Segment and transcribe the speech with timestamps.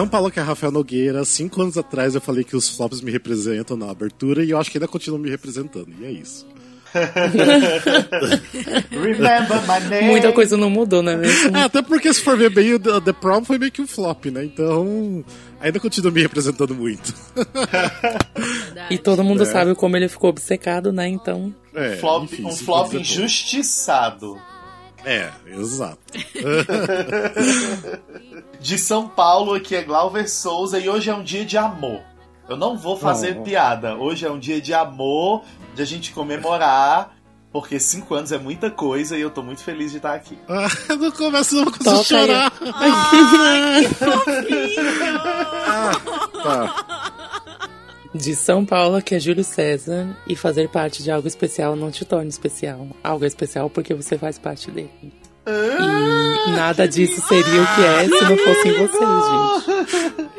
[0.00, 1.22] São Paulo, que é Rafael Nogueira.
[1.26, 4.70] Cinco anos atrás eu falei que os flops me representam na abertura e eu acho
[4.70, 5.88] que ainda continuam me representando.
[6.00, 6.46] E é isso.
[8.90, 10.06] Remember my name.
[10.08, 11.56] Muita coisa não mudou, né mesmo?
[11.56, 14.26] É, até porque se for ver bem, o The Prom foi meio que um flop,
[14.26, 14.44] né?
[14.44, 15.24] Então,
[15.60, 17.14] ainda continua me representando muito.
[18.90, 19.46] E todo mundo É.
[19.46, 21.06] sabe como ele ficou obcecado, né?
[21.08, 21.54] Então.
[21.74, 24.36] É, Flop- enfim, um flop injustiçado.
[25.04, 25.98] É, exato.
[28.60, 32.00] De São Paulo, aqui é Glauber Souza e hoje é um dia de amor.
[32.48, 33.42] Eu não vou fazer Oh.
[33.42, 33.94] piada.
[33.96, 35.42] Hoje é um dia de amor,
[35.74, 37.14] de a gente comemorar,
[37.52, 40.36] porque cinco anos é muita coisa e eu tô muito feliz de estar aqui.
[40.48, 41.64] Ah, eu não começo não
[41.98, 42.04] aí.
[42.04, 42.52] chorar.
[42.74, 45.20] Ai, que fofinho!
[46.42, 47.12] Tá.
[48.14, 50.16] De São Paulo, que é Júlio César.
[50.26, 52.88] E fazer parte de algo especial não te torna especial.
[53.02, 54.90] Algo é especial porque você faz parte dele.
[55.46, 59.10] E nada disso seria o que é se não fossem vocês,
[59.66, 60.30] gente.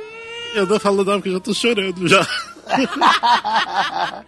[0.55, 2.27] Eu não falo nada porque eu já tô chorando já.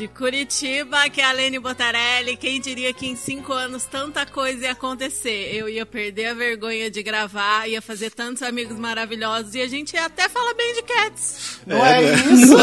[0.00, 2.34] De Curitiba, que é a Lene Botarelli.
[2.34, 5.50] Quem diria que em cinco anos tanta coisa ia acontecer?
[5.54, 9.92] Eu ia perder a vergonha de gravar, ia fazer tantos amigos maravilhosos e a gente
[9.92, 11.60] ia até falar bem de Cats.
[11.66, 12.14] Não é, né?
[12.32, 12.56] isso?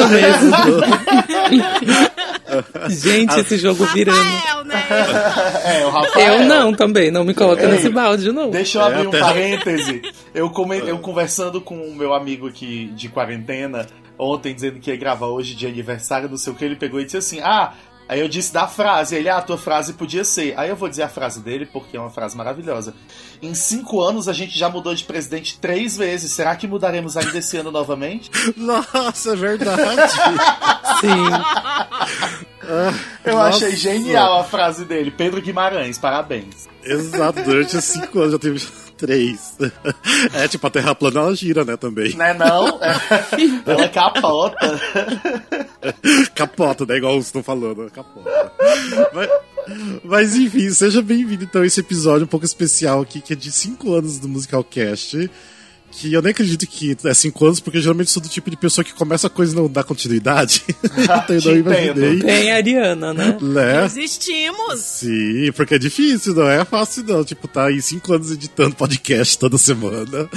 [3.04, 4.18] Gente, esse jogo virando.
[4.18, 4.88] Rafael, né?
[5.80, 6.34] É, o Rafael.
[6.42, 8.50] Eu não também, não me coloca Ei, nesse balde de novo.
[8.50, 10.02] Deixa eu É, abrir um parêntese.
[10.34, 13.86] Eu, come- eu conversando com o meu amigo aqui de quarentena,
[14.18, 17.06] ontem, dizendo que ia gravar hoje de aniversário, não sei o que, ele pegou e
[17.06, 17.74] disse assim: Ah,
[18.08, 19.16] aí eu disse da frase.
[19.16, 20.58] Ele, ah, a tua frase podia ser.
[20.58, 22.94] Aí eu vou dizer a frase dele, porque é uma frase maravilhosa.
[23.42, 26.32] Em cinco anos a gente já mudou de presidente três vezes.
[26.32, 28.32] Será que mudaremos ainda esse ano novamente?
[28.58, 29.82] Nossa, é verdade.
[31.02, 31.26] Sim.
[33.24, 33.66] Eu Nossa.
[33.66, 35.12] achei genial a frase dele.
[35.12, 36.68] Pedro Guimarães, parabéns.
[36.84, 38.60] Exato, durante os cinco anos já teve
[38.98, 39.56] três.
[40.34, 42.16] É, tipo, a Terra plana ela gira, né, também.
[42.16, 42.80] Né não?
[43.66, 44.80] Ela capota.
[46.34, 46.98] Capota, né?
[46.98, 47.90] Igual vocês estão falando, né?
[47.94, 48.52] capota.
[49.14, 49.30] Mas,
[50.04, 53.52] mas, enfim, seja bem-vindo então a esse episódio um pouco especial aqui, que é de
[53.52, 55.30] 5 anos do Musical Cast.
[55.92, 58.58] Que eu nem acredito que é 5 anos, porque eu geralmente sou do tipo de
[58.58, 60.64] pessoa que começa a coisa e não dá continuidade.
[60.98, 62.52] então eu Te não imaginei.
[62.52, 63.38] Ariana, né?
[63.42, 63.86] Né?
[63.86, 64.80] Existimos.
[64.80, 67.24] Sim, porque é difícil, não é fácil não.
[67.24, 70.30] Tipo, tá aí cinco anos editando podcast toda semana.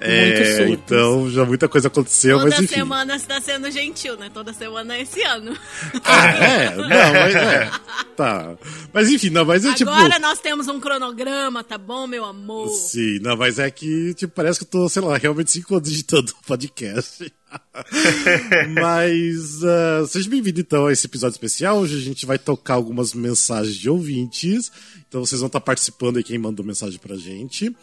[0.00, 0.72] É, surtos.
[0.72, 2.74] então já muita coisa aconteceu, Toda mas enfim.
[2.74, 4.30] semana você tá sendo gentil, né?
[4.32, 5.56] Toda semana é esse ano.
[6.04, 6.76] Ah, é?
[6.76, 7.70] Não, mas é.
[8.16, 8.54] Tá.
[8.92, 9.90] Mas enfim, não, mas é tipo.
[9.90, 12.68] Agora nós temos um cronograma, tá bom, meu amor?
[12.68, 15.90] Sim, não, mas é que, tipo, parece que eu tô, sei lá, realmente cinco anos
[15.90, 17.32] editando podcast.
[18.74, 21.78] mas ah, seja bem-vindo então a esse episódio especial.
[21.78, 24.70] Hoje a gente vai tocar algumas mensagens de ouvintes.
[25.08, 27.74] Então vocês vão estar participando aí quem mandou mensagem pra gente.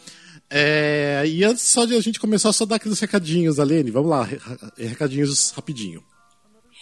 [0.50, 3.90] É, e antes só de a gente começar, só dar aqueles recadinhos, Alene.
[3.90, 4.38] Vamos lá, re-
[4.76, 6.02] recadinhos rapidinho.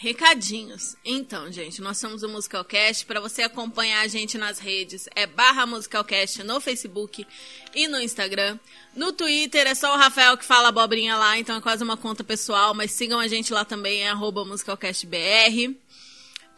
[0.02, 0.96] Recadinhos.
[1.04, 3.06] Então, gente, nós somos o Musicalcast.
[3.06, 7.24] Para você acompanhar a gente nas redes, é barra Musicalcast no Facebook
[7.72, 8.58] e no Instagram.
[8.96, 12.24] No Twitter é só o Rafael que fala abobrinha lá, então é quase uma conta
[12.24, 15.72] pessoal, mas sigam a gente lá também, é arroba musicalcastbr.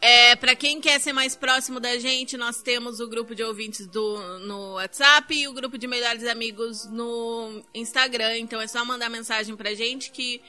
[0.01, 3.85] É, para quem quer ser mais próximo da gente, nós temos o grupo de ouvintes
[3.85, 8.39] do, no WhatsApp e o grupo de melhores amigos no Instagram.
[8.39, 10.41] Então é só mandar mensagem pra gente que,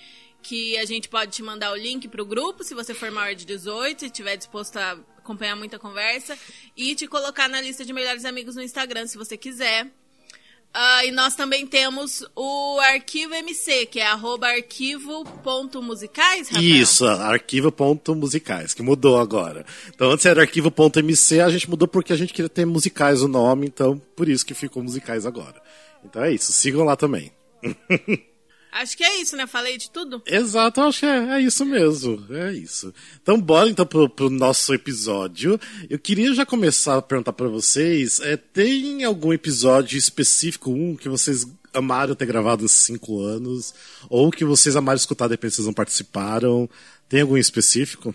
[0.46, 3.44] que a gente pode te mandar o link pro grupo, se você for maior de
[3.44, 6.38] 18 e estiver disposto a acompanhar muita conversa.
[6.76, 9.88] E te colocar na lista de melhores amigos no Instagram, se você quiser.
[10.72, 16.64] Ah, e nós também temos o arquivo MC, que é arroba arquivo.musicais, Rafael?
[16.64, 19.66] Isso, arquivo.musicais, que mudou agora.
[19.88, 23.66] Então antes era arquivo.mc, a gente mudou porque a gente queria ter musicais o nome,
[23.66, 25.60] então por isso que ficou musicais agora.
[26.04, 27.32] Então é isso, sigam lá também.
[28.72, 29.46] Acho que é isso, né?
[29.46, 30.22] Falei de tudo?
[30.26, 32.26] Exato, acho que é, é isso mesmo.
[32.30, 32.92] É isso.
[33.22, 35.58] Então, bora então pro, pro nosso episódio.
[35.88, 41.08] Eu queria já começar a perguntar pra vocês: é, tem algum episódio específico, um, que
[41.08, 43.74] vocês amaram ter gravado esses cinco anos?
[44.10, 46.68] Ou que vocês amaram escutar depois que vocês não participaram?
[47.08, 48.14] Tem algum específico?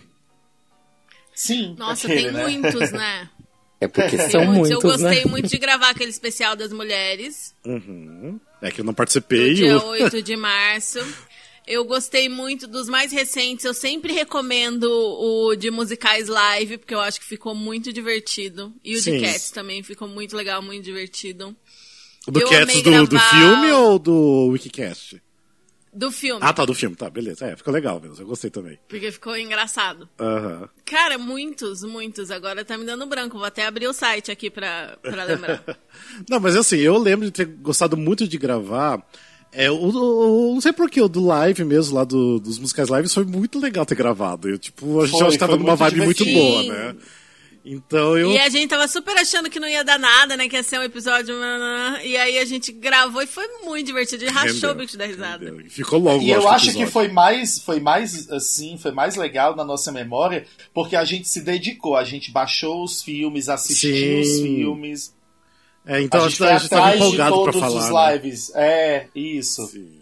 [1.34, 1.76] Sim.
[1.78, 2.44] Nossa, aquele, tem né?
[2.44, 3.30] muitos, né?
[3.82, 4.70] É porque Tem são muitos.
[4.70, 5.26] Eu gostei né?
[5.26, 8.40] muito de gravar aquele especial das mulheres, Uhum.
[8.62, 9.56] É que eu não do participei.
[9.56, 11.00] dia o- 8 de março.
[11.66, 13.66] Eu gostei muito dos mais recentes.
[13.66, 18.72] Eu sempre recomendo o de musicais live, porque eu acho que ficou muito divertido.
[18.84, 19.18] E o Sim.
[19.18, 21.56] de Cats também ficou muito legal, muito divertido.
[22.28, 25.22] Do eu Cats do, do gravar- filme ou do Wikicast?
[25.94, 27.46] Do filme, Ah, tá, do filme, tá, beleza.
[27.46, 28.80] É, ficou legal mesmo, eu gostei também.
[28.88, 30.08] porque ficou engraçado.
[30.20, 30.70] Aham.
[30.86, 32.32] Cara, muitos, muitos.
[32.32, 33.38] Agora tá me dando branco.
[33.38, 35.64] Vou até abrir o site aqui pra, pra lembrar.
[36.30, 39.06] Não, mas assim, eu lembro de ter gostado muito de gravar
[39.52, 43.14] É, o, o, não sei porquê, o do live mesmo, lá do, dos musicais lives,
[43.14, 44.48] foi muito legal ter gravado.
[44.48, 46.30] Eu, tipo, a gente foi, tava numa vibe divertido.
[46.32, 46.96] muito boa, né?
[47.64, 48.32] Então eu.
[48.32, 50.50] E a gente tava super achando que não ia dar nada, né?
[50.50, 51.36] Que ia ser um episódio.
[52.04, 54.24] E aí a gente gravou e foi muito divertido.
[54.24, 55.56] E rachou o bicho da risada.
[55.70, 56.24] Ficou longo.
[56.24, 60.46] E eu acho que foi mais, foi mais assim, foi mais legal na nossa memória,
[60.74, 64.20] porque a gente se dedicou, a gente baixou os filmes, assistiu Sim.
[64.22, 65.14] os filmes.
[65.86, 67.78] É, então a gente, a gente tava empolgado pra falar.
[67.78, 68.16] Os né?
[68.16, 68.54] lives.
[68.54, 68.64] Né?
[68.64, 69.68] É, isso.
[69.68, 70.00] Sim.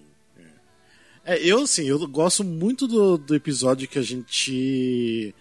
[1.25, 1.35] É.
[1.35, 5.33] é, eu, assim, eu gosto muito do, do episódio que a gente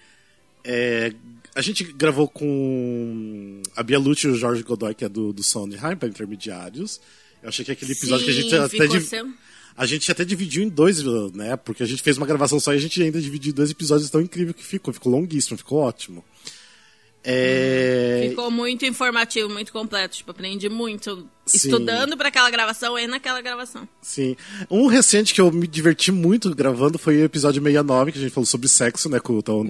[0.64, 1.12] é,
[1.58, 5.42] a gente gravou com a Bia Lúcia e o Jorge Godoy, que é do, do
[5.42, 7.00] Sondheim, para intermediários.
[7.42, 8.86] Eu achei que aquele episódio Sim, que a gente até.
[8.86, 9.34] Div...
[9.76, 11.02] A gente até dividiu em dois,
[11.34, 11.56] né?
[11.56, 14.08] Porque a gente fez uma gravação só e a gente ainda dividiu em dois episódios
[14.08, 14.94] tão incrível que ficou.
[14.94, 16.24] Ficou longuíssimo, ficou ótimo.
[17.24, 18.28] É...
[18.28, 20.16] Ficou muito informativo, muito completo.
[20.16, 21.68] Tipo, aprendi muito Sim.
[21.68, 23.88] estudando para aquela gravação e naquela gravação.
[24.00, 24.36] Sim.
[24.70, 28.32] Um recente que eu me diverti muito gravando foi o episódio 69, que a gente
[28.32, 29.64] falou sobre sexo, né, com o Tom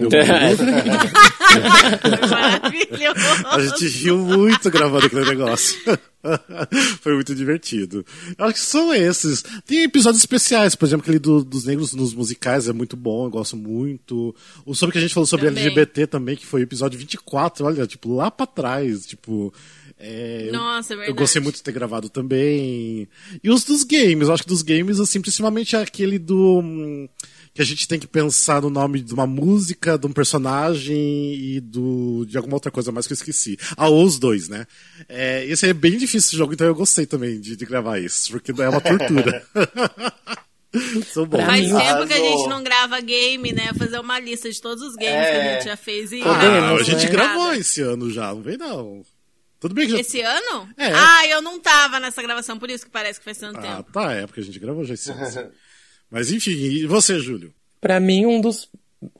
[2.29, 3.47] Maravilhoso.
[3.47, 5.79] A gente riu muito gravando aquele negócio.
[7.01, 8.05] Foi muito divertido.
[8.37, 9.43] Eu acho que são esses.
[9.65, 13.29] Tem episódios especiais, por exemplo, aquele do, dos negros nos musicais é muito bom, eu
[13.29, 14.35] gosto muito.
[14.65, 15.63] O sobre que a gente falou sobre também.
[15.63, 19.53] LGBT também, que foi o episódio 24, olha, tipo, lá pra trás, tipo.
[19.99, 21.11] É, Nossa, é verdade.
[21.11, 23.07] Eu gostei muito de ter gravado também.
[23.43, 26.59] E os dos games, eu acho que dos games, assim, principalmente aquele do.
[26.59, 27.09] Hum,
[27.53, 31.59] que a gente tem que pensar no nome de uma música, de um personagem e
[31.59, 33.57] do, de alguma outra coisa mais que eu esqueci.
[33.75, 34.65] Ah, ou os dois, né?
[35.09, 38.31] É, esse é bem difícil esse jogo, então eu gostei também de, de gravar isso,
[38.31, 39.43] porque é uma tortura.
[41.11, 41.43] São bons.
[41.43, 43.71] Faz tempo que a gente não grava game, né?
[43.75, 45.31] Fazer uma lista de todos os games é...
[45.31, 46.21] que a gente já fez e.
[46.21, 49.03] Ah, a gente gravou esse ano já, não vem não.
[49.59, 49.99] Tudo bem que já...
[49.99, 50.69] Esse ano?
[50.77, 50.91] É.
[50.93, 53.89] Ah, eu não tava nessa gravação, por isso que parece que faz tanto ah, tempo.
[53.89, 55.51] Ah, tá, é porque a gente gravou já esse ano.
[56.09, 57.53] Mas enfim, e você, Júlio?
[57.79, 58.69] Para mim, um dos,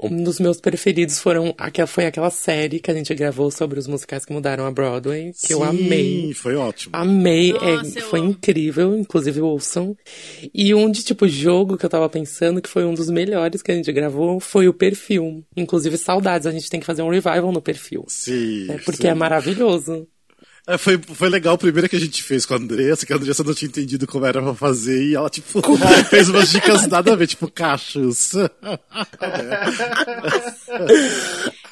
[0.01, 1.56] um dos meus preferidos foram,
[1.88, 5.47] foi aquela série que a gente gravou sobre os musicais que mudaram a Broadway, que
[5.47, 6.33] Sim, eu amei.
[6.33, 6.95] foi ótimo.
[6.95, 8.31] Amei, é, Nossa, é, foi amo.
[8.31, 9.95] incrível, inclusive ouçam.
[10.53, 13.71] E um de tipo jogo que eu tava pensando, que foi um dos melhores que
[13.71, 15.45] a gente gravou, foi o Perfil.
[15.56, 18.06] Inclusive, saudades, a gente tem que fazer um revival no Perfil.
[18.07, 18.71] Sim.
[18.71, 19.09] É, porque sim.
[19.09, 20.07] é maravilhoso.
[20.69, 23.16] É, foi, foi legal o primeiro que a gente fez com a Andressa, que a
[23.16, 25.60] Andressa não tinha entendido como era pra fazer, e ela, tipo,
[26.12, 28.33] fez umas dicas nada a ver, tipo, cachos.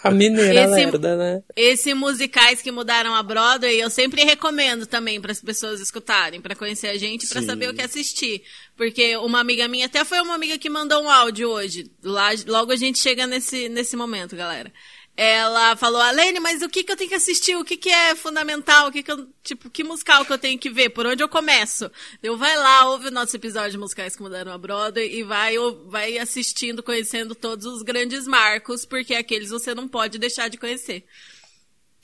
[0.03, 1.43] a mineira esse, lerda, né?
[1.55, 6.55] Esse musicais que mudaram a Broadway, eu sempre recomendo também para as pessoas escutarem, para
[6.55, 8.41] conhecer a gente, para saber o que assistir.
[8.75, 11.91] Porque uma amiga minha, até foi uma amiga que mandou um áudio hoje.
[12.01, 14.73] Lá, logo a gente chega nesse, nesse momento, galera
[15.17, 17.55] ela falou, Alene, mas o que que eu tenho que assistir?
[17.55, 18.87] O que que é fundamental?
[18.87, 20.91] O que que eu, tipo, que musical que eu tenho que ver?
[20.91, 21.91] Por onde eu começo?
[22.21, 25.55] Eu vai lá, ouve o nosso episódio de musicais que mudaram a Broadway e vai,
[25.87, 31.03] vai assistindo, conhecendo todos os grandes marcos, porque aqueles você não pode deixar de conhecer.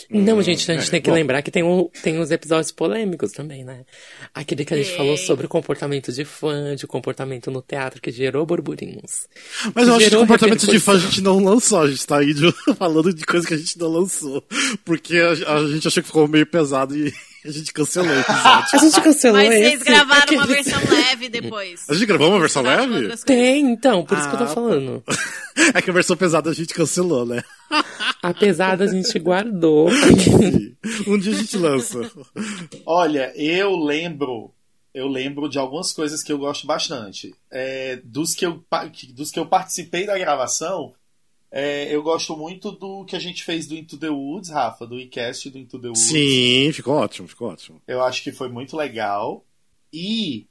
[0.10, 1.16] Não, gente, a gente tem que Bom.
[1.16, 3.86] lembrar que tem, um, tem uns episódios polêmicos também, né?
[4.34, 4.98] Aquele que a gente é.
[4.98, 9.28] falou sobre o comportamento de fã, de comportamento no teatro, que gerou burburinhos.
[9.74, 12.18] Mas eu acho que o comportamento de fã a gente não lançou, a gente tá
[12.18, 14.44] aí de, falando de coisa que a gente não lançou.
[14.84, 17.14] Porque a, a gente achou que ficou meio pesado e
[17.46, 18.70] a gente cancelou o episódio.
[18.74, 21.90] a gente cancelou Mas vocês esse, gravaram uma versão leve depois.
[21.90, 23.18] A gente gravou uma versão leve?
[23.26, 25.04] Tem, então, por ah, isso que eu tô ah, falando.
[25.76, 27.44] É que a versão pesada a gente cancelou, né?
[28.24, 29.88] A pesada a gente guardou.
[31.06, 32.12] um dia a gente lança.
[32.88, 34.52] Olha, eu lembro.
[34.92, 37.36] Eu lembro de algumas coisas que eu gosto bastante.
[37.52, 38.64] É, dos, que eu,
[39.14, 40.94] dos que eu participei da gravação,
[41.56, 45.00] é, eu gosto muito do que a gente fez do Into the Woods, Rafa, do
[45.00, 46.02] iCast do Into the Woods.
[46.02, 47.80] Sim, ficou ótimo, ficou ótimo.
[47.88, 49.46] Eu acho que foi muito legal.
[49.94, 50.48] E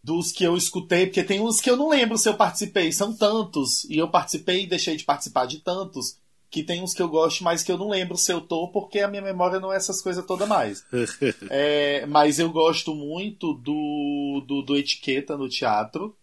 [0.00, 3.12] dos que eu escutei, porque tem uns que eu não lembro se eu participei, são
[3.12, 6.18] tantos, e eu participei e deixei de participar de tantos,
[6.48, 9.00] que tem uns que eu gosto, mas que eu não lembro se eu tô, porque
[9.00, 10.86] a minha memória não é essas coisas todas mais.
[11.50, 16.16] é, mas eu gosto muito do, do, do Etiqueta no teatro.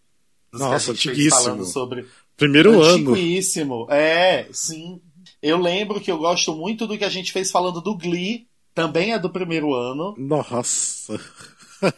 [0.50, 1.42] Nossa, antiguíssimo.
[1.42, 3.12] Falando sobre Primeiro ano.
[3.12, 3.86] Antiguíssimo.
[3.90, 5.00] É, sim.
[5.42, 8.46] Eu lembro que eu gosto muito do que a gente fez falando do Glee.
[8.74, 10.14] Também é do primeiro ano.
[10.16, 11.20] Nossa.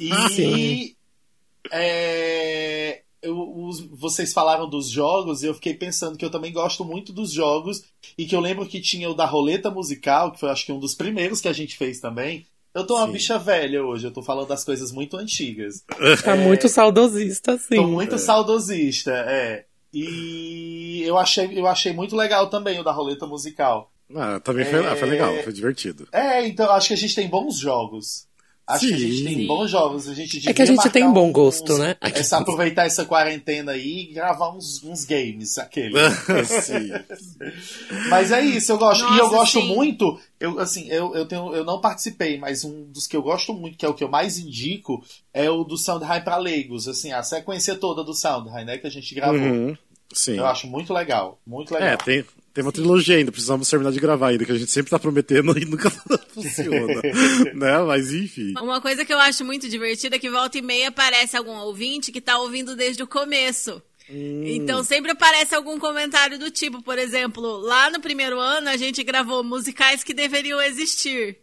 [0.01, 0.97] E.
[1.71, 6.85] é, eu, os, vocês falaram dos jogos e eu fiquei pensando que eu também gosto
[6.85, 7.85] muito dos jogos.
[8.17, 10.79] E que eu lembro que tinha o da roleta musical, que foi acho que um
[10.79, 12.47] dos primeiros que a gente fez também.
[12.75, 13.13] Eu tô uma sim.
[13.13, 15.85] bicha velha hoje, eu tô falando das coisas muito antigas.
[16.25, 17.77] Tá é, muito saudosista, sim.
[17.77, 18.19] Tô muito é.
[18.19, 19.65] saudosista, é.
[19.95, 23.93] E eu achei, eu achei muito legal também o da roleta musical.
[24.15, 24.97] Ah, também foi, é...
[24.97, 26.09] foi legal, foi divertido.
[26.13, 28.27] É, então acho que a gente tem bons jogos.
[28.67, 28.89] Acho Sim.
[28.89, 30.09] que a gente tem bons jogos.
[30.09, 31.97] A gente é que a gente tem bom gosto, uns, né?
[32.01, 35.93] É aproveitar essa quarentena aí e gravar uns, uns games, aquele.
[38.09, 39.03] mas é isso, eu gosto.
[39.03, 39.75] Nossa, e eu gosto sim.
[39.75, 40.19] muito.
[40.41, 43.77] Eu, assim, eu, eu, tenho, eu não participei, mas um dos que eu gosto muito,
[43.77, 46.89] que é o que eu mais indico, é o do Soundhigh para leigos.
[46.89, 48.79] Assim, a sequência toda do Soundhigh, né?
[48.79, 49.39] Que a gente gravou.
[49.39, 49.77] Uhum.
[50.11, 50.39] Sim.
[50.39, 51.39] Eu acho muito legal.
[51.47, 51.91] Muito legal.
[51.91, 54.89] É, tem, tem uma trilogia ainda, precisamos terminar de gravar ainda, que a gente sempre
[54.89, 55.91] tá prometendo e nunca
[56.31, 57.03] funciona.
[57.53, 57.79] né?
[57.85, 58.55] Mas enfim.
[58.61, 62.13] Uma coisa que eu acho muito divertida é que volta e meia aparece algum ouvinte
[62.13, 63.83] que tá ouvindo desde o começo.
[64.09, 64.45] Hum.
[64.47, 69.03] Então sempre aparece algum comentário do tipo, por exemplo, lá no primeiro ano a gente
[69.03, 71.39] gravou musicais que deveriam existir.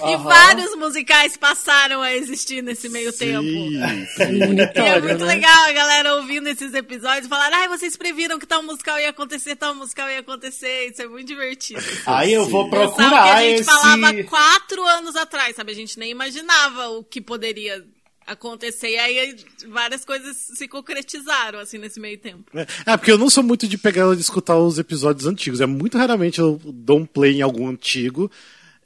[0.00, 0.12] Uhum.
[0.12, 3.18] E vários musicais passaram a existir nesse meio Sim.
[3.18, 3.42] tempo.
[3.42, 5.34] e é muito né?
[5.34, 9.10] legal a galera ouvindo esses episódios e falar: ai, vocês previram que tal musical ia
[9.10, 10.90] acontecer, tal musical ia acontecer.
[10.90, 11.82] Isso é muito divertido.
[12.06, 13.24] Aí eu vou procurar.
[13.24, 13.64] que a gente esse...
[13.64, 15.72] falava quatro anos atrás, sabe?
[15.72, 17.84] A gente nem imaginava o que poderia
[18.26, 18.90] acontecer.
[18.90, 19.36] E aí
[19.68, 22.44] várias coisas se concretizaram, assim, nesse meio tempo.
[22.54, 25.60] É, é porque eu não sou muito de pegar de escutar os episódios antigos.
[25.60, 28.30] É muito raramente eu dou um play em algum antigo.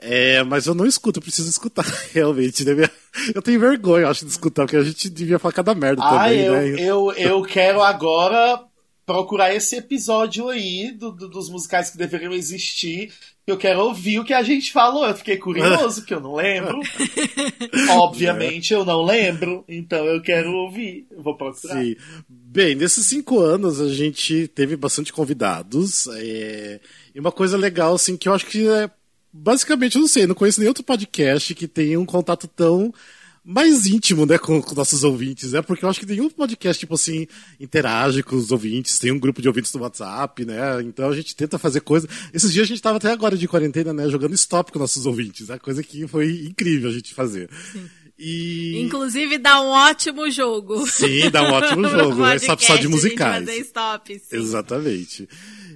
[0.02, 2.64] É, mas eu não escuto, eu preciso escutar, realmente.
[2.64, 2.88] Né?
[3.34, 6.40] Eu tenho vergonha, acho, de escutar, porque a gente devia falar cada merda ah, também,
[6.40, 6.68] eu, né?
[6.78, 8.60] Eu, eu quero agora
[9.06, 13.12] procurar esse episódio aí do, do, dos musicais que deveriam existir.
[13.46, 15.04] Eu quero ouvir o que a gente falou.
[15.06, 16.80] Eu fiquei curioso, que eu não lembro.
[17.90, 21.06] Obviamente eu não lembro, então eu quero ouvir.
[21.10, 21.82] Eu vou procurar.
[21.82, 21.96] Sim.
[22.28, 26.06] Bem, nesses cinco anos a gente teve bastante convidados.
[26.14, 26.80] É...
[27.14, 28.88] E uma coisa legal, assim, que eu acho que é
[29.32, 32.92] basicamente, eu não sei, não conheço nenhum outro podcast que tenha um contato tão
[33.44, 35.60] mais íntimo, né, com, com, nossos ouvintes, né?
[35.62, 37.26] Porque eu acho que nenhum podcast, tipo assim,
[37.58, 40.80] interage com os ouvintes, tem um grupo de ouvintes no WhatsApp, né?
[40.82, 42.08] Então a gente tenta fazer coisa.
[42.32, 45.48] Esses dias a gente tava até agora de quarentena, né, jogando stop com nossos ouvintes,
[45.48, 45.58] né?
[45.58, 47.50] Coisa que foi incrível a gente fazer.
[47.72, 47.88] Sim.
[48.16, 48.80] E...
[48.80, 50.86] Inclusive dá um ótimo jogo.
[50.86, 52.24] Sim, dá um ótimo jogo.
[52.24, 53.44] é só, só de musicais.
[53.44, 54.36] Fazer stop, sim.
[54.36, 55.28] Exatamente.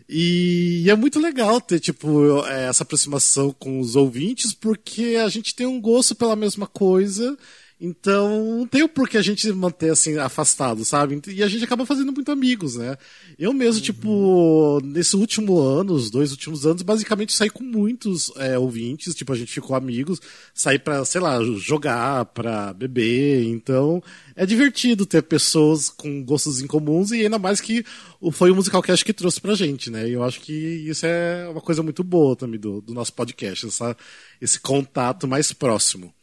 [0.09, 5.55] E, é muito legal ter, tipo, é, essa aproximação com os ouvintes, porque a gente
[5.55, 7.37] tem um gosto pela mesma coisa.
[7.79, 11.21] Então, não tem o porquê a gente manter assim afastado, sabe?
[11.29, 12.97] E a gente acaba fazendo muito amigos, né?
[13.39, 13.85] Eu mesmo, uhum.
[13.85, 19.31] tipo, nesse último ano, os dois últimos anos, basicamente saí com muitos é, ouvintes, tipo,
[19.31, 20.23] a gente ficou amigos,
[20.55, 23.45] saí pra, sei lá, jogar, pra beber.
[23.45, 24.03] Então,
[24.35, 27.85] é divertido ter pessoas com gostos incomuns e ainda mais que
[28.33, 30.09] foi o Musical Cast que trouxe pra gente, né?
[30.09, 33.67] E eu acho que isso é uma coisa muito boa também do, do nosso podcast,
[33.67, 33.95] essa,
[34.41, 36.16] esse contato mais próximo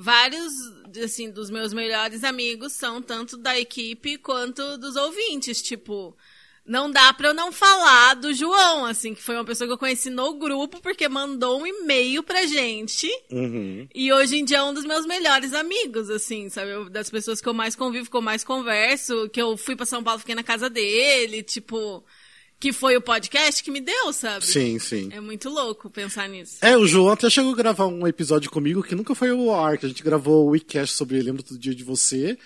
[0.00, 0.52] vários
[1.04, 6.16] assim dos meus melhores amigos são tanto da equipe quanto dos ouvintes, tipo,
[6.64, 9.78] não dá para eu não falar do João, assim, que foi uma pessoa que eu
[9.78, 13.08] conheci no grupo porque mandou um e-mail pra gente.
[13.28, 13.88] Uhum.
[13.92, 16.70] E hoje em dia é um dos meus melhores amigos, assim, sabe?
[16.70, 19.84] Eu, das pessoas que eu mais convivo, que eu mais converso, que eu fui para
[19.84, 22.04] São Paulo, fiquei na casa dele, tipo,
[22.60, 24.44] que foi o podcast que me deu, sabe?
[24.44, 25.08] Sim, sim.
[25.12, 26.58] É muito louco pensar nisso.
[26.60, 29.78] É, o João até chegou a gravar um episódio comigo que nunca foi o ar,
[29.78, 32.36] que a gente gravou o WeCast sobre Lembra do Dia de Você.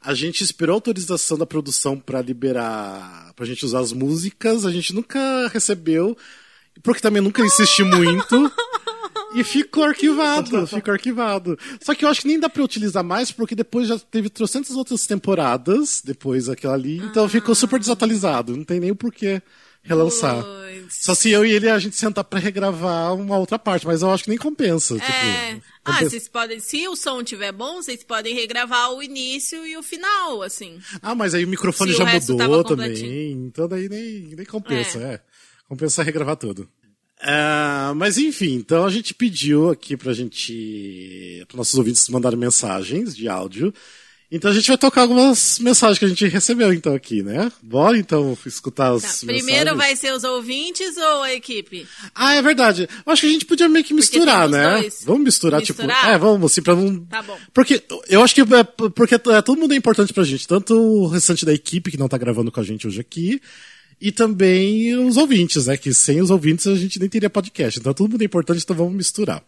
[0.00, 4.72] A gente esperou a autorização da produção para liberar, pra gente usar as músicas, a
[4.72, 6.16] gente nunca recebeu,
[6.82, 8.50] porque também nunca insisti muito.
[9.34, 11.58] E ficou arquivado, ficou arquivado.
[11.80, 14.76] Só que eu acho que nem dá pra utilizar mais, porque depois já teve trocentas
[14.76, 17.28] outras temporadas, depois aquela ali, então ah.
[17.28, 18.56] ficou super desatualizado.
[18.56, 19.40] Não tem nem o porquê
[19.82, 20.42] relançar.
[20.42, 20.94] Pois.
[21.00, 24.10] Só se eu e ele a gente sentar para regravar uma outra parte, mas eu
[24.10, 24.96] acho que nem compensa.
[24.96, 24.98] É.
[24.98, 26.10] Tipo, ah, compensa.
[26.10, 30.42] vocês podem, se o som tiver bom, vocês podem regravar o início e o final,
[30.42, 30.78] assim.
[31.00, 34.98] Ah, mas aí o microfone se já o mudou também, então daí nem, nem compensa,
[34.98, 35.14] é.
[35.14, 35.20] é.
[35.68, 36.68] Compensa regravar tudo.
[37.22, 41.44] Uh, mas enfim, então a gente pediu aqui pra gente.
[41.46, 43.72] para nossos ouvintes mandarem mensagens de áudio.
[44.32, 47.50] Então a gente vai tocar algumas mensagens que a gente recebeu então aqui, né?
[47.60, 51.84] Bora então escutar as tá, Primeiro vai ser os ouvintes ou a equipe?
[52.14, 52.88] Ah, é verdade.
[53.04, 54.78] Eu acho que a gente podia meio que misturar, né?
[54.82, 55.02] Dois.
[55.04, 56.14] Vamos misturar, tipo, misturar, tipo.
[56.14, 57.04] É, vamos assim, pra não.
[57.06, 57.36] Tá bom.
[57.52, 60.46] Porque eu acho que é, porque é, todo mundo é importante pra gente.
[60.46, 63.42] Tanto o restante da equipe que não tá gravando com a gente hoje aqui
[64.00, 65.76] e também os ouvintes, né?
[65.76, 67.78] Que sem os ouvintes a gente nem teria podcast.
[67.78, 69.42] Então tudo muito importante, então vamos misturar.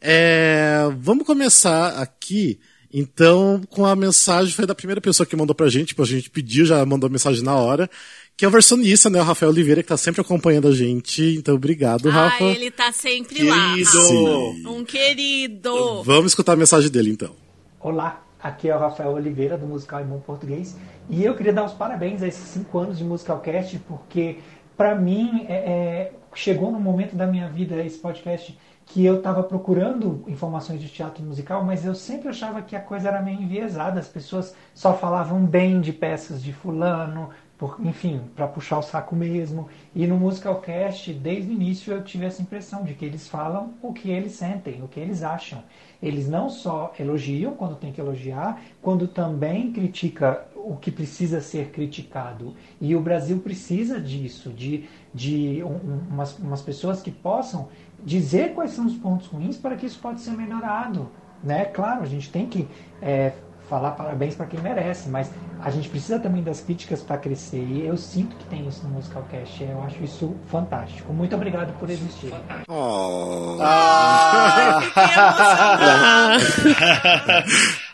[0.00, 2.58] É, vamos começar aqui,
[2.92, 6.30] então, com a mensagem, foi da primeira pessoa que mandou pra gente, tipo, a gente
[6.30, 7.90] pediu, já mandou a mensagem na hora,
[8.36, 9.20] que é o versionista, né?
[9.20, 11.22] O Rafael Oliveira, que tá sempre acompanhando a gente.
[11.36, 12.44] Então, obrigado, ah, Rafa.
[12.44, 13.50] ele tá sempre querido.
[13.50, 13.74] lá.
[13.84, 14.66] Sim.
[14.66, 16.02] Um querido.
[16.04, 17.34] Vamos escutar a mensagem dele, então.
[17.80, 20.78] Olá, aqui é o Rafael Oliveira, do Musical em Português.
[21.08, 24.38] E eu queria dar os parabéns a esses cinco anos de Musicalcast, porque
[24.76, 29.42] para mim é, é, chegou no momento da minha vida esse podcast que eu estava
[29.42, 33.98] procurando informações de teatro musical, mas eu sempre achava que a coisa era meio enviesada.
[33.98, 39.16] As pessoas só falavam bem de peças de fulano, por, enfim, para puxar o saco
[39.16, 39.68] mesmo.
[39.94, 43.92] E no Musicalcast, desde o início, eu tive essa impressão de que eles falam o
[43.92, 45.64] que eles sentem, o que eles acham.
[46.02, 51.70] Eles não só elogiam quando tem que elogiar, quando também critica o que precisa ser
[51.70, 52.54] criticado.
[52.80, 54.84] E o Brasil precisa disso, de,
[55.14, 57.68] de um, umas, umas pessoas que possam
[58.04, 61.08] dizer quais são os pontos ruins para que isso pode ser melhorado.
[61.42, 61.64] Né?
[61.66, 62.66] Claro, a gente tem que
[63.00, 63.32] é,
[63.68, 65.30] falar parabéns para quem merece, mas
[65.60, 67.62] a gente precisa também das críticas para crescer.
[67.62, 69.62] E eu sinto que tem isso no Musicalcast.
[69.62, 71.12] Eu acho isso fantástico.
[71.12, 72.32] Muito obrigado por existir.
[72.68, 73.58] Oh.
[73.60, 74.80] Ah.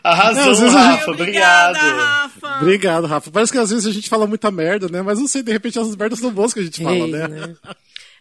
[0.03, 0.97] Arrasou, Não, Rafa.
[0.97, 1.09] gente...
[1.09, 1.75] Obrigado.
[1.75, 2.57] Rafa.
[2.61, 3.31] Obrigado, Rafa.
[3.31, 5.01] Parece que às vezes a gente fala muita merda, né?
[5.01, 7.27] Mas não sei, de repente as merdas são boas que a gente fala, Ei, né?
[7.27, 7.55] né?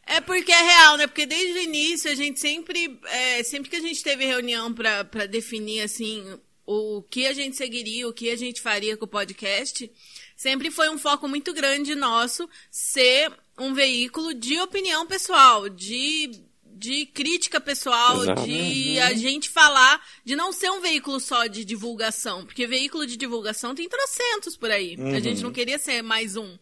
[0.06, 1.06] É porque é real, né?
[1.06, 5.26] Porque desde o início a gente sempre, é, sempre que a gente teve reunião pra
[5.26, 6.25] definir assim
[6.73, 9.91] o que a gente seguiria, o que a gente faria com o podcast,
[10.37, 16.31] sempre foi um foco muito grande nosso ser um veículo de opinião pessoal, de
[16.75, 18.45] de crítica pessoal, Exato.
[18.45, 23.17] de a gente falar, de não ser um veículo só de divulgação, porque veículo de
[23.17, 24.97] divulgação tem trocentos por aí.
[25.14, 26.59] A gente não queria ser mais um.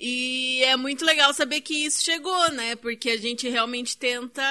[0.00, 2.76] E é muito legal saber que isso chegou, né?
[2.76, 4.42] Porque a gente realmente tenta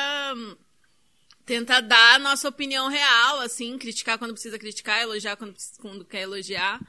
[1.48, 6.06] tenta dar a nossa opinião real, assim, criticar quando precisa criticar, elogiar quando, precisa- quando
[6.06, 6.80] quer elogiar.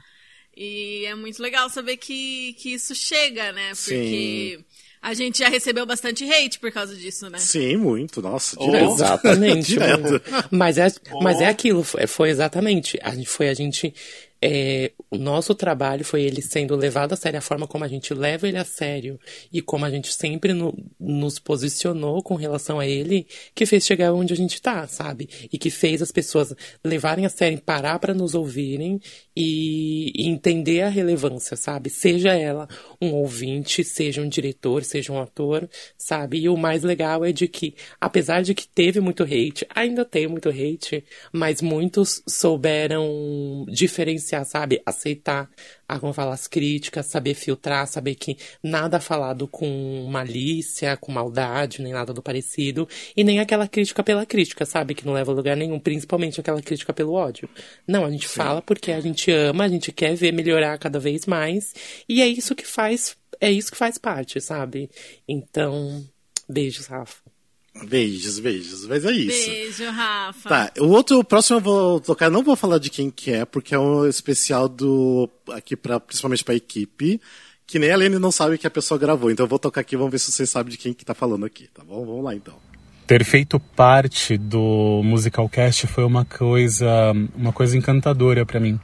[0.55, 3.69] E é muito legal saber que, que isso chega, né?
[3.69, 4.65] Porque Sim.
[5.01, 7.37] a gente já recebeu bastante hate por causa disso, né?
[7.39, 8.21] Sim, muito.
[8.21, 8.65] Nossa, Oh.
[8.65, 8.91] direto.
[8.91, 9.67] Exatamente.
[9.71, 10.21] Direto.
[10.51, 10.87] Mas é,
[11.21, 12.99] mas é aquilo, foi, foi exatamente.
[13.01, 13.93] A gente foi a gente.
[14.41, 18.13] É, o nosso trabalho foi ele sendo levado a sério, a forma como a gente
[18.13, 19.19] leva ele a sério
[19.51, 24.13] e como a gente sempre no- nos posicionou com relação a ele, que fez chegar
[24.13, 25.29] onde a gente tá, sabe?
[25.51, 29.01] E que fez as pessoas levarem a sério, parar para nos ouvirem
[29.41, 31.89] e, entender a relevância, sabe?
[31.89, 32.67] Seja ela
[33.01, 36.39] um ouvinte, seja um diretor, seja um ator, sabe?
[36.39, 40.27] E o mais legal é de que, apesar de que teve muito hate, ainda tem
[40.27, 44.81] muito hate, mas muitos souberam diferenciar, sabe?
[44.85, 45.49] Aceitar,
[45.97, 51.93] como falar, as críticas, saber filtrar, saber que nada falado com malícia, com maldade, nem
[51.93, 54.93] nada do parecido, e nem aquela crítica pela crítica, sabe?
[54.93, 57.49] Que não leva a lugar nenhum, principalmente aquela crítica pelo ódio.
[57.87, 61.25] Não, a gente fala porque a gente ama, a gente quer ver melhorar cada vez
[61.25, 61.73] mais,
[62.07, 64.89] e é isso que faz, é isso que faz parte, sabe?
[65.27, 66.05] Então,
[66.47, 67.38] beijos, Rafa.
[67.87, 68.87] Beijos, beijos.
[68.87, 69.49] Mas é isso.
[69.49, 70.49] Beijo, Rafa.
[70.49, 73.45] Tá, o outro, o próximo eu vou tocar, não vou falar de quem que é,
[73.45, 77.19] porque é um especial do, aqui pra, principalmente pra equipe,
[77.65, 79.95] que nem a Lene não sabe que a pessoa gravou, então eu vou tocar aqui,
[79.95, 82.05] vamos ver se vocês sabem de quem que tá falando aqui, tá bom?
[82.05, 82.55] Vamos lá então.
[83.05, 88.79] ter feito parte do Musicalcast foi uma coisa, uma coisa encantadora para mim,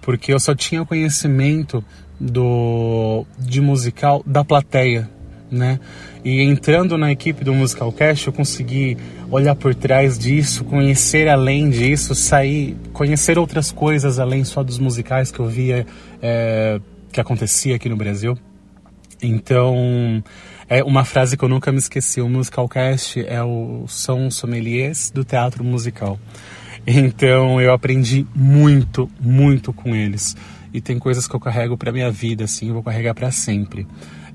[0.00, 1.84] porque eu só tinha conhecimento
[2.20, 5.10] do de musical da plateia,
[5.54, 5.80] né?
[6.24, 8.96] E entrando na equipe do Musicalcast, eu consegui
[9.30, 15.30] olhar por trás disso, conhecer além disso, sair, conhecer outras coisas além só dos musicais
[15.30, 15.86] que eu via
[16.20, 16.80] é,
[17.12, 18.36] que acontecia aqui no Brasil.
[19.22, 20.22] Então,
[20.68, 22.20] é uma frase que eu nunca me esqueci.
[22.20, 26.18] O Musicalcast é o são sommeliers do teatro musical.
[26.86, 30.36] Então, eu aprendi muito, muito com eles.
[30.72, 33.86] E tem coisas que eu carrego para minha vida, assim, eu vou carregar para sempre.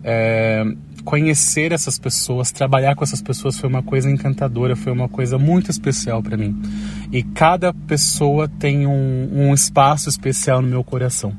[0.03, 0.63] É,
[1.03, 5.71] conhecer essas pessoas, trabalhar com essas pessoas foi uma coisa encantadora, foi uma coisa muito
[5.71, 6.59] especial para mim.
[7.12, 11.33] E cada pessoa tem um, um espaço especial no meu coração.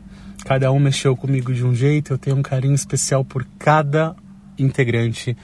[0.44, 4.16] Cada um mexeu comigo de um jeito, eu tenho um carinho especial por cada
[4.58, 5.36] integrante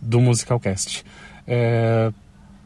[0.00, 1.04] do Musicalcast.
[1.46, 2.10] É,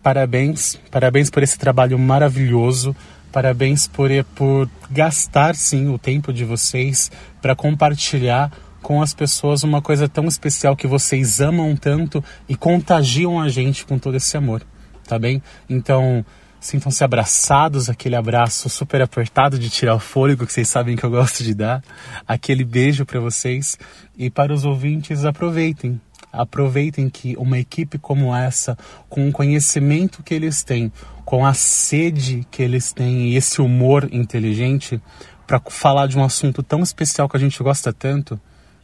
[0.03, 2.95] parabéns, parabéns por esse trabalho maravilhoso,
[3.33, 7.11] parabéns por, por gastar sim o tempo de vocês
[7.43, 8.53] para compartilhar
[8.85, 13.87] com as pessoas uma coisa tão especial que vocês amam tanto e contagiam a gente
[13.87, 14.63] com todo esse amor,
[15.09, 15.43] tá bem?
[15.71, 16.23] Então,
[16.61, 21.09] sintam-se abraçados, aquele abraço super apertado de tirar o fôlego que vocês sabem que eu
[21.11, 21.83] gosto de dar,
[22.29, 23.79] aquele beijo para vocês
[24.19, 25.99] e para os ouvintes aproveitem.
[26.31, 28.77] Aproveitem que uma equipe como essa,
[29.09, 30.93] com o conhecimento que eles têm,
[31.25, 35.01] com a sede que eles têm e esse humor inteligente
[35.47, 38.39] para falar de um assunto tão especial que a gente gosta tanto,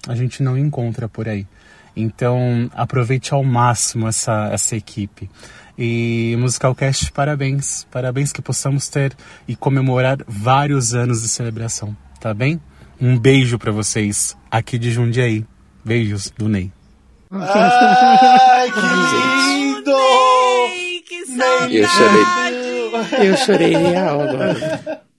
[0.06, 1.46] a gente não encontra por aí.
[1.94, 5.28] Então, aproveite ao máximo essa, essa equipe.
[5.76, 7.86] E Musicalcast, parabéns.
[7.90, 9.14] Parabéns que possamos ter
[9.48, 12.60] e comemorar vários anos de celebração, tá bem?
[13.00, 15.46] Um beijo para vocês aqui de Jundiaí.
[15.84, 16.70] Beijos do Ney.
[17.30, 18.80] Ai, que
[19.56, 19.96] lindo!
[21.08, 21.76] Que saudade!
[21.76, 23.28] Eu chorei.
[23.28, 25.02] Eu chorei real agora.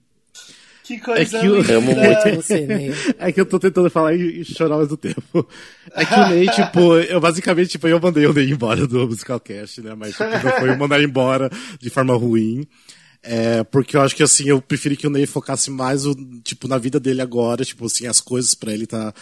[0.92, 1.76] Que coisa É que eu linda.
[1.78, 2.92] Amo muito você, Ney.
[3.18, 5.48] É que eu tô tentando falar e chorar ao mesmo tempo.
[5.92, 9.80] É que o Ney, tipo, eu basicamente, tipo, eu mandei o Ney embora do Musicalcast,
[9.80, 9.94] né?
[9.94, 11.48] Mas tipo, não foi eu mandar embora
[11.80, 12.66] de forma ruim.
[13.22, 16.68] É, porque eu acho que assim, eu preferi que o Ney focasse mais, o, tipo,
[16.68, 19.14] na vida dele agora, tipo assim, as coisas pra ele tá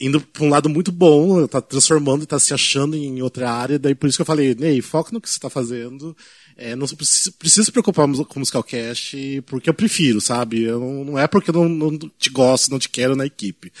[0.00, 3.78] indo pra um lado muito bom, tá transformando e tá se achando em outra área,
[3.78, 6.16] daí por isso que eu falei, Ney, foca no que você tá fazendo,
[6.58, 10.64] é, não precisa, precisa se preocupar com o Musicalcast, porque eu prefiro, sabe?
[10.64, 13.72] Eu não, não é porque eu não, não te gosto, não te quero na equipe,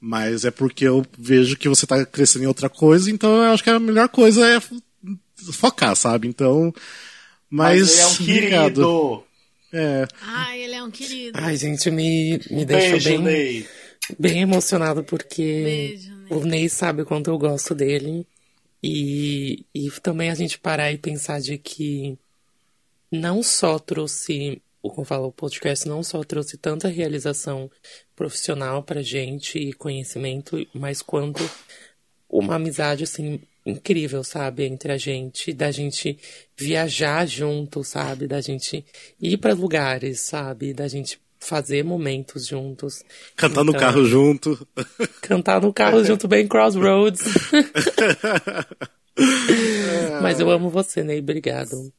[0.00, 3.62] mas é porque eu vejo que você tá crescendo em outra coisa, então eu acho
[3.62, 4.82] que a melhor coisa é fo-
[5.52, 6.26] focar, sabe?
[6.26, 6.72] Então,
[7.50, 8.74] mas, Mas ele é um obrigado.
[8.74, 9.24] querido.
[9.74, 11.38] É, Ai, ele é um querido.
[11.40, 13.66] Ai, gente, me, me deixou Beijo, bem, Ney.
[14.18, 16.26] bem emocionado porque Beijo, Ney.
[16.30, 18.26] o Ney sabe o quanto eu gosto dele.
[18.82, 22.18] E, e também a gente parar e pensar de que
[23.10, 27.70] não só trouxe, o que eu falo, o podcast não só trouxe tanta realização
[28.16, 31.48] profissional pra gente e conhecimento, mas quanto
[32.28, 36.18] uma amizade, assim, incrível, sabe, entre a gente, da gente
[36.56, 38.84] viajar junto, sabe, da gente
[39.20, 43.02] ir pra lugares, sabe, da gente fazer momentos juntos.
[43.36, 44.66] cantar no Então, carro junto.
[45.20, 47.22] Cantar no carro junto bem Crossroads.
[50.22, 51.92] Mas eu amo você, Ney, obrigado.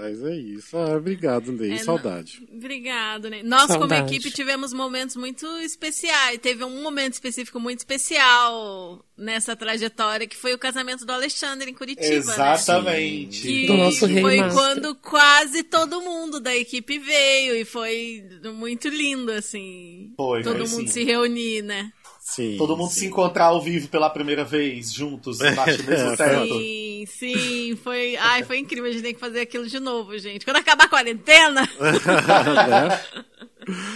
[0.00, 0.76] Mas é isso.
[0.78, 1.72] Ah, obrigado, Ney.
[1.72, 2.42] É, Saudade.
[2.50, 3.42] Obrigado, né?
[3.42, 4.14] Nós, como Saudade.
[4.14, 6.38] equipe, tivemos momentos muito especiais.
[6.38, 11.74] Teve um momento específico muito especial nessa trajetória, que foi o casamento do Alexandre em
[11.74, 12.16] Curitiba, né?
[12.16, 13.42] Exatamente.
[13.42, 14.54] Que Do nosso rei foi master.
[14.58, 20.14] quando quase todo mundo da equipe veio e foi muito lindo, assim.
[20.16, 20.92] Foi, todo foi mundo sim.
[20.94, 21.92] se reunir, né?
[22.30, 22.56] Sim.
[22.56, 23.00] Todo mundo sim.
[23.00, 26.58] se encontrar ao vivo pela primeira vez, juntos, embaixo do mesmo É, teto.
[26.58, 28.16] Sim, sim, foi.
[28.16, 28.88] Ai, foi incrível.
[28.88, 30.44] A gente tem que fazer aquilo de novo, gente.
[30.44, 31.68] Quando acabar a quarentena.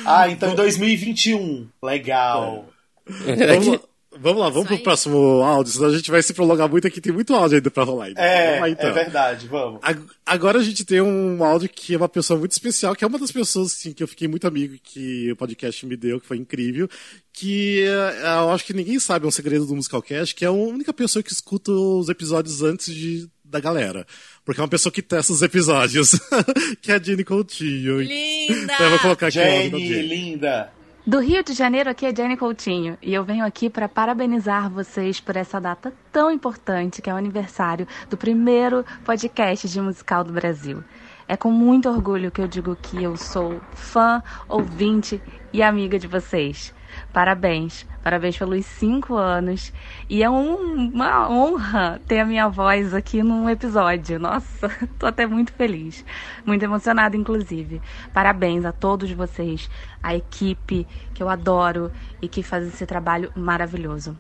[0.05, 1.67] Ah, então em 2021.
[1.83, 2.69] Legal.
[3.09, 3.81] Vamos,
[4.19, 4.83] vamos lá, vamos Isso pro aí.
[4.83, 7.01] próximo áudio, senão a gente vai se prolongar muito aqui.
[7.01, 8.07] Tem muito áudio ainda pra rolar.
[8.07, 8.21] ainda.
[8.21, 8.89] É, lá, então.
[8.89, 9.81] é verdade, vamos.
[9.83, 13.07] Ag- Agora a gente tem um áudio que é uma pessoa muito especial, que é
[13.07, 16.27] uma das pessoas assim, que eu fiquei muito amigo que o podcast me deu, que
[16.27, 16.89] foi incrível.
[17.33, 20.53] Que eh, eu acho que ninguém sabe, é um segredo do Musicalcast, que é a
[20.53, 24.07] única pessoa que escuta os episódios antes de, da galera.
[24.45, 26.13] Porque é uma pessoa que testa os episódios,
[26.81, 28.01] que é a Jenny Coutinho.
[28.01, 28.73] Linda!
[28.73, 30.03] Então eu vou colocar aqui Jenny.
[30.03, 30.73] linda.
[31.07, 35.21] Do Rio de Janeiro, aqui é Jenny Coutinho e eu venho aqui para parabenizar vocês
[35.21, 40.33] por essa data tão importante que é o aniversário do primeiro podcast de musical do
[40.33, 40.83] Brasil.
[41.29, 45.21] É com muito orgulho que eu digo que eu sou fã, ouvinte
[45.53, 46.75] e amiga de vocês.
[47.13, 49.73] Parabéns, parabéns pelos cinco anos.
[50.09, 54.19] E é um- uma honra ter a minha voz aqui num episódio.
[54.21, 56.05] Nossa, tô até muito feliz.
[56.45, 57.81] Muito emocionada, inclusive.
[58.13, 59.69] Parabéns a todos vocês,
[60.03, 61.91] a equipe que eu adoro
[62.21, 64.19] e que faz esse trabalho maravilhoso.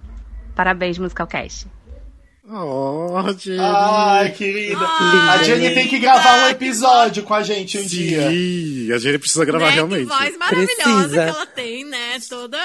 [0.54, 1.73] Parabéns, Musicalcast.
[2.46, 3.58] Oh, Jenny.
[3.58, 4.86] Ai, querida.
[4.86, 8.28] a Jenny tem que gravar um episódio com a gente um dia.
[8.30, 9.72] Sim, a Jenny precisa gravar né?
[9.72, 10.02] realmente.
[10.06, 11.08] Que voz maravilhosa Precisa.
[11.24, 12.18] que ela tem, né?
[12.28, 12.58] Toda.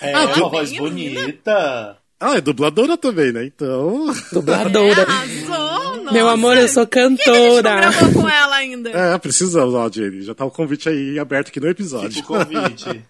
[0.00, 1.96] É, Ah, uma voz bonita.
[2.18, 3.44] Ah, é dubladora também, né?
[3.44, 4.12] Então.
[4.32, 5.02] Dubladora.
[5.04, 6.12] Arrasou, nossa.
[6.12, 7.76] Meu amor, eu sou Por que que a gente não cantora.
[7.80, 8.90] gravou com ela ainda?
[8.90, 10.22] É, precisamos, ó, Jenny.
[10.22, 12.10] Já tá o convite aí aberto aqui no episódio.
[12.12, 13.00] Fica o convite.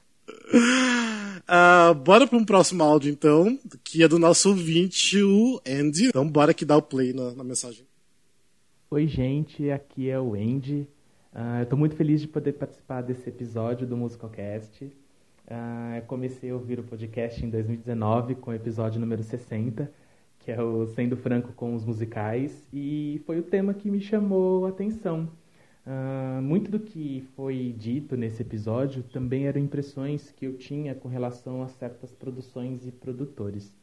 [1.53, 6.07] Ah, bora para um próximo áudio, então, que é do nosso ouvinte, o Andy.
[6.07, 7.85] Então, bora que dá o play na, na mensagem.
[8.89, 10.87] Oi, gente, aqui é o Andy.
[11.35, 14.93] Ah, eu estou muito feliz de poder participar desse episódio do Musicalcast.
[15.49, 19.93] Ah, eu comecei a ouvir o podcast em 2019 com o episódio número 60,
[20.39, 24.67] que é o Sendo Franco com os Musicais, e foi o tema que me chamou
[24.67, 25.29] a atenção.
[25.93, 31.09] Ah, muito do que foi dito nesse episódio também eram impressões que eu tinha com
[31.09, 33.77] relação a certas produções e produtores.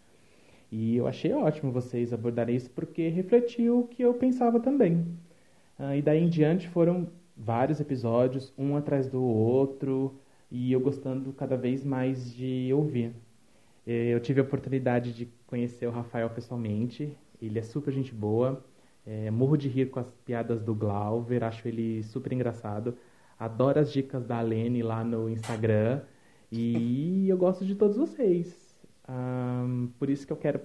[0.72, 5.06] E eu achei ótimo vocês abordarem isso porque refletiu o que eu pensava também.
[5.80, 10.20] Ah, e daí em diante foram vários episódios, um atrás do outro,
[10.52, 13.15] e eu gostando cada vez mais de ouvir.
[13.86, 18.63] Eh, Eu tive a oportunidade de conhecer o Rafael pessoalmente, ele é super gente boa,
[19.08, 22.96] eh, morro de rir com as piadas do Glauber, acho ele super engraçado,
[23.39, 26.02] adoro as dicas da Lene lá no Instagram,
[26.52, 28.78] e eu gosto de todos vocês.
[29.08, 30.60] Ahn, por isso que eu quero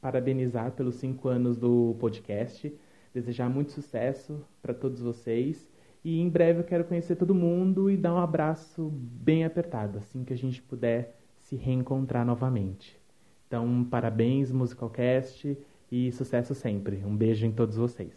[0.00, 2.74] parabenizar pelos cinco anos do podcast,
[3.14, 5.70] desejar muito sucesso para todos vocês
[6.04, 10.24] e em breve eu quero conhecer todo mundo e dar um abraço bem apertado assim
[10.24, 13.00] que a gente puder se reencontrar novamente.
[13.46, 15.56] Então, parabéns Musicalcast
[15.92, 17.02] e sucesso sempre.
[17.04, 18.14] Um beijo em todos vocês.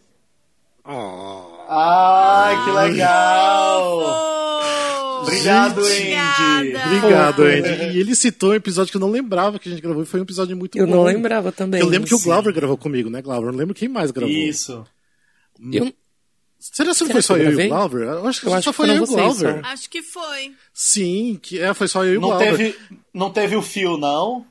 [0.82, 1.66] Oh.
[1.68, 4.26] Ai, que legal!
[5.22, 6.76] Obrigado, Andy.
[6.76, 7.96] Obrigado, Andy.
[7.96, 10.20] E ele citou um episódio que eu não lembrava que a gente gravou e foi
[10.20, 10.92] um episódio muito eu bom.
[10.92, 11.80] Eu não lembrava também.
[11.80, 13.48] Eu lembro que o Glauber gravou comigo, né, Glauber?
[13.48, 14.34] Eu não lembro quem mais gravou.
[14.34, 14.86] Isso.
[15.70, 15.92] Eu...
[16.58, 18.02] Será que foi só eu, eu e o Glauber?
[18.02, 19.60] Eu acho que eu só acho foi eu e o Glauber.
[19.62, 19.68] Só.
[19.68, 20.54] Acho que foi.
[20.72, 22.56] Sim, que é, foi só eu e o não Glauber.
[22.56, 22.74] Teve,
[23.12, 24.46] não teve o fio, não?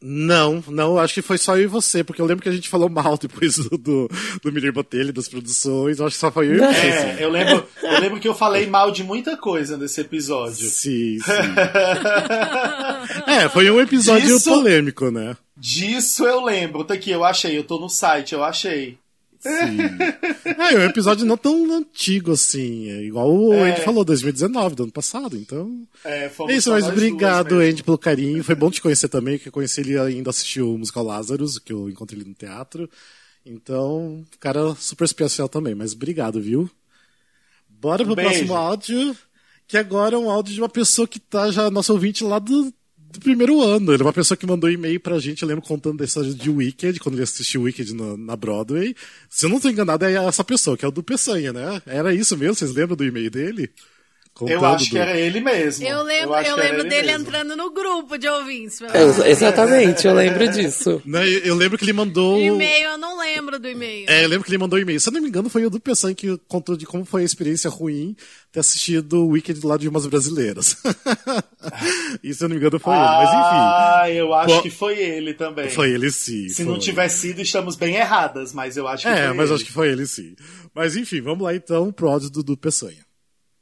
[0.00, 2.68] Não, não, acho que foi só eu e você, porque eu lembro que a gente
[2.68, 4.08] falou mal depois do, do,
[4.42, 6.86] do Miller Botelho, das produções, eu acho que só foi eu e você.
[6.86, 10.68] É, eu lembro, eu lembro que eu falei mal de muita coisa nesse episódio.
[10.68, 11.20] Sim, sim.
[13.26, 15.36] é, foi um episódio disso, polêmico, né?
[15.56, 18.96] Disso eu lembro, tá aqui, eu achei, eu tô no site, eu achei.
[19.38, 19.78] Sim.
[20.44, 22.90] É, é um episódio não tão antigo assim.
[22.90, 23.70] É igual o é.
[23.70, 25.36] Andy falou, 2019, do ano passado.
[25.36, 25.86] Então.
[26.04, 28.42] É, é isso, mas obrigado, Andy, pelo carinho.
[28.42, 31.72] Foi bom te conhecer também, que eu conheci ele ainda assistiu o musical Lazarus, que
[31.72, 32.88] eu encontrei ele no teatro.
[33.46, 36.70] Então, cara super especial também, mas obrigado, viu?
[37.68, 38.30] Bora pro Beijo.
[38.30, 39.16] próximo áudio,
[39.66, 42.72] que agora é um áudio de uma pessoa que tá já nosso ouvinte lá do,
[43.12, 43.92] do primeiro ano.
[43.92, 46.50] Ele é uma pessoa que mandou e-mail pra gente, eu lembro contando da história de
[46.50, 48.94] Wicked, quando ele assistiu Wicked na, na Broadway.
[49.28, 51.82] Se eu não tô enganado, é essa pessoa, que é o do Peçanha, né?
[51.86, 52.54] Era isso mesmo?
[52.54, 53.70] Vocês lembram do e-mail dele?
[54.46, 54.90] eu acho do...
[54.90, 55.84] que era ele mesmo.
[55.84, 57.22] Eu lembro, eu, eu lembro dele mesmo.
[57.22, 58.80] entrando no grupo de ouvintes.
[58.82, 61.02] É, exatamente, eu lembro disso.
[61.04, 62.40] Não, eu, eu, lembro que ele mandou.
[62.40, 64.06] E-mail, eu não lembro do e-mail.
[64.08, 65.00] É, eu lembro que ele mandou e-mail.
[65.00, 67.24] Se eu não me engano, foi o do Pessan que contou de como foi a
[67.24, 68.14] experiência ruim
[68.52, 70.76] ter assistido o Wicked lá de umas brasileiras.
[72.22, 73.24] Isso, se eu não me engano, foi ah, ele.
[73.24, 73.58] Mas enfim.
[73.60, 75.70] Ah, eu acho que foi ele também.
[75.70, 76.48] Foi ele sim.
[76.48, 76.72] Se foi.
[76.72, 79.54] não tiver sido, estamos bem erradas, mas eu acho que é, foi mas ele.
[79.54, 80.34] acho que foi ele sim.
[80.74, 83.06] Mas enfim, vamos lá então pro áudio do, do Peçanha.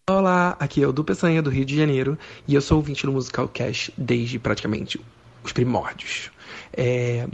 [0.09, 2.17] Olá, aqui é o Du Peçanha do Rio de Janeiro
[2.47, 5.01] e eu sou ouvinte do Musical Cash desde praticamente
[5.43, 6.31] os primórdios.
[6.73, 7.27] É,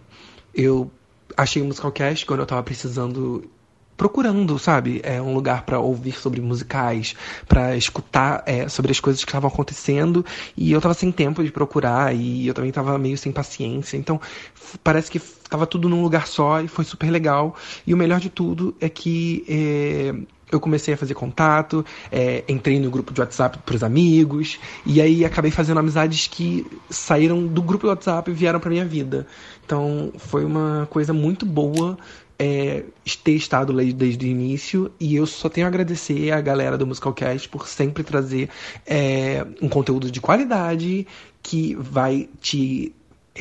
[0.55, 0.91] eu
[1.37, 3.51] achei o Musical Cash quando eu tava precisando
[3.97, 7.15] procurando, sabe, é um lugar para ouvir sobre musicais,
[7.47, 10.25] para escutar é, sobre as coisas que estavam acontecendo.
[10.57, 14.21] E eu tava sem tempo de procurar e eu também tava meio sem paciência, então
[14.83, 17.55] parece que tava tudo num lugar só e foi super legal.
[17.87, 20.15] E o melhor de tudo é que é,
[20.53, 25.01] eu comecei a fazer contato, é, entrei no grupo de WhatsApp para os amigos, e
[25.01, 29.27] aí acabei fazendo amizades que saíram do grupo de WhatsApp e vieram para minha vida.
[29.65, 31.97] Então foi uma coisa muito boa
[32.43, 32.83] é,
[33.23, 37.49] ter estado desde o início, e eu só tenho a agradecer a galera do Musicalcast
[37.49, 38.49] por sempre trazer
[38.85, 41.07] é, um conteúdo de qualidade
[41.41, 42.93] que vai te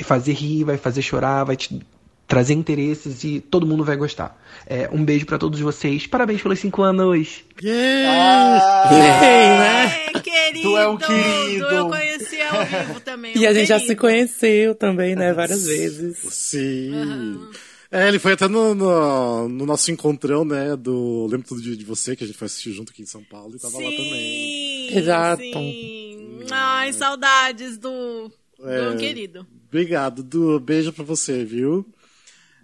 [0.03, 1.81] fazer rir, vai fazer chorar, vai te
[2.27, 4.39] trazer interesses e todo mundo vai gostar.
[4.67, 6.05] É, um beijo para todos vocês.
[6.05, 7.43] Parabéns pelos cinco anos.
[7.61, 8.85] Yeah!
[8.85, 10.21] Ah, yeah, né?
[10.21, 10.61] querido!
[10.61, 11.65] Tu é um querido!
[11.65, 13.33] eu conheci ao vivo também.
[13.35, 13.67] e um a gente querido.
[13.67, 15.33] já se conheceu também, né?
[15.33, 16.17] Várias vezes.
[16.19, 16.93] Sim.
[16.93, 17.49] Uhum.
[17.91, 21.83] É, ele foi até no, no, no, nosso encontrão, né, do Lembro Tudo de, de
[21.83, 23.91] Você, que a gente foi assistir junto aqui em São Paulo, e tava sim, lá
[23.91, 24.97] também.
[24.97, 25.43] Exato.
[25.43, 26.39] Sim.
[26.49, 28.31] Ai, saudades do,
[28.63, 29.45] é, do querido.
[29.67, 30.57] Obrigado, Du.
[30.59, 31.85] Beijo pra você, viu?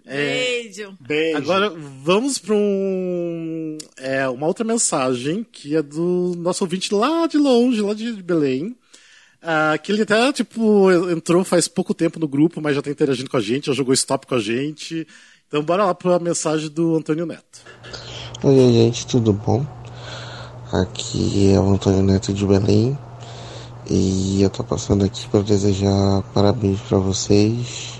[0.04, 0.96] Beijo.
[1.02, 1.36] É, Beijo.
[1.36, 7.36] Agora vamos para um, é, uma outra mensagem que é do nosso ouvinte lá de
[7.36, 8.74] longe, lá de Belém.
[9.42, 13.30] Uh, que ele até, tipo, entrou faz pouco tempo no grupo, mas já tá interagindo
[13.30, 15.06] com a gente, já jogou stop com a gente.
[15.46, 17.60] Então bora lá para a mensagem do Antônio Neto.
[18.42, 19.64] Oi, gente, tudo bom?
[20.72, 22.98] Aqui é o Antônio Neto de Belém.
[23.88, 27.98] E eu tô passando aqui para desejar parabéns para vocês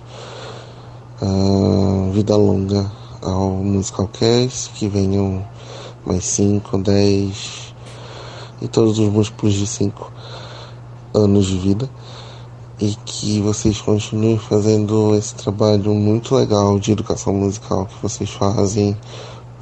[1.20, 2.88] Uh, vida longa
[3.20, 5.44] ao Musicalcast, que venham
[6.06, 7.74] mais 5, 10
[8.62, 10.12] e todos os múltiplos de 5
[11.14, 11.90] anos de vida
[12.80, 18.96] e que vocês continuem fazendo esse trabalho muito legal de educação musical que vocês fazem,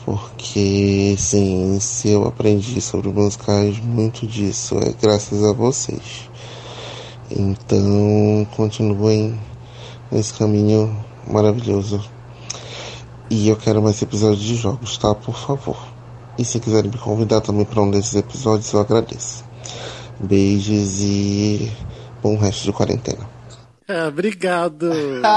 [0.05, 6.29] porque sim, se eu aprendi sobre musicais, muito disso é graças a vocês.
[7.31, 9.39] Então, continuem
[10.13, 10.95] nesse caminho
[11.27, 12.01] maravilhoso.
[13.29, 15.13] E eu quero mais episódios de jogos, tá?
[15.15, 15.77] Por favor.
[16.39, 19.46] E se quiserem me convidar também para um desses episódios, eu agradeço.
[20.21, 21.71] Beijos e
[22.23, 23.29] bom resto de quarentena.
[23.89, 24.91] É, obrigado.
[24.91, 25.37] Obrigada.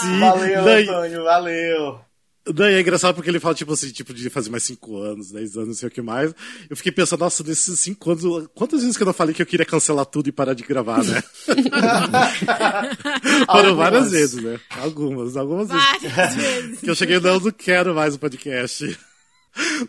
[0.00, 0.88] Sim, valeu, daí...
[0.88, 2.00] Antônio, valeu.
[2.46, 5.56] Daí é engraçado porque ele fala, tipo assim, tipo, de fazer mais 5 anos, 10
[5.56, 6.34] anos, não sei o que mais.
[6.68, 9.46] Eu fiquei pensando, nossa, nesses 5 anos, quantas vezes que eu não falei que eu
[9.46, 11.22] queria cancelar tudo e parar de gravar, né?
[13.50, 14.60] Foram várias vezes, né?
[14.78, 16.80] Algumas, algumas várias vezes.
[16.80, 18.94] Que eu cheguei, não, não quero mais o podcast.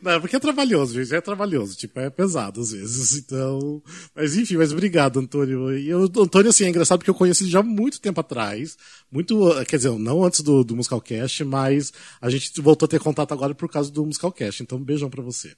[0.01, 1.15] Não, porque é trabalhoso, gente.
[1.15, 1.75] É trabalhoso.
[1.75, 3.17] Tipo, é pesado às vezes.
[3.17, 3.82] Então.
[4.15, 5.78] Mas enfim, mas obrigado, Antônio.
[5.78, 8.78] E o Antônio, assim, é engraçado porque eu conheci ele já há muito tempo atrás.
[9.12, 9.36] Muito.
[9.65, 13.56] Quer dizer, não antes do, do Musicalcast, mas a gente voltou a ter contato agora
[13.56, 14.62] por causa do Musicalcast.
[14.62, 15.54] Então, um beijão pra você.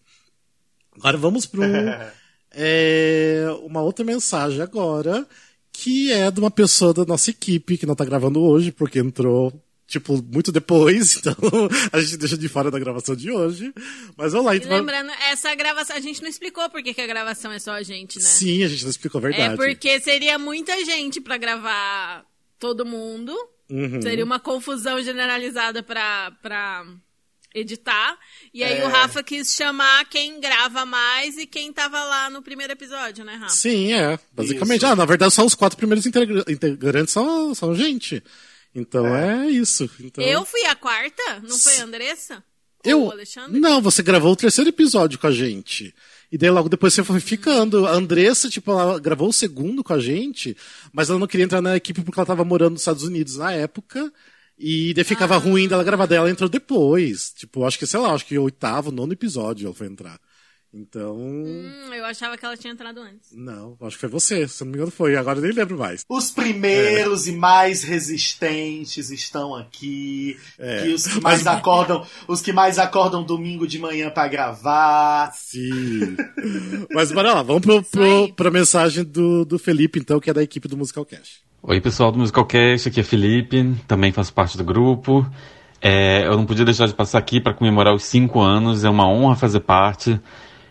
[0.96, 2.13] Agora vamos para
[2.52, 5.28] é, uma outra mensagem agora,
[5.72, 9.54] que é de uma pessoa da nossa equipe que não tá gravando hoje, porque entrou
[9.88, 11.36] tipo, muito depois, então
[11.91, 13.73] a gente deixa de fora da gravação de hoje.
[14.15, 14.69] Mas vamos lá, então.
[14.69, 18.19] lembrando, essa gravação, a gente não explicou porque que a gravação é só a gente,
[18.19, 18.26] né?
[18.26, 19.54] Sim, a gente não explicou a verdade.
[19.54, 22.26] É porque seria muita gente para gravar
[22.60, 23.34] todo mundo.
[23.69, 24.02] Uhum.
[24.02, 26.86] Seria uma confusão generalizada pra, pra
[27.54, 28.17] editar.
[28.54, 28.86] E aí é...
[28.86, 33.36] o Rafa quis chamar quem grava mais e quem tava lá no primeiro episódio, né,
[33.36, 33.56] Rafa?
[33.56, 34.19] Sim, é.
[34.34, 34.78] Basicamente.
[34.78, 34.88] Isso.
[34.88, 38.23] Ah, na verdade, só os quatro primeiros integrantes são, são gente.
[38.77, 39.89] Então é, é isso.
[39.99, 40.23] Então...
[40.23, 42.43] Eu fui a quarta, não foi a Andressa?
[42.83, 43.11] Eu?
[43.49, 45.93] Não, você gravou o terceiro episódio com a gente.
[46.31, 47.87] E daí logo depois você foi ficando.
[47.87, 50.55] A Andressa, tipo, ela gravou o segundo com a gente,
[50.93, 53.51] mas ela não queria entrar na equipe porque ela tava morando nos Estados Unidos na
[53.51, 54.13] época.
[54.59, 55.39] E daí ficava ah.
[55.39, 57.31] ruim dela gravar dela, entrou depois.
[57.31, 60.19] Tipo, acho que, sei lá, acho que o oitavo, nono episódio ela foi entrar.
[60.73, 61.15] Então.
[61.17, 63.32] Hum, eu achava que ela tinha entrado antes.
[63.34, 66.03] Não, acho que foi você, se não me engano foi, agora eu nem lembro mais.
[66.10, 67.32] Os primeiros é.
[67.32, 70.38] e mais resistentes estão aqui.
[70.60, 70.88] É.
[70.89, 71.58] os que mais Mas...
[71.58, 75.32] acordam, os que mais acordam domingo de manhã para gravar.
[75.34, 76.17] Sim.
[76.93, 80.43] Mas bora lá, vamos pro, pro, pra mensagem do, do Felipe, então, que é da
[80.43, 81.41] equipe do Musical Cash.
[81.63, 85.25] Oi, pessoal do Musical Cash, aqui é Felipe, também faço parte do grupo.
[85.82, 89.08] É, eu não podia deixar de passar aqui para comemorar os cinco anos, é uma
[89.08, 90.19] honra fazer parte.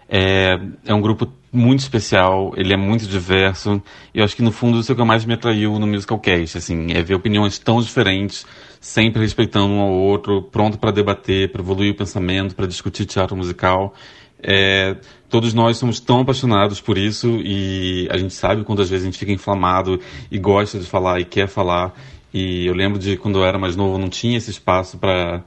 [0.09, 3.83] É, é um grupo muito especial, ele é muito diverso,
[4.15, 6.19] e eu acho que no fundo isso é o que mais me atraiu no Musical
[6.19, 8.47] Cast, assim, é ver opiniões tão diferentes,
[8.81, 13.37] sempre respeitando um ao outro, pronto para debater, para evoluir o pensamento, para discutir teatro
[13.37, 13.95] musical.
[14.43, 14.97] É,
[15.31, 19.11] todos nós somos tão apaixonados por isso e a gente sabe quando às vezes a
[19.11, 19.99] gente fica inflamado
[20.31, 21.95] e gosta de falar e quer falar.
[22.33, 25.43] E eu lembro de quando eu era mais novo, não tinha esse espaço para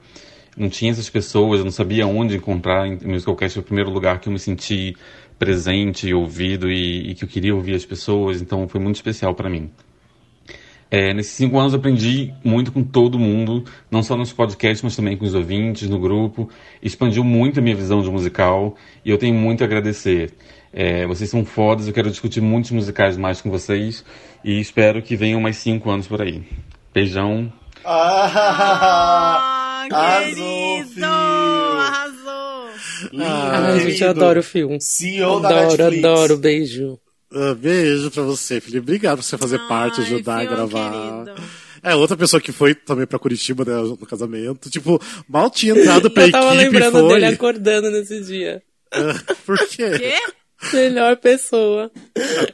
[0.56, 2.86] não tinha essas pessoas, eu não sabia onde encontrar.
[2.86, 4.96] Em Musicalcast foi o primeiro lugar que eu me senti
[5.38, 9.48] presente, ouvido e, e que eu queria ouvir as pessoas, então foi muito especial para
[9.48, 9.70] mim.
[10.90, 14.96] É, nesses cinco anos eu aprendi muito com todo mundo, não só nos podcasts, mas
[14.96, 16.50] também com os ouvintes, no grupo.
[16.82, 20.34] Expandiu muito a minha visão de musical e eu tenho muito a agradecer.
[20.72, 24.04] É, vocês são fodas, eu quero discutir muitos musicais mais com vocês
[24.44, 26.42] e espero que venham mais cinco anos por aí.
[26.92, 27.52] Beijão.
[29.90, 30.16] Ah!
[30.16, 30.34] Arrasou,
[30.84, 31.04] querido!
[31.04, 32.68] Arrasou!
[33.18, 34.80] Ah, a gente adora o filme.
[34.80, 36.04] CEO adoro, da Netflix.
[36.04, 37.00] adoro, beijo.
[37.32, 38.80] Uh, beijo pra você, Felipe.
[38.80, 41.24] Obrigado por você fazer Ai, parte, ajudar a gravar.
[41.24, 41.42] Querido.
[41.82, 44.68] É, outra pessoa que foi também pra Curitiba, né, no casamento.
[44.68, 46.38] Tipo, mal tinha entrado pra eu equipe.
[46.38, 47.08] Eu tava lembrando foi...
[47.08, 48.62] dele acordando nesse dia.
[48.94, 49.90] Uh, por quê?
[49.98, 50.14] Quê?
[50.74, 51.90] Melhor pessoa.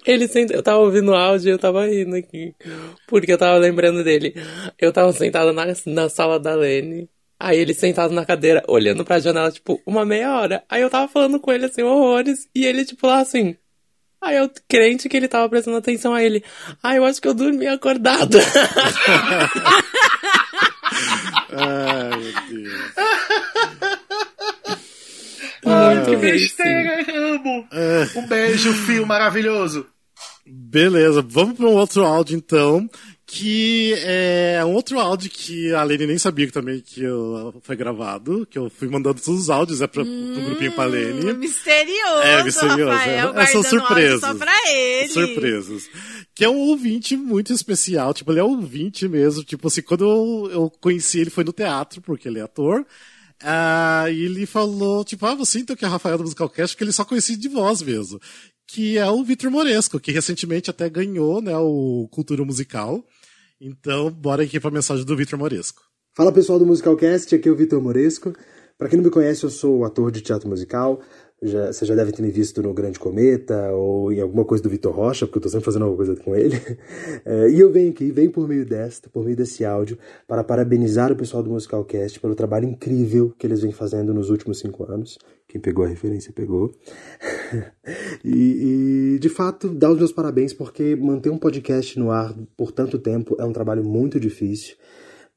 [0.06, 0.50] Ele sent...
[0.52, 2.54] Eu tava ouvindo o áudio e eu tava rindo aqui.
[3.08, 4.34] Porque eu tava lembrando dele.
[4.78, 7.08] Eu tava sentada na, na sala da Lene.
[7.38, 10.64] Aí ele sentado na cadeira, olhando pra janela, tipo, uma meia hora.
[10.68, 12.48] Aí eu tava falando com ele, assim, horrores.
[12.54, 13.56] E ele, tipo, lá assim.
[14.22, 16.42] Aí eu, crente que ele tava prestando atenção a ele.
[16.82, 18.38] Ah, eu acho que eu dormi acordada.
[21.52, 22.92] Ai, meu Deus.
[25.66, 27.68] Ai, que besteira, amo.
[27.72, 28.18] É.
[28.18, 29.86] Um beijo, fio maravilhoso.
[30.46, 32.88] Beleza, vamos para um outro áudio então,
[33.26, 37.74] que é um outro áudio que a Lene nem sabia que também que eu, foi
[37.74, 41.32] gravado, que eu fui mandando todos os áudios é pra, hum, pro grupinho pra Lene.
[41.34, 42.92] Misterioso, É, misterioso.
[42.92, 44.20] Rafael, é, são surpresas.
[44.20, 45.08] Só pra ele.
[45.12, 45.90] Surpresas.
[46.36, 50.04] Que é um ouvinte muito especial, tipo, ele é um ouvinte mesmo, tipo assim, quando
[50.04, 52.86] eu, eu conheci ele foi no teatro, porque ele é ator,
[53.42, 56.92] ah, e ele falou, tipo, ah, você então que é Rafael do Musicalcast, que ele
[56.92, 58.20] só conhecia de voz mesmo.
[58.68, 63.04] Que é o Vitor Moresco, que recentemente até ganhou, né, o Cultura Musical.
[63.60, 65.82] Então, bora aqui para a mensagem do Vitor Moresco.
[66.14, 68.34] Fala pessoal do Musicalcast, aqui é o Vitor Moresco.
[68.76, 71.00] Para quem não me conhece, eu sou ator de teatro musical.
[71.42, 74.70] Já, você já deve ter me visto no Grande Cometa ou em alguma coisa do
[74.70, 76.56] Vitor Rocha, porque eu estou sempre fazendo alguma coisa com ele.
[77.24, 81.10] É, e eu venho aqui, venho por meio desta, por meio desse áudio, para parabenizar
[81.10, 85.18] o pessoal do Musicalcast pelo trabalho incrível que eles vêm fazendo nos últimos cinco anos.
[85.48, 86.72] Quem pegou a referência pegou.
[88.24, 92.70] e, e, de fato, dar os meus parabéns, porque manter um podcast no ar por
[92.70, 94.76] tanto tempo é um trabalho muito difícil.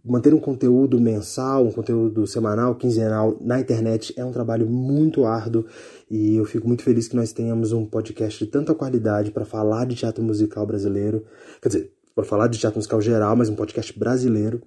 [0.03, 5.65] Manter um conteúdo mensal, um conteúdo semanal, quinzenal na internet é um trabalho muito árduo
[6.09, 9.85] e eu fico muito feliz que nós tenhamos um podcast de tanta qualidade para falar
[9.85, 11.25] de teatro musical brasileiro.
[11.61, 14.61] Quer dizer, para falar de teatro musical geral, mas um podcast brasileiro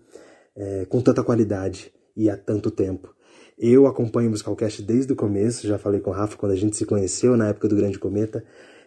[0.55, 3.15] é, com tanta qualidade e há tanto tempo.
[3.59, 6.77] Eu acompanho o Musicalcast desde o começo, já falei com o Rafa quando a gente
[6.77, 8.45] se conheceu na época do Grande Cometa.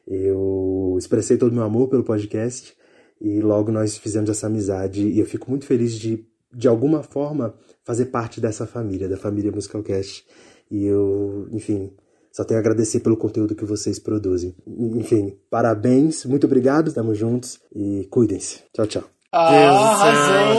[0.08, 2.76] Eu expressei todo o meu amor pelo podcast
[3.20, 6.26] e logo nós fizemos essa amizade e eu fico muito feliz de,
[6.56, 7.53] de alguma forma,
[7.84, 10.26] fazer parte dessa família, da família Musicalcast.
[10.72, 11.91] E eu, enfim,
[12.32, 14.56] só tenho a agradecer pelo conteúdo que vocês produzem.
[14.68, 18.60] Enfim, parabéns, muito obrigado, estamos juntos e cuidem-se.
[18.74, 19.03] Tchau, tchau.
[19.32, 20.53] Ah!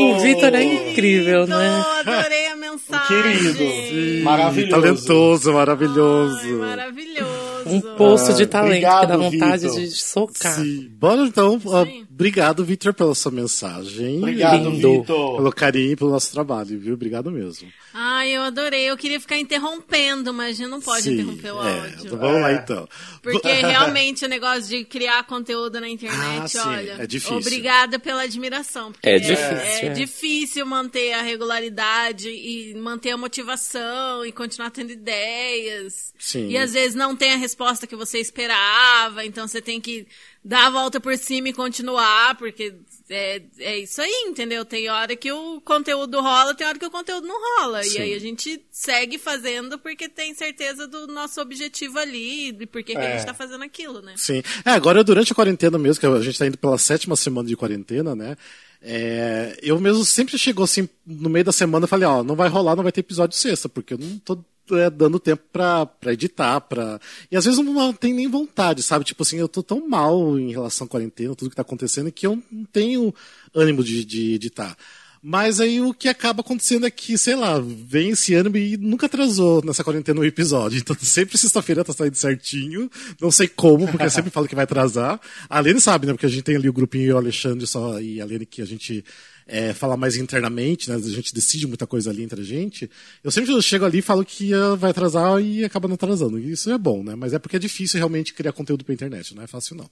[0.00, 1.82] O Vitor é incrível, né?
[2.06, 3.52] Adorei a mensagem.
[3.52, 4.70] Querido, maravilhoso.
[4.70, 6.46] Talentoso, maravilhoso.
[6.46, 7.42] Ai, maravilhoso.
[7.66, 9.80] Um poço de talento obrigado, que dá vontade Vitor.
[9.80, 10.54] de socar.
[10.54, 10.88] Sim.
[10.98, 11.60] Bora então.
[11.66, 11.86] ó,
[12.22, 14.18] obrigado, Victor, pela sua mensagem.
[14.18, 14.62] Obrigado.
[15.06, 16.94] Pelo carinho e pelo nosso trabalho, viu?
[16.94, 17.70] Obrigado mesmo.
[17.94, 18.84] Ai, eu adorei.
[18.90, 21.96] Eu queria ficar interrompendo, mas a gente não pode Sim, interromper o é, áudio.
[22.06, 22.54] então vamos lá É.
[22.54, 22.88] então.
[23.22, 26.96] Porque realmente o negócio de criar conteúdo na internet, Ah, sim, olha.
[27.00, 27.36] é difícil.
[27.36, 28.92] Obrigada pela admiração.
[28.92, 29.88] porque É difícil, É, é.
[29.90, 36.14] difícil manter a regularidade e manter a motivação e continuar tendo ideias.
[36.18, 36.48] Sim.
[36.48, 40.06] E às vezes não tem a resposta que você esperava, então você tem que
[40.44, 42.74] dar a volta por cima e continuar, porque
[43.08, 44.64] é, é isso aí, entendeu?
[44.64, 47.82] Tem hora que o conteúdo rola, tem hora que o conteúdo não rola.
[47.84, 47.98] Sim.
[47.98, 52.82] E aí a gente segue fazendo porque tem certeza do nosso objetivo ali e por
[52.82, 53.16] que que a É.
[53.18, 54.14] gente tá fazendo aquilo, né?
[54.16, 54.42] Sim.
[54.64, 57.56] É, agora durante a quarentena mesmo, que a gente tá indo pela sétima semana de
[57.56, 58.36] quarentena, né?
[58.84, 62.74] É, eu mesmo sempre chegou assim, no meio da semana, falei, ó, não vai rolar,
[62.74, 66.60] não vai ter episódio sexta, porque eu não tô é, dando tempo pra, pra editar,
[66.60, 67.00] pra...
[67.30, 69.04] E às vezes eu não tenho nem vontade, sabe?
[69.04, 72.26] Tipo assim, eu tô tão mal em relação à quarentena, tudo que tá acontecendo, que
[72.26, 73.14] eu não tenho
[73.54, 74.76] ânimo de, de editar.
[75.24, 79.06] Mas aí o que acaba acontecendo é que, sei lá, vem esse ano e nunca
[79.06, 80.78] atrasou nessa quarentena um episódio.
[80.78, 82.90] Então sempre sexta-feira tá saindo certinho.
[83.20, 85.20] Não sei como, porque eu sempre falo que vai atrasar.
[85.48, 86.12] A Lene sabe, né?
[86.12, 88.60] Porque a gente tem ali o grupinho e o Alexandre só e a Lene que
[88.60, 89.04] a gente
[89.46, 90.96] é, fala mais internamente, né?
[90.96, 92.90] A gente decide muita coisa ali entre a gente.
[93.22, 96.38] Eu sempre chego ali e falo que ah, vai atrasar e acaba não atrasando.
[96.38, 97.14] Isso é bom, né?
[97.14, 99.90] Mas é porque é difícil realmente criar conteúdo pra internet, não é fácil não.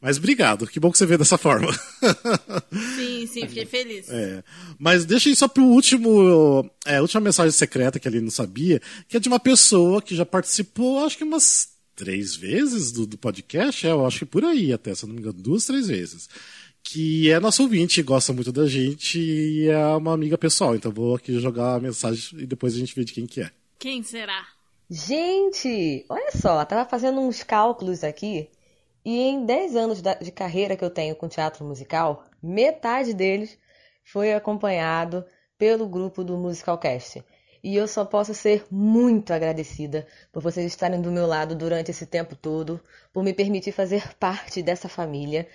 [0.00, 1.72] Mas obrigado, que bom que você vê dessa forma.
[2.96, 4.08] Sim, sim, fiquei feliz.
[4.10, 4.44] É.
[4.78, 6.70] Mas deixa aí só pro último.
[6.84, 10.14] É, a última mensagem secreta que ele não sabia, que é de uma pessoa que
[10.14, 14.44] já participou, acho que umas três vezes do, do podcast, é, eu acho que por
[14.44, 16.28] aí até, se eu não me engano, duas, três vezes.
[16.88, 20.76] Que é nosso ouvinte, gosta muito da gente e é uma amiga pessoal.
[20.76, 23.50] Então vou aqui jogar a mensagem e depois a gente vê de quem que é.
[23.76, 24.46] Quem será?
[24.88, 28.48] Gente, olha só, tava fazendo uns cálculos aqui
[29.04, 33.58] e em 10 anos de carreira que eu tenho com teatro musical, metade deles
[34.04, 35.24] foi acompanhado
[35.58, 37.24] pelo grupo do Musicalcast.
[37.64, 42.06] E eu só posso ser muito agradecida por vocês estarem do meu lado durante esse
[42.06, 42.80] tempo todo,
[43.12, 45.48] por me permitir fazer parte dessa família.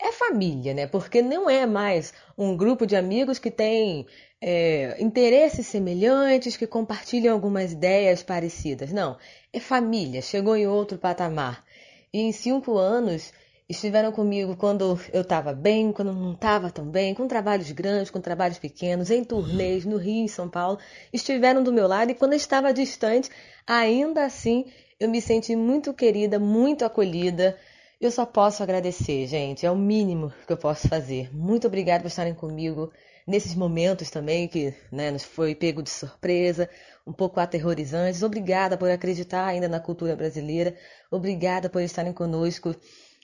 [0.00, 0.86] É família, né?
[0.86, 4.06] Porque não é mais um grupo de amigos que tem
[4.40, 8.92] é, interesses semelhantes, que compartilham algumas ideias parecidas.
[8.92, 9.18] Não,
[9.52, 11.64] é família, chegou em outro patamar.
[12.12, 13.32] E em cinco anos
[13.68, 18.20] estiveram comigo quando eu estava bem, quando não estava tão bem, com trabalhos grandes, com
[18.20, 20.78] trabalhos pequenos, em turnês, no Rio, em São Paulo,
[21.12, 23.28] estiveram do meu lado e quando eu estava distante,
[23.66, 24.64] ainda assim
[24.98, 27.58] eu me senti muito querida, muito acolhida.
[28.00, 31.34] Eu só posso agradecer, gente, é o mínimo que eu posso fazer.
[31.34, 32.92] Muito obrigada por estarem comigo
[33.26, 36.70] nesses momentos também que né, nos foi pego de surpresa,
[37.04, 38.22] um pouco aterrorizantes.
[38.22, 40.76] Obrigada por acreditar ainda na cultura brasileira.
[41.10, 42.72] Obrigada por estarem conosco,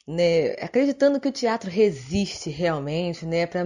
[0.09, 3.63] né, acreditando que o teatro resiste realmente, né, pra,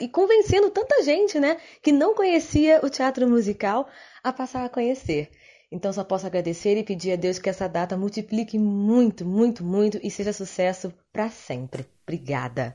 [0.00, 3.86] e convencendo tanta gente, né, que não conhecia o teatro musical
[4.24, 5.30] a passar a conhecer.
[5.76, 10.00] Então só posso agradecer e pedir a Deus que essa data multiplique muito, muito, muito
[10.02, 11.86] e seja sucesso para sempre.
[12.02, 12.74] Obrigada.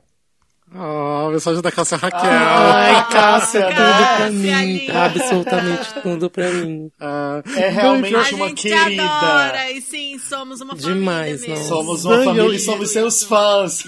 [0.73, 2.21] Ah, mensagem da Cássia Raquel.
[2.31, 3.83] Ai, Cássia, tudo pra
[4.17, 4.77] Cássia, mim.
[4.77, 5.03] linda.
[5.03, 6.89] Absolutamente tudo pra mim.
[6.97, 8.89] Ah, É realmente A uma gente querida.
[8.89, 11.67] te adora e sim, somos uma Demais, família não.
[11.67, 13.83] Somos uma família eu- e somos seus fãs.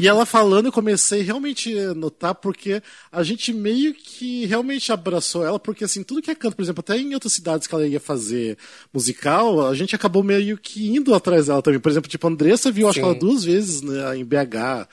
[0.00, 2.82] E ela falando, eu comecei realmente a notar, porque
[3.12, 6.80] a gente meio que realmente abraçou ela, porque assim, tudo que é canto, por exemplo,
[6.80, 8.58] até em outras cidades que ela ia fazer
[8.92, 11.78] musical, a gente acabou meio que indo atrás dela também.
[11.78, 14.88] Por exemplo, tipo, a Andressa viu, acho que ela duas vezes né, em BH.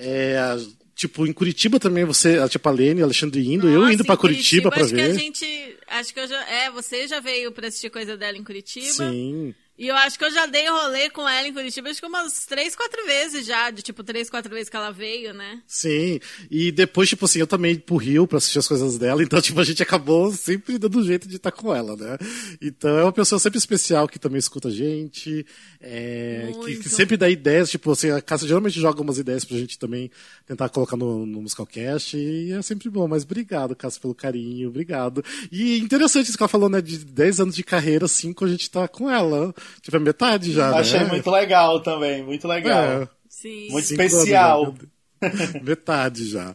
[0.00, 0.56] É,
[0.98, 4.18] tipo, em Curitiba também, você, tipo, a Lene, Alexandre indo, eu Nossa, indo pra em
[4.18, 4.96] Curitiba, pra acho ver.
[4.96, 8.36] Que a gente, acho que eu já, é, você já veio pra assistir coisa dela
[8.36, 9.08] em Curitiba.
[9.08, 9.54] Sim.
[9.78, 12.44] E eu acho que eu já dei rolê com ela em Curitiba, acho que umas
[12.46, 15.62] três, quatro vezes já, de tipo, três, quatro vezes que ela veio, né?
[15.68, 16.18] Sim,
[16.50, 19.60] e depois, tipo assim, eu também pro Rio pra assistir as coisas dela, então, tipo,
[19.60, 22.18] a gente acabou sempre dando jeito de estar com ela, né?
[22.60, 25.46] Então é uma pessoa sempre especial que também escuta a gente,
[25.80, 29.56] é, que, que, sempre dá ideias, tipo assim, a Cássia geralmente joga umas ideias pra
[29.56, 30.10] gente também
[30.44, 35.24] tentar colocar no, no Musicalcast, e é sempre bom, mas obrigado, Cássia, pelo carinho, obrigado.
[35.52, 38.68] E interessante isso que ela falou, né, de 10 anos de carreira, 5 a gente
[38.68, 39.54] tá com ela.
[39.80, 41.06] Tipo, é metade já, Achei né?
[41.06, 43.02] muito legal também, muito legal.
[43.02, 43.08] É.
[43.28, 43.68] Sim.
[43.70, 44.74] Muito especial.
[45.62, 46.54] metade já.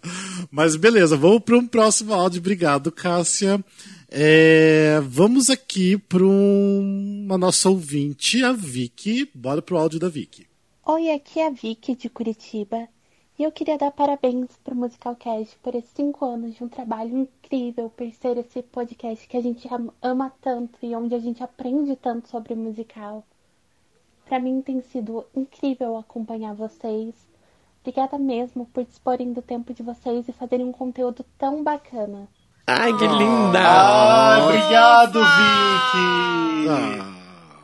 [0.52, 2.40] Mas beleza, vamos para um próximo áudio.
[2.40, 3.64] Obrigado, Cássia.
[4.10, 9.30] É, vamos aqui para um, uma nossa ouvinte, a Vicky.
[9.34, 10.48] Bora pro áudio da Vicky.
[10.86, 12.88] Oi, aqui é a Vicky de Curitiba.
[13.44, 17.90] E eu queria dar parabéns pro Musicalcast por esses cinco anos de um trabalho incrível,
[17.90, 19.68] por ser esse podcast que a gente
[20.02, 23.22] ama tanto e onde a gente aprende tanto sobre musical.
[24.26, 27.14] Para mim tem sido incrível acompanhar vocês.
[27.82, 32.30] Obrigada mesmo por disporem do tempo de vocês e fazerem um conteúdo tão bacana.
[32.66, 33.60] Ai, que linda!
[33.60, 36.70] Ah, obrigado, Vicky!
[36.70, 37.14] Ah,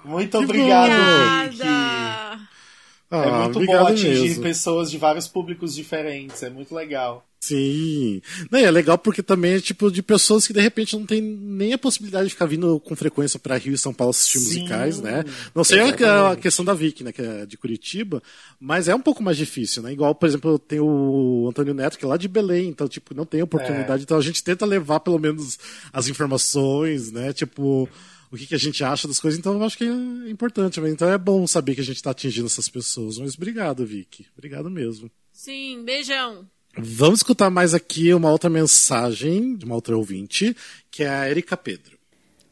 [0.03, 1.49] Muito obrigado, Obrigada.
[1.51, 2.28] Vicky!
[3.11, 4.43] Ah, é muito bom atingir mesmo.
[4.43, 7.25] pessoas de vários públicos diferentes, é muito legal.
[7.39, 8.21] Sim.
[8.51, 11.71] Não, é legal porque também é tipo de pessoas que de repente não tem nem
[11.71, 14.99] a possibilidade de ficar vindo com frequência para Rio e São Paulo assistir Sim, musicais,
[14.99, 15.23] né?
[15.55, 18.21] Não sei a, a questão da Vicky, né, que é de Curitiba,
[18.59, 19.93] mas é um pouco mais difícil, né?
[19.93, 23.25] Igual, por exemplo, tem o Antônio Neto, que é lá de Belém, então, tipo, não
[23.25, 24.01] tem oportunidade.
[24.01, 24.03] É.
[24.03, 25.57] Então a gente tenta levar pelo menos
[25.93, 27.31] as informações, né?
[27.31, 27.87] Tipo,
[28.31, 29.39] o que, que a gente acha das coisas.
[29.39, 30.79] Então eu acho que é importante.
[30.79, 33.17] Então é bom saber que a gente está atingindo essas pessoas.
[33.17, 34.27] Mas obrigado, Vicky.
[34.37, 35.09] Obrigado mesmo.
[35.31, 36.47] Sim, beijão.
[36.77, 40.55] Vamos escutar mais aqui uma outra mensagem de uma outra ouvinte,
[40.91, 41.97] que é a Erika Pedro.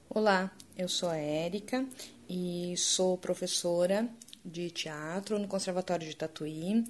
[0.10, 1.86] Olá, eu sou a Érica
[2.28, 4.10] e sou professora
[4.44, 6.84] de teatro no Conservatório de Tatuí.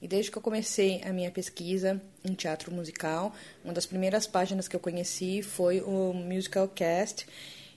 [0.00, 4.66] E desde que eu comecei a minha pesquisa em teatro musical, uma das primeiras páginas
[4.66, 7.26] que eu conheci foi o Musical Cast.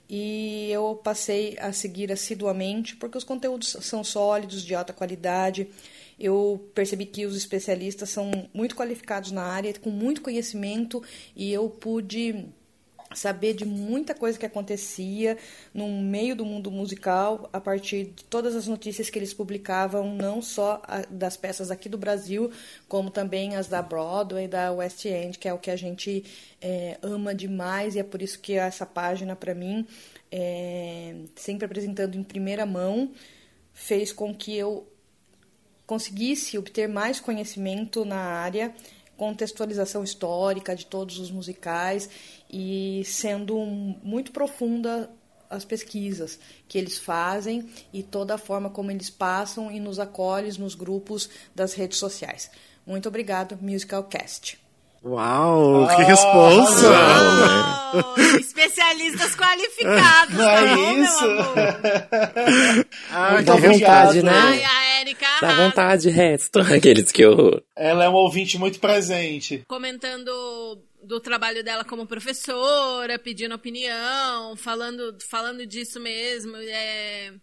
[0.09, 5.67] E eu passei a seguir assiduamente porque os conteúdos são sólidos, de alta qualidade.
[6.19, 11.01] Eu percebi que os especialistas são muito qualificados na área, com muito conhecimento,
[11.35, 12.45] e eu pude
[13.13, 15.37] saber de muita coisa que acontecia
[15.73, 20.41] no meio do mundo musical a partir de todas as notícias que eles publicavam, não
[20.41, 22.51] só das peças aqui do Brasil,
[22.87, 26.23] como também as da Broadway da West End, que é o que a gente
[26.61, 29.85] é, ama demais e é por isso que essa página, para mim,
[30.31, 33.11] é, sempre apresentando em primeira mão,
[33.73, 34.87] fez com que eu
[35.85, 38.73] conseguisse obter mais conhecimento na área
[39.17, 42.09] contextualização histórica de todos os musicais
[42.51, 43.57] e sendo
[44.03, 45.09] muito profunda
[45.49, 50.51] as pesquisas que eles fazem e toda a forma como eles passam e nos acolhem
[50.57, 52.49] nos grupos das redes sociais.
[52.85, 54.57] Muito obrigado, Musicalcast.
[55.05, 56.87] Uau, que resposta!
[57.93, 61.21] Oh, especialistas qualificados, Não tá é bom, isso?
[61.21, 61.53] meu amor?
[63.33, 64.13] Muito Dá obrigado.
[64.13, 64.31] vontade, né?
[64.33, 66.59] Ai, a Erika Dá vontade, resto.
[66.59, 67.61] Aqueles que eu.
[67.75, 69.63] Ela é uma ouvinte muito presente.
[69.67, 76.55] comentando do trabalho dela como professora, pedindo opinião, falando, falando disso mesmo.
[76.55, 77.33] É...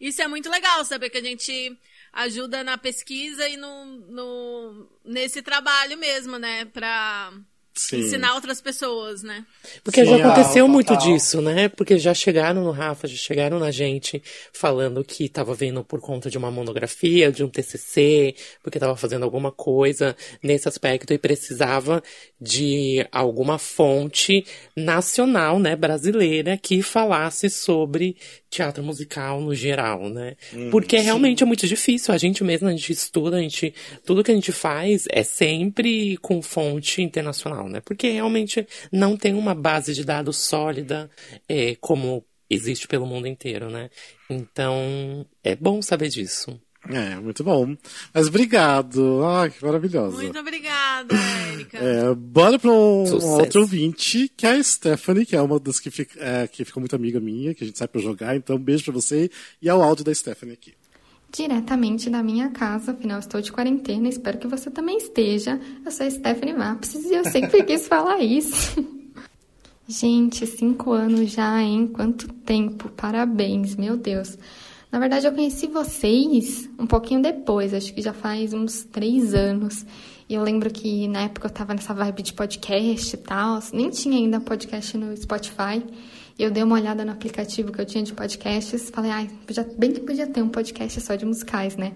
[0.00, 1.76] Isso é muito legal, saber que a gente
[2.12, 6.64] ajuda na pesquisa e no, no, nesse trabalho mesmo, né?
[6.66, 7.32] Pra
[7.78, 8.00] Sim.
[8.00, 9.44] ensinar outras pessoas, né?
[9.84, 10.68] Porque já Sim, aconteceu total.
[10.68, 11.68] muito disso, né?
[11.68, 14.22] Porque já chegaram no Rafa, já chegaram na gente
[14.52, 19.22] falando que estava vendo por conta de uma monografia, de um TCC, porque estava fazendo
[19.22, 22.02] alguma coisa nesse aspecto e precisava
[22.40, 24.44] de alguma fonte
[24.76, 28.16] nacional, né, brasileira, que falasse sobre
[28.50, 30.36] teatro musical no geral, né?
[30.70, 32.14] Porque realmente é muito difícil.
[32.14, 33.74] A gente mesmo, a gente estuda, a gente,
[34.04, 37.80] tudo que a gente faz é sempre com fonte internacional, né?
[37.80, 41.10] Porque realmente não tem uma base de dados sólida
[41.48, 43.90] é, como existe pelo mundo inteiro, né?
[44.30, 46.58] Então, é bom saber disso.
[46.86, 47.76] É, muito bom.
[48.14, 49.24] Mas obrigado.
[49.24, 50.16] Ah, que maravilhosa.
[50.16, 51.14] Muito obrigada,
[51.52, 51.78] Erika.
[51.78, 55.80] É, bora para um, um outro ouvinte, que é a Stephanie, que é uma das
[55.80, 58.36] que fica, é, que ficou muito amiga minha, que a gente sai pra jogar.
[58.36, 60.74] Então, um beijo pra você e ao áudio da Stephanie aqui.
[61.30, 65.60] Diretamente da minha casa, afinal estou de quarentena, espero que você também esteja.
[65.84, 68.82] Eu sou a Stephanie Maps e eu sempre quis falar isso.
[69.86, 71.86] Gente, cinco anos já, hein?
[71.88, 72.88] Quanto tempo!
[72.90, 74.38] Parabéns, meu Deus.
[74.90, 79.84] Na verdade, eu conheci vocês um pouquinho depois, acho que já faz uns três anos.
[80.28, 83.90] E eu lembro que na época eu tava nessa vibe de podcast e tal, nem
[83.90, 85.82] tinha ainda podcast no Spotify.
[86.38, 89.28] E eu dei uma olhada no aplicativo que eu tinha de podcasts, falei, ai,
[89.58, 91.92] ah, bem que podia ter um podcast só de musicais, né?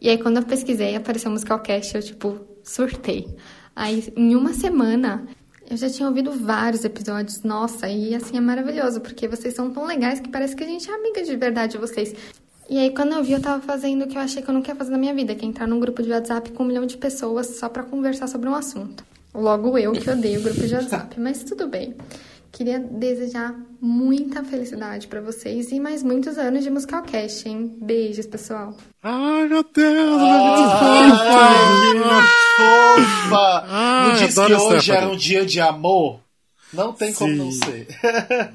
[0.00, 3.26] E aí quando eu pesquisei, apareceu Musicalcast, eu tipo, surtei.
[3.74, 5.26] Aí em uma semana
[5.68, 9.84] eu já tinha ouvido vários episódios, nossa, e assim é maravilhoso, porque vocês são tão
[9.84, 12.14] legais que parece que a gente é amiga de verdade de vocês.
[12.68, 14.60] E aí, quando eu vi, eu tava fazendo o que eu achei que eu não
[14.60, 16.84] queria fazer na minha vida, que é entrar num grupo de WhatsApp com um milhão
[16.84, 19.04] de pessoas só para conversar sobre um assunto.
[19.32, 21.94] Logo eu que odeio o grupo de WhatsApp, mas tudo bem.
[22.56, 27.76] Queria desejar muita felicidade para vocês e mais muitos anos de Musicalcast, hein?
[27.82, 28.74] Beijos, pessoal.
[29.02, 31.98] Ai, meu Deus, Ai, que
[32.56, 33.66] fofa!
[34.06, 36.20] Não disse que hoje era um dia de amor?
[36.72, 37.18] Não tem Sim.
[37.18, 37.88] como não ser.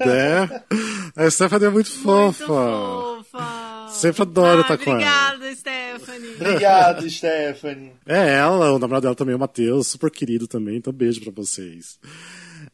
[0.00, 1.24] É.
[1.24, 2.44] A Stephanie é muito fofa.
[2.44, 3.88] Muito fofa.
[3.88, 4.94] Sempre adoro ah, estar com ela.
[5.34, 6.34] Obrigada, Stephanie.
[6.34, 7.92] Obrigado, Stephanie.
[8.04, 12.00] É ela, o namorado dela também, o Matheus, super querido também, então beijo pra vocês.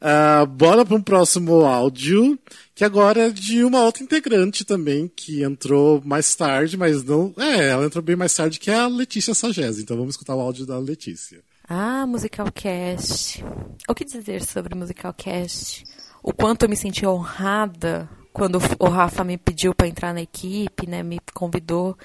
[0.01, 2.39] Uh, bora para um próximo áudio,
[2.75, 7.35] que agora é de uma outra integrante também, que entrou mais tarde, mas não.
[7.37, 9.83] É, ela entrou bem mais tarde, que é a Letícia Sagese.
[9.83, 11.41] Então vamos escutar o áudio da Letícia.
[11.69, 13.45] Ah, Musicalcast.
[13.89, 15.85] O que dizer sobre Musicalcast?
[16.23, 20.89] O quanto eu me senti honrada quando o Rafa me pediu para entrar na equipe,
[20.89, 21.03] né?
[21.03, 21.99] Me convidou.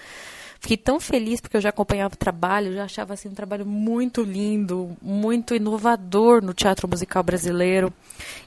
[0.63, 4.23] Fiquei tão feliz porque eu já acompanhava o trabalho, já achava assim um trabalho muito
[4.23, 7.91] lindo, muito inovador no teatro musical brasileiro.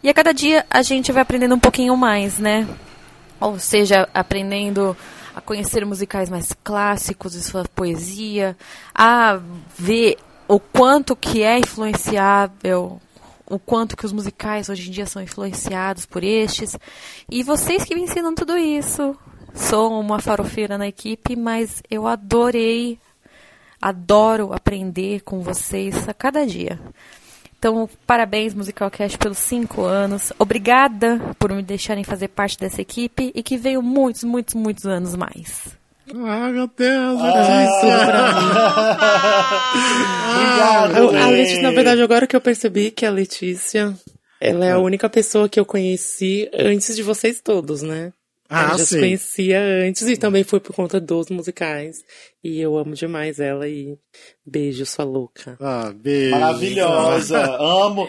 [0.03, 2.67] E a cada dia a gente vai aprendendo um pouquinho mais, né?
[3.39, 4.97] Ou seja, aprendendo
[5.35, 8.57] a conhecer musicais mais clássicos e sua poesia,
[8.95, 9.39] a
[9.79, 10.17] ver
[10.49, 12.99] o quanto que é influenciável,
[13.45, 16.79] o quanto que os musicais hoje em dia são influenciados por estes.
[17.31, 19.15] E vocês que me ensinam tudo isso.
[19.57, 22.99] Sou uma farofeira na equipe, mas eu adorei,
[23.81, 26.79] adoro aprender com vocês a cada dia.
[27.59, 30.33] Então, parabéns, Musicalcast, pelos cinco anos.
[30.39, 35.17] Obrigada por me deixarem fazer parte dessa equipe e que venham muitos, muitos, muitos anos
[35.17, 35.75] mais.
[36.15, 37.97] Ai, meu Deus, Letícia!
[40.37, 43.93] Obrigado, a Letícia, na verdade, agora que eu percebi que a Letícia,
[44.41, 48.13] ela é a única pessoa que eu conheci antes de vocês todos, né?
[48.49, 49.01] Ah, eu já sim.
[49.01, 52.05] conhecia antes e também foi por conta dos musicais.
[52.43, 53.99] E eu amo demais ela e
[54.45, 55.57] beijo, sua louca.
[55.61, 56.31] Ah, beijo.
[56.31, 58.09] Maravilhosa, amo.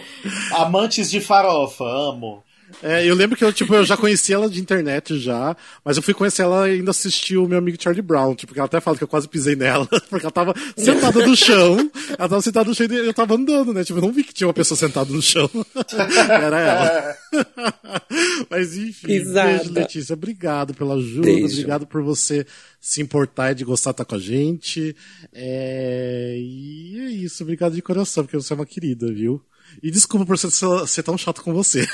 [0.53, 2.43] Amantes de farofa, amo.
[2.83, 6.03] É, eu lembro que eu, tipo, eu já conhecia ela de internet já, mas eu
[6.03, 8.79] fui conhecer ela e ainda assisti o meu amigo Charlie Brown, tipo, porque ela até
[8.79, 12.69] fala que eu quase pisei nela, porque ela tava sentada no chão, ela tava sentada
[12.69, 13.83] no chão e eu tava andando, né?
[13.83, 15.49] Tipo, eu não vi que tinha uma pessoa sentada no chão.
[16.29, 17.17] Era ela.
[18.49, 19.57] mas enfim, Pisada.
[19.57, 20.13] beijo, Letícia.
[20.13, 21.53] Obrigado pela ajuda, beijo.
[21.53, 22.45] obrigado por você
[22.79, 24.95] se importar e de gostar de estar com a gente.
[25.33, 26.35] É...
[26.37, 29.41] E é isso, obrigado de coração, porque você é uma querida, viu?
[29.81, 30.51] E desculpa por ser,
[30.87, 31.85] ser tão chato com você.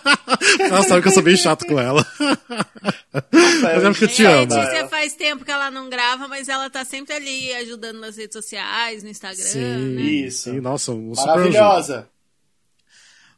[0.60, 2.06] ela sabe que eu sou bem chato com ela.
[3.62, 4.52] mas é porque eu te amo.
[4.52, 8.16] A Letícia faz tempo que ela não grava, mas ela tá sempre ali ajudando nas
[8.16, 9.44] redes sociais, no Instagram.
[9.44, 10.02] Sim, né?
[10.02, 10.50] isso.
[10.50, 12.08] Sim, nossa, um Maravilhosa.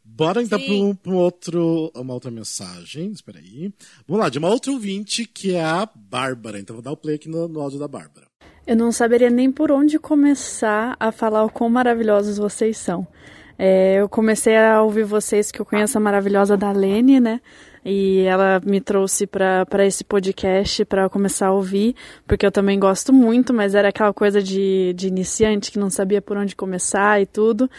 [0.05, 3.11] Bora então para um, um, outro, uma outra mensagem.
[3.11, 3.73] Espera aí.
[4.07, 6.59] Vamos lá, de uma outra ouvinte que é a Bárbara.
[6.59, 8.27] Então vou dar o play aqui no, no áudio da Bárbara.
[8.67, 13.07] Eu não saberia nem por onde começar a falar o quão maravilhosos vocês são.
[13.63, 17.43] É, eu comecei a ouvir vocês, que eu conheço a maravilhosa Dalene, né?
[17.85, 21.95] E ela me trouxe para esse podcast para começar a ouvir,
[22.27, 26.23] porque eu também gosto muito, mas era aquela coisa de, de iniciante que não sabia
[26.23, 27.71] por onde começar e tudo.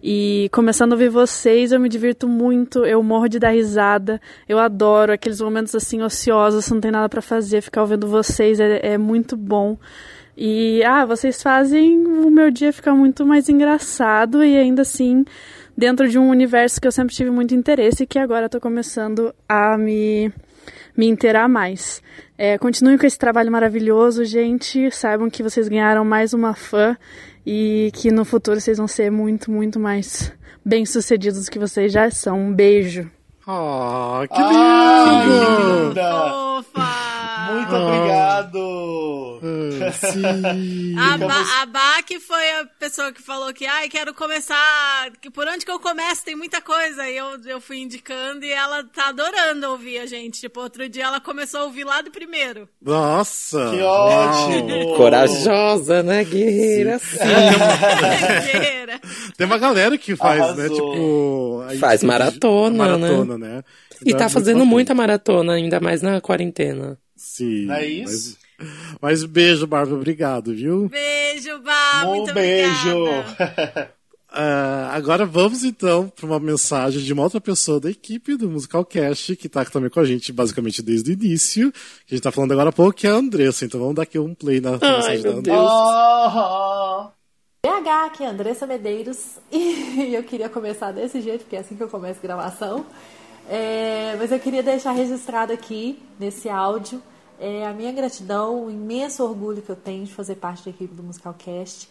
[0.00, 4.60] E começando a ouvir vocês, eu me divirto muito, eu morro de dar risada, eu
[4.60, 8.98] adoro aqueles momentos assim ociosos, não tem nada para fazer, ficar ouvindo vocês é, é
[8.98, 9.76] muito bom.
[10.36, 15.24] E, ah, vocês fazem o meu dia ficar muito mais engraçado e ainda assim
[15.76, 19.34] dentro de um universo que eu sempre tive muito interesse e que agora estou começando
[19.48, 20.32] a me,
[20.96, 22.02] me inteirar mais.
[22.36, 24.90] É, continuem com esse trabalho maravilhoso, gente.
[24.90, 26.96] Saibam que vocês ganharam mais uma fã
[27.46, 30.32] e que no futuro vocês vão ser muito, muito mais
[30.64, 32.38] bem-sucedidos do que vocês já são.
[32.38, 33.10] Um beijo.
[33.46, 34.54] Oh, que lindo!
[34.56, 36.30] Ai, linda!
[36.30, 37.52] Fofa!
[37.52, 39.23] Muito obrigado!
[39.44, 40.96] Ah, sim.
[40.98, 45.30] a, ba a Bá que foi a pessoa que falou que, ai, quero começar, que
[45.30, 46.24] por onde que eu começo?
[46.24, 47.08] Tem muita coisa.
[47.08, 50.40] E eu, eu fui indicando e ela tá adorando ouvir a gente.
[50.40, 52.68] Tipo, outro dia ela começou a ouvir lá do primeiro.
[52.80, 53.70] Nossa!
[53.70, 54.96] Que ótimo!
[54.96, 56.24] Corajosa, né?
[56.24, 56.98] Guerreira.
[56.98, 57.18] Sim.
[58.52, 59.00] Guerreira.
[59.36, 60.64] Tem uma galera que faz, né, Arrasou.
[60.64, 60.68] né?
[61.70, 61.78] Tipo.
[61.80, 63.48] Faz maratona, maratona, né?
[63.56, 63.64] né?
[64.04, 66.98] E tá fazendo muita maratona, ainda mais na quarentena.
[67.16, 67.66] Sim.
[67.66, 68.36] Não é isso?
[69.00, 70.88] Mas beijo, Bárbara, obrigado, viu?
[70.88, 73.04] Beijo, Bá, Um muito beijo.
[74.36, 78.84] Ah, agora vamos então para uma mensagem de uma outra pessoa da equipe do Musical
[78.84, 82.32] Cast, que está também com a gente basicamente desde o início, que a gente está
[82.32, 83.64] falando agora há pouco, que é a Andressa.
[83.64, 87.12] Então vamos dar aqui um play na mensagem da Andressa.
[87.64, 91.76] BH, aqui é a Andressa Medeiros e eu queria começar desse jeito, porque é assim
[91.76, 92.84] que eu começo a gravação.
[93.48, 97.00] É, mas eu queria deixar registrado aqui, nesse áudio,
[97.38, 100.94] é, a minha gratidão, o imenso orgulho que eu tenho de fazer parte da equipe
[100.94, 101.88] do Musicalcast.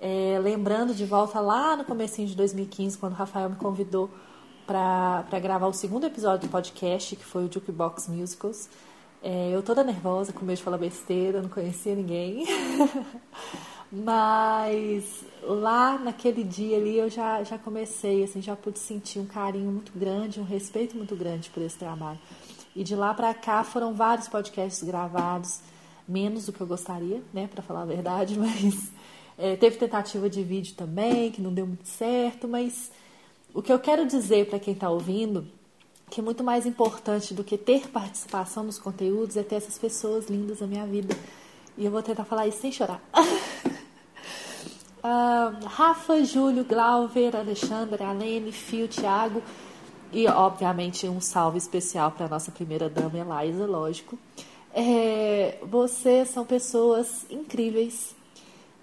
[0.00, 4.10] É, lembrando de volta lá no comecinho de 2015, quando o Rafael me convidou
[4.66, 8.68] para gravar o segundo episódio do podcast, que foi o Jukebox Musicals.
[9.22, 12.44] É, eu toda nervosa, com medo de falar besteira, não conhecia ninguém.
[13.90, 19.70] Mas lá naquele dia ali eu já, já comecei, assim, já pude sentir um carinho
[19.70, 22.18] muito grande, um respeito muito grande por esse trabalho.
[22.76, 25.60] E de lá para cá foram vários podcasts gravados,
[26.06, 28.92] menos do que eu gostaria, né, para falar a verdade, mas
[29.38, 32.92] é, teve tentativa de vídeo também, que não deu muito certo, mas
[33.54, 35.48] o que eu quero dizer para quem está ouvindo,
[36.10, 40.26] que é muito mais importante do que ter participação nos conteúdos, é ter essas pessoas
[40.26, 41.16] lindas na minha vida.
[41.78, 43.00] E eu vou tentar falar isso sem chorar.
[45.02, 49.42] uh, Rafa, Júlio, Glauber, Alexandre, Alene, Fio, Thiago
[50.12, 54.18] e, obviamente, um salve especial para nossa primeira dama, Eliza, lógico.
[54.74, 58.14] É, vocês são pessoas incríveis,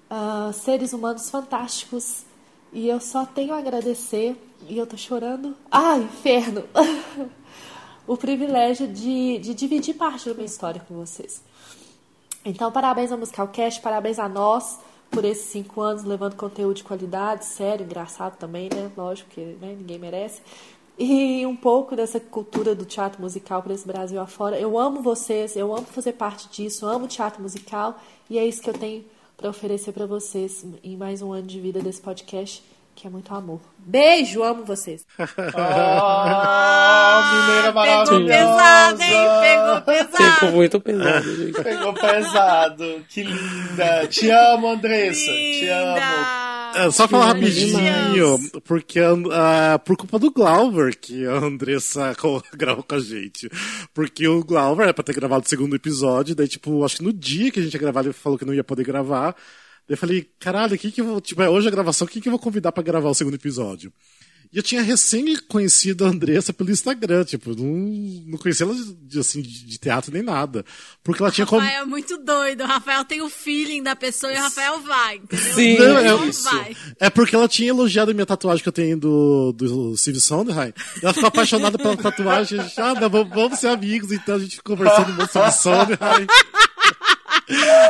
[0.09, 2.24] uh, seres humanos fantásticos
[2.71, 4.36] e eu só tenho a agradecer
[4.67, 5.55] e eu tô chorando.
[5.71, 6.63] Ah, inferno!
[8.07, 11.43] o privilégio de, de dividir parte da minha história com vocês.
[12.43, 14.80] Então, parabéns ao Musicalcast, parabéns a nós
[15.13, 18.91] por esses cinco anos levando conteúdo de qualidade, sério, engraçado também, né?
[18.97, 20.41] Lógico que né, ninguém merece.
[20.98, 24.60] E um pouco dessa cultura do teatro musical para esse Brasil afora.
[24.60, 28.62] Eu amo vocês, eu amo fazer parte disso, eu amo teatro musical e é isso
[28.62, 29.04] que eu tenho
[29.36, 32.64] para oferecer para vocês em mais um ano de vida desse podcast,
[32.96, 33.60] que é muito amor.
[33.80, 35.06] Beijo, amo vocês.
[35.18, 35.24] Oh,
[37.41, 38.14] mineira maravilhosa.
[38.14, 39.10] Pegou pesado, hein?
[39.41, 40.34] Pegou pesado.
[40.34, 41.64] Ficou muito pesado, gente.
[41.64, 43.06] Pegou pesado.
[43.10, 44.08] Que linda.
[44.08, 45.32] Te amo, Andressa.
[45.32, 46.43] Te amo.
[46.76, 52.15] É, só falar Demais, rapidinho, porque ah, por culpa do Glauber que a Andressa
[52.55, 53.49] gravou com a gente.
[53.93, 57.13] Porque o Glauber era pra ter gravado o segundo episódio, daí, tipo, acho que no
[57.13, 59.36] dia que a gente ia gravar, ele falou que não ia poder gravar.
[59.88, 61.21] Daí eu falei, caralho, quem que eu vou.
[61.21, 63.91] Tipo, é hoje a gravação, quem que eu vou convidar pra gravar o segundo episódio?
[64.54, 67.66] E eu tinha recém conhecido a Andressa pelo Instagram, tipo, não,
[68.28, 70.64] não conhecia ela de, assim, de, teatro nem nada.
[71.04, 71.47] Porque ela tinha.
[71.47, 72.64] com- Rafael é muito doido.
[72.64, 75.54] O Rafael tem o feeling da pessoa e o Rafael vai, entendeu?
[75.56, 76.43] Sim, Não, é não isso.
[76.43, 76.78] vai.
[76.99, 80.72] É porque ela tinha elogiado a minha tatuagem que eu tenho do, do Steve Sondheim.
[81.01, 82.60] Ela ficou apaixonada pela tatuagem.
[82.60, 84.12] A gente, ah, não, vamos, vamos ser amigos.
[84.12, 86.28] Então a gente conversando muito sobre Sondheim.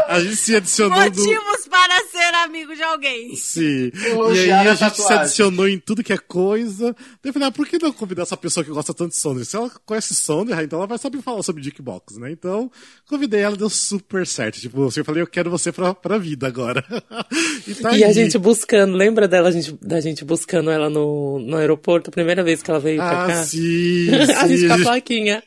[0.07, 1.05] A gente se adicionou no...
[1.05, 3.35] Motivos para ser amigo de alguém.
[3.35, 3.91] Sim.
[4.33, 6.93] E aí a a gente se adicionou em tudo que é coisa.
[6.93, 9.43] Daí eu falei, ah, por que não convidar essa pessoa que gosta tanto de Sondheim?
[9.45, 12.31] Se ela conhece Sondheim, então ela vai saber falar sobre Jukebox, né?
[12.31, 12.71] Então,
[13.07, 14.59] convidei ela, deu super certo.
[14.59, 16.83] Tipo, eu falei, eu quero você pra, pra vida agora.
[17.67, 21.39] e tá E a gente buscando, lembra dela, a gente, da gente buscando ela no,
[21.39, 23.43] no aeroporto, a primeira vez que ela veio pra Ah, cá?
[23.43, 24.67] sim, a gente sim.
[24.67, 25.43] com a plaquinha.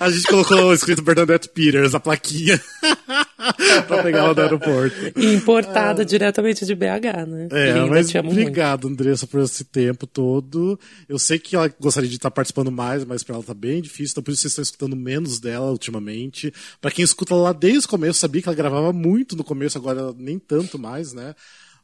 [0.00, 2.60] A gente colocou escrito Bernadette Peters, a plaquinha,
[3.86, 4.96] pra pegar ela do aeroporto.
[5.16, 7.48] E importada diretamente de BH, né?
[7.50, 8.40] É, Linda, mas amo muito.
[8.40, 10.78] obrigado, Andressa, por esse tempo todo.
[11.08, 14.12] Eu sei que ela gostaria de estar participando mais, mas pra ela tá bem difícil,
[14.12, 16.52] então por isso vocês estão escutando menos dela ultimamente.
[16.80, 20.12] Pra quem escuta lá desde o começo, sabia que ela gravava muito no começo, agora
[20.16, 21.34] nem tanto mais, né?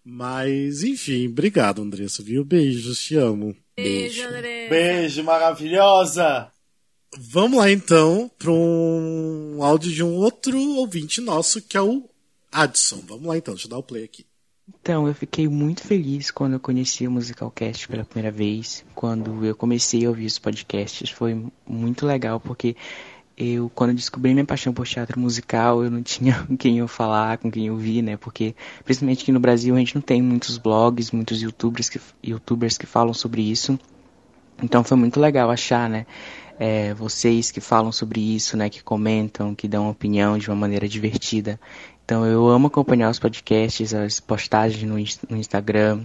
[0.04, 2.44] Mas, enfim, obrigado, Andressa, viu?
[2.44, 3.54] Beijos, te amo.
[3.76, 4.68] Beijo, André.
[4.68, 6.50] Beijo, maravilhosa.
[7.16, 12.08] Vamos lá então para um áudio de um outro ouvinte nosso, que é o
[12.52, 13.02] Adson.
[13.06, 14.26] Vamos lá então, deixa eu dar o play aqui.
[14.80, 18.84] Então, eu fiquei muito feliz quando eu conheci o Musicalcast pela primeira vez.
[18.94, 22.76] Quando eu comecei a ouvir os podcasts, foi muito legal, porque
[23.34, 27.38] eu, quando descobri minha paixão por teatro musical, eu não tinha com quem eu falar,
[27.38, 28.18] com quem eu ouvir, né?
[28.18, 28.54] Porque,
[28.84, 32.84] principalmente aqui no Brasil, a gente não tem muitos blogs, muitos youtubers que, youtubers que
[32.84, 33.78] falam sobre isso.
[34.62, 36.04] Então foi muito legal achar, né?
[36.58, 38.68] É, vocês que falam sobre isso, né?
[38.68, 41.58] Que comentam, que dão opinião de uma maneira divertida.
[42.04, 44.96] Então eu amo acompanhar os podcasts, as postagens no,
[45.30, 46.04] no Instagram.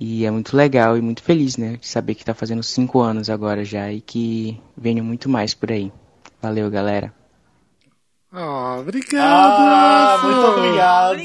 [0.00, 1.76] E é muito legal e muito feliz, né?
[1.80, 5.72] De saber que tá fazendo cinco anos agora já e que venho muito mais por
[5.72, 5.90] aí.
[6.40, 7.12] Valeu, galera.
[8.30, 9.16] Ah, obrigado!
[9.24, 11.18] Ah, muito obrigado.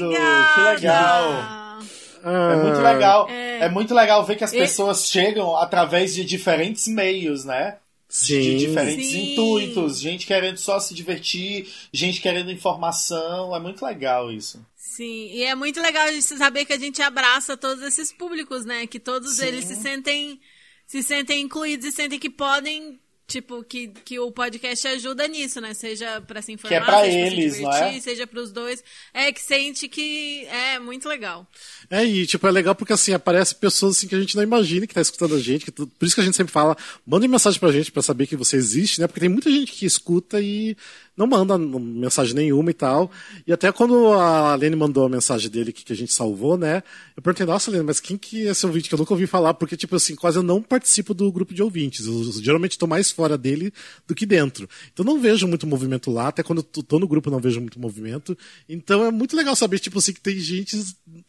[0.54, 1.78] Que legal.
[2.24, 3.28] É muito legal.
[3.28, 3.68] É.
[3.68, 7.76] muito legal ver que as E- pessoas chegam através de diferentes meios, né?
[8.14, 8.40] Sim.
[8.40, 9.32] de diferentes Sim.
[9.32, 14.64] intuitos, gente querendo só se divertir, gente querendo informação, é muito legal isso.
[14.76, 18.64] Sim, e é muito legal a gente saber que a gente abraça todos esses públicos,
[18.64, 18.86] né?
[18.86, 19.46] Que todos Sim.
[19.46, 20.40] eles se sentem
[20.86, 25.72] se sentem incluídos e sentem que podem, tipo, que, que o podcast ajuda nisso, né?
[25.74, 27.78] Seja pra se informar, Que é pra seja eles, pra se não é?
[27.78, 28.84] divertir, seja pros dois.
[29.12, 31.46] É que sente que é muito legal.
[31.90, 34.86] É, e tipo, é legal porque assim, aparece pessoas assim que a gente não imagina
[34.86, 37.28] que tá escutando a gente, que tu- por isso que a gente sempre fala, mandem
[37.28, 39.06] mensagem pra gente pra saber que você existe, né?
[39.06, 40.76] Porque tem muita gente que escuta e
[41.16, 43.10] não manda mensagem nenhuma e tal.
[43.46, 46.82] E até quando a Lene mandou a mensagem dele que, que a gente salvou, né?
[47.16, 49.54] Eu perguntei, nossa, Lene, mas quem que é esse ouvinte que eu nunca ouvi falar?
[49.54, 52.06] Porque, tipo assim, quase eu não participo do grupo de ouvintes.
[52.06, 53.72] Eu geralmente tô mais fora dele
[54.06, 54.68] do que dentro.
[54.92, 58.36] Então não vejo muito movimento lá, até quando tô no grupo não vejo muito movimento.
[58.68, 60.76] Então é muito legal saber, tipo assim, que tem gente,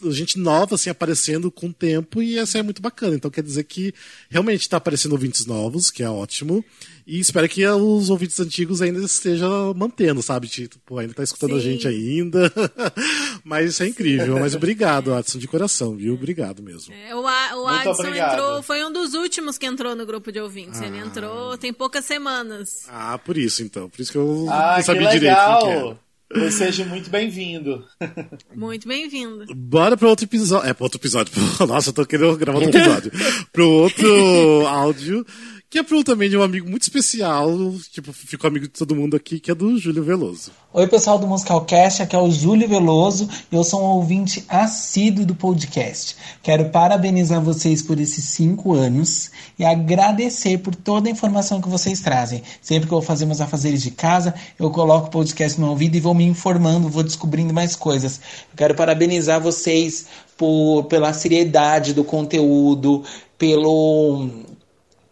[0.10, 3.16] gente nova, assim, aparecendo com o tempo e essa é muito bacana.
[3.16, 3.94] Então quer dizer que
[4.30, 6.66] realmente tá aparecendo ouvintes novos, que é ótimo.
[7.08, 10.48] E espero que os ouvintes antigos ainda estejam mantendo, sabe?
[10.48, 11.72] Tipo, ainda tá escutando a Sim.
[11.74, 12.52] gente ainda.
[13.46, 14.40] Mas isso é incrível.
[14.40, 16.16] Mas obrigado, Adson, de coração, viu?
[16.16, 16.92] Obrigado mesmo.
[16.94, 18.34] É, o A- o Adson obrigado.
[18.34, 20.82] entrou, foi um dos últimos que entrou no grupo de ouvintes.
[20.82, 21.06] Ele Ah.
[21.06, 22.86] entrou tem poucas semanas.
[22.90, 23.88] Ah, por isso então.
[23.88, 25.58] Por isso que eu Ah, não que sabia direito quem que era.
[25.76, 26.00] legal!
[26.28, 27.86] Pois seja muito bem-vindo.
[28.56, 29.46] Muito bem-vindo.
[29.56, 30.68] Bora pro outro episódio.
[30.68, 31.32] É, pro outro episódio.
[31.68, 33.12] Nossa, eu tô querendo gravar outro episódio.
[33.54, 35.24] pro outro áudio,
[35.70, 37.50] que é também de um amigo muito especial,
[37.92, 40.52] tipo, ficou amigo de todo mundo aqui, que é do Júlio Veloso.
[40.72, 45.26] Oi, pessoal do Musicalcast, aqui é o Júlio Veloso e eu sou um ouvinte assíduo
[45.26, 46.16] do podcast.
[46.44, 52.00] Quero parabenizar vocês por esses cinco anos e agradecer por toda a informação que vocês
[52.00, 52.44] trazem.
[52.62, 55.96] Sempre que eu vou fazer meus afazeres de casa, eu coloco o podcast no ouvido
[55.96, 58.20] e vou me informando, vou descobrindo mais coisas.
[58.52, 60.06] Eu quero parabenizar vocês
[60.38, 63.04] por, pela seriedade do conteúdo,
[63.38, 64.30] pelo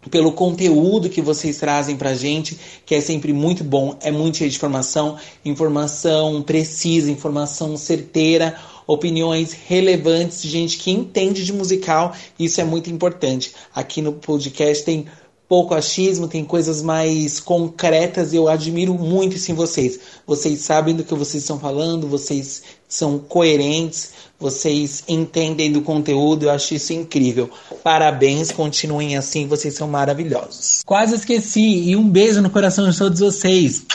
[0.09, 4.49] pelo conteúdo que vocês trazem pra gente, que é sempre muito bom, é muito cheio
[4.49, 12.63] de informação, informação precisa, informação certeira, opiniões relevantes, gente que entende de musical, isso é
[12.63, 13.53] muito importante.
[13.73, 15.05] Aqui no podcast tem
[15.53, 19.99] pouco achismo, tem coisas mais concretas e eu admiro muito isso em vocês.
[20.25, 26.49] Vocês sabem do que vocês estão falando, vocês são coerentes, vocês entendem do conteúdo, eu
[26.49, 27.51] acho isso incrível.
[27.83, 30.81] Parabéns, continuem assim, vocês são maravilhosos.
[30.87, 33.85] Quase esqueci, e um beijo no coração de todos vocês.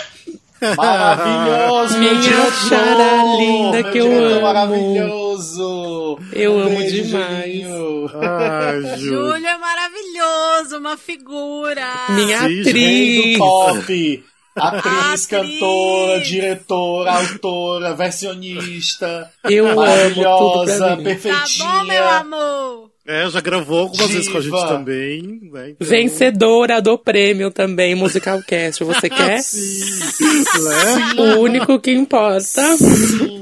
[0.76, 4.40] Maravilhoso, meu Minha chara linda meu que eu amo.
[4.42, 6.18] maravilhoso!
[6.32, 7.66] Eu Um amo beijo, demais.
[8.14, 11.86] Ai, Júlio é maravilhoso, uma figura.
[12.10, 13.32] Minha atriz.
[13.34, 14.24] do pop!
[14.56, 19.30] Atriz, cantora, diretora, autora, versionista.
[19.44, 21.04] Eu amo maravilhosa, mim.
[21.04, 21.64] perfeitinha.
[21.64, 22.87] Tá bom, meu amor?
[23.10, 24.68] É, já gravou algumas vezes com a gente Diva.
[24.68, 25.40] também.
[25.50, 25.70] Né?
[25.70, 28.84] Então- Vencedora do prêmio também, Musicalcast.
[28.84, 29.40] Você quer?
[29.40, 31.22] Né?
[31.22, 32.62] O único que importa.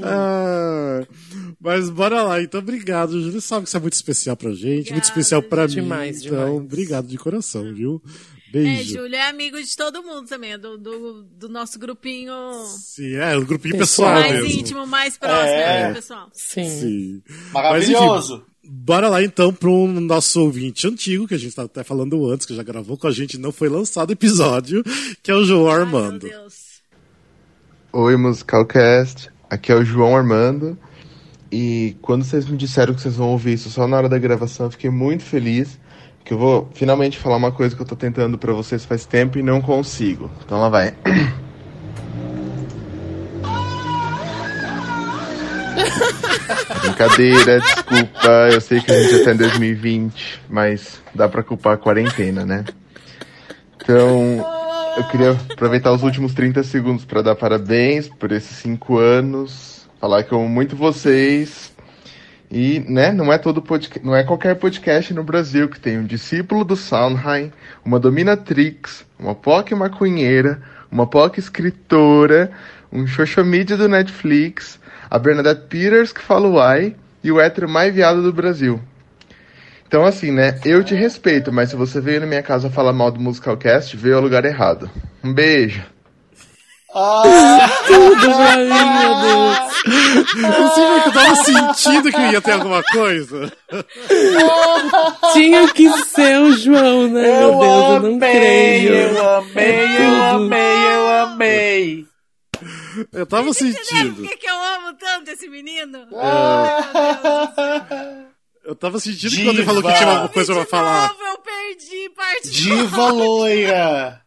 [0.03, 1.01] Ah,
[1.59, 3.21] mas bora lá, então obrigado.
[3.21, 5.75] Júlio sabe que isso é muito especial pra gente, muito especial pra mim.
[5.75, 6.53] Demais, então, demais.
[6.63, 8.01] obrigado de coração, viu?
[8.49, 8.93] É, Beijo.
[8.99, 12.31] Júlio é amigo de todo mundo também, é do, do, do nosso grupinho
[12.77, 14.59] Sim, é, o grupinho pessoal, mais mesmo.
[14.61, 15.87] íntimo, mais próximo, É.
[15.89, 16.29] né, pessoal?
[16.31, 16.69] Sim.
[16.69, 17.21] Sim.
[17.51, 18.35] Maravilhoso.
[18.35, 22.29] Mas, enfim, bora lá então pro nosso ouvinte antigo, que a gente tá até falando
[22.29, 24.83] antes, que já gravou com a gente, não foi lançado o episódio,
[25.23, 26.27] que é o João Armando.
[27.93, 29.29] Oi, Musicalcast.
[29.49, 30.77] Aqui é o João Armando.
[31.51, 34.65] E quando vocês me disseram que vocês vão ouvir isso só na hora da gravação,
[34.65, 35.79] eu fiquei muito feliz.
[36.25, 39.39] Que eu vou finalmente falar uma coisa que eu tô tentando pra vocês faz tempo
[39.39, 40.29] e não consigo.
[40.45, 40.93] Então lá vai.
[46.81, 48.49] Brincadeira, desculpa.
[48.51, 52.45] Eu sei que a gente já tá em 2020, mas dá pra culpar a quarentena,
[52.45, 52.65] né?
[53.75, 54.45] Então,
[54.97, 60.23] eu queria aproveitar os últimos 30 segundos para dar parabéns por esses cinco anos, falar
[60.23, 61.71] que eu amo muito vocês.
[62.49, 66.05] E, né, não é todo podcast, não é qualquer podcast no Brasil que tem um
[66.05, 67.51] discípulo do Soundheim,
[67.83, 72.49] uma dominatrix, uma POC maconheira, uma POC escritora,
[72.91, 74.79] um social media do Netflix,
[75.09, 78.79] a Bernadette Peters que fala uai e o hétero mais viado do Brasil.
[79.87, 80.59] Então, assim, né?
[80.65, 84.17] Eu te respeito, mas se você veio na minha casa falar mal do Musicalcast, veio
[84.17, 84.89] ao lugar errado.
[85.23, 85.81] Um beijo.
[87.87, 89.57] Tudo pra mim, meu Deus.
[90.35, 93.51] Não sei porque eu tava sentindo que ia ter alguma coisa.
[95.33, 97.43] Tinha que ser o João, né?
[97.43, 98.93] Eu meu Deus, eu não amei, creio.
[98.93, 102.06] eu amei, É eu amei, eu amei.
[103.11, 104.15] Eu tava Entendeu sentindo.
[104.21, 106.07] por que, que eu amo tanto esse menino?
[108.63, 109.49] Eu tava sentindo que Diva.
[109.49, 111.15] quando ele falou que tinha alguma coisa pra falar.
[111.19, 114.21] Eu perdi parte do Diva loira.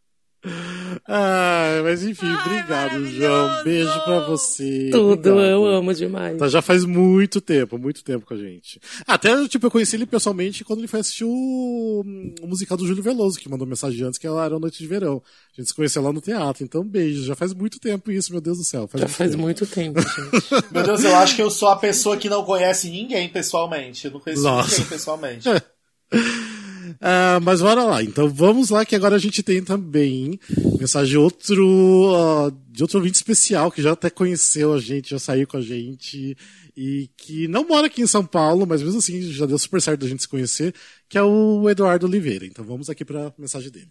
[1.06, 3.62] Ah, mas enfim, obrigado, João.
[3.62, 4.88] Beijo pra você.
[4.90, 5.40] Tudo, Obrigado.
[5.40, 6.38] eu amo demais.
[6.38, 8.80] Tá, já faz muito tempo, muito tempo com a gente.
[9.06, 12.02] Até, tipo, eu conheci ele pessoalmente quando ele foi assistir o,
[12.40, 15.22] o musical do Júlio Veloso, que mandou mensagem antes, que era Noite de Verão.
[15.52, 17.24] A gente se conheceu lá no teatro, então beijo.
[17.24, 18.88] Já faz muito tempo isso, meu Deus do céu.
[18.94, 20.72] Já faz muito tempo, gente.
[20.72, 24.06] Meu Deus, eu acho que eu sou a pessoa que não conhece ninguém pessoalmente.
[24.06, 24.70] Eu não conheço Nossa.
[24.70, 25.48] ninguém pessoalmente.
[27.00, 28.02] Ah, mas bora lá.
[28.02, 30.38] Então vamos lá, que agora a gente tem também
[30.78, 35.18] mensagem de outro, ah, de outro ouvinte especial que já até conheceu a gente, já
[35.18, 36.36] saiu com a gente
[36.76, 40.00] e que não mora aqui em São Paulo, mas mesmo assim já deu super certo
[40.00, 40.74] da gente se conhecer,
[41.08, 42.46] que é o Eduardo Oliveira.
[42.46, 43.90] Então vamos aqui para a mensagem dele.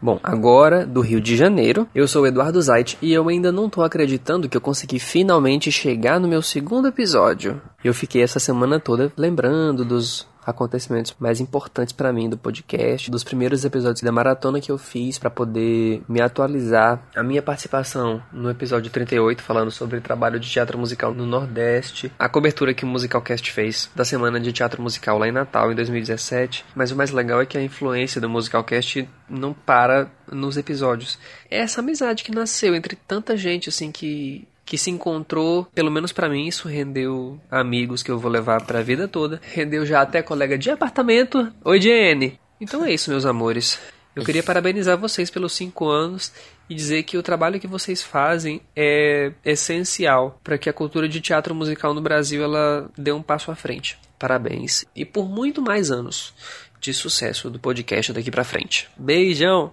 [0.00, 3.68] Bom, agora do Rio de Janeiro, eu sou o Eduardo Zait e eu ainda não
[3.68, 7.60] tô acreditando que eu consegui finalmente chegar no meu segundo episódio.
[7.82, 13.22] Eu fiquei essa semana toda lembrando dos acontecimentos mais importantes pra mim do podcast, dos
[13.22, 17.02] primeiros episódios da maratona que eu fiz pra poder me atualizar.
[17.14, 22.28] A minha participação no episódio 38 falando sobre trabalho de teatro musical no Nordeste, a
[22.28, 26.64] cobertura que o Musicalcast fez da semana de teatro musical lá em Natal em 2017,
[26.74, 31.18] mas o mais legal é que a influência do Musicalcast não para nos episódios.
[31.50, 36.12] É essa amizade que nasceu entre tanta gente assim que que se encontrou, pelo menos
[36.12, 39.40] pra mim, isso rendeu amigos que eu vou levar pra vida toda.
[39.42, 41.50] Rendeu já até colega de apartamento.
[41.64, 42.38] Oi, Jenny.
[42.60, 43.80] Então é isso, meus amores.
[44.14, 46.32] Eu queria parabenizar vocês pelos cinco anos
[46.68, 51.20] e dizer que o trabalho que vocês fazem é essencial para que a cultura de
[51.20, 53.98] teatro musical no Brasil ela dê um passo à frente.
[54.18, 56.34] Parabéns e por muito mais anos
[56.78, 58.88] de sucesso do podcast daqui pra frente.
[58.98, 59.72] Beijão.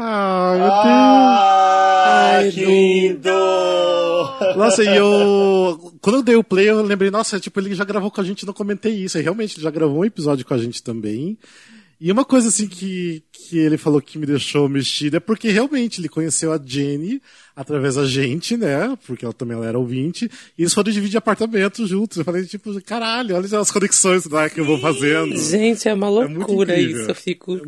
[0.00, 1.56] Ai, meu Deus.
[2.08, 3.30] Ai, que lindo!
[4.56, 5.94] Nossa, e eu.
[6.00, 8.46] Quando eu dei o play, eu lembrei, nossa, tipo, ele já gravou com a gente,
[8.46, 9.18] não comentei isso.
[9.18, 11.38] E realmente, ele já gravou um episódio com a gente também.
[11.98, 15.98] E uma coisa assim que, que ele falou que me deixou mexido é porque realmente
[15.98, 17.22] ele conheceu a Jenny
[17.54, 18.94] através da gente, né?
[19.06, 22.18] Porque ela também ela era ouvinte, e eles foram dividir apartamento juntos.
[22.18, 25.34] Eu falei, tipo, caralho, olha as conexões lá que eu vou fazendo.
[25.38, 27.00] Gente, é uma muito loucura incrível.
[27.00, 27.10] isso.
[27.10, 27.58] Eu fico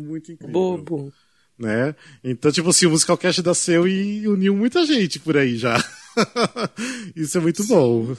[0.47, 1.11] bobo.
[1.59, 1.93] Né?
[2.23, 5.83] Então, tipo assim, o Musicalcast nasceu e uniu muita gente por aí já.
[7.15, 8.15] Isso é muito bom.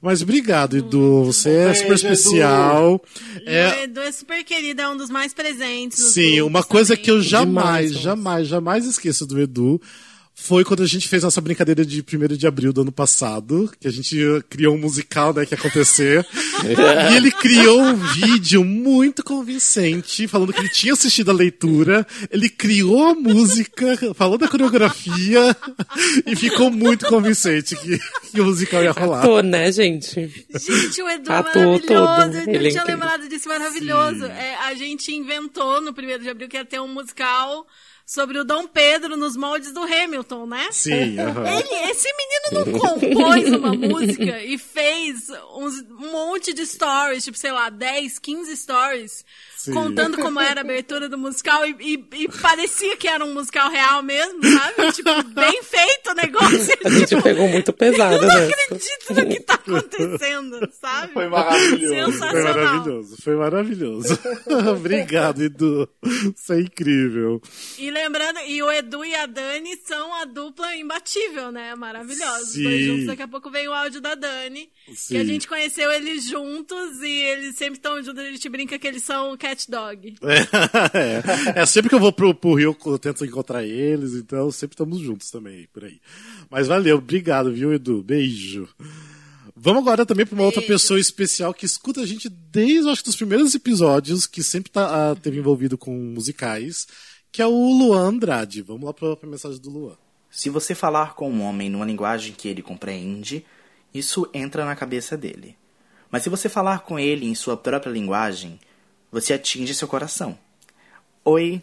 [0.00, 1.24] Mas obrigado, Edu.
[1.24, 3.02] Você é super especial.
[3.44, 5.98] É, o Edu é super querido, é um dos mais presentes.
[6.12, 7.04] Sim, uma coisa também.
[7.04, 9.80] que eu jamais, jamais, jamais esqueço do Edu
[10.40, 13.86] foi quando a gente fez nossa brincadeira de 1 de abril do ano passado, que
[13.86, 16.26] a gente eh, criou um musical, né, que ia acontecer.
[17.12, 22.48] e ele criou um vídeo muito convincente, falando que ele tinha assistido a leitura, ele
[22.48, 25.54] criou a música, falou da coreografia,
[26.26, 27.98] e ficou muito convincente que,
[28.32, 29.22] que o musical ia rolar.
[29.22, 30.14] Tô, né, gente?
[30.58, 31.86] Gente, o Edu é Atuou maravilhoso.
[31.86, 32.34] todo.
[32.34, 32.86] Eu Ele é não tinha incrível.
[32.86, 34.24] lembrado disso, maravilhoso.
[34.24, 37.66] É, a gente inventou no 1 de abril que ia ter um musical
[38.12, 40.66] sobre o Dom Pedro nos moldes do Hamilton, né?
[40.72, 41.46] Sim, aham.
[41.46, 47.38] Ele, esse menino não compôs uma música e fez uns- um monte de stories, tipo,
[47.38, 49.24] sei lá, 10, 15 stories,
[49.64, 49.72] Sim.
[49.74, 53.70] contando como era a abertura do musical e, e- e parecia que era um musical
[53.70, 54.92] real mesmo, sabe?
[54.92, 56.78] Tipo, bem feito o negócio.
[56.84, 58.44] A gente pegou muito pesado, Eu não né?
[58.46, 61.12] acredito no que tá acontecendo, sabe?
[61.12, 62.18] Foi maravilhoso.
[62.18, 63.16] Foi maravilhoso.
[63.22, 64.18] Foi maravilhoso.
[64.74, 65.88] Obrigado, Edu.
[66.34, 67.40] Isso é incrível.
[67.78, 71.74] E lembrando, e o Edu e a Dani são a dupla imbatível, né?
[71.74, 72.48] Maravilhosos.
[72.48, 72.62] Os Sim.
[72.64, 74.70] dois juntos, daqui a pouco vem o áudio da Dani.
[74.94, 75.14] Sim.
[75.14, 78.22] Que a gente conheceu eles juntos e eles sempre estão juntos.
[78.24, 80.14] A gente brinca que eles são o cat dog.
[80.92, 84.74] É, é, sempre que eu vou pro, pro Rio, eu tento encontrar eles, então sempre
[84.74, 86.00] estamos juntos também, por aí.
[86.48, 88.02] Mas valeu, obrigado, viu, Edu?
[88.02, 88.68] Beijo.
[89.54, 93.08] Vamos agora também para uma outra pessoa especial que escuta a gente desde, acho que,
[93.08, 96.86] dos primeiros episódios, que sempre tá, ah, teve envolvido com musicais,
[97.30, 98.62] que é o Luan Andrade.
[98.62, 99.96] Vamos lá para a mensagem do Luan.
[100.30, 103.44] Se você falar com um homem numa linguagem que ele compreende,
[103.92, 105.56] isso entra na cabeça dele.
[106.10, 108.58] Mas se você falar com ele em sua própria linguagem,
[109.10, 110.38] você atinge seu coração.
[111.24, 111.62] Oi,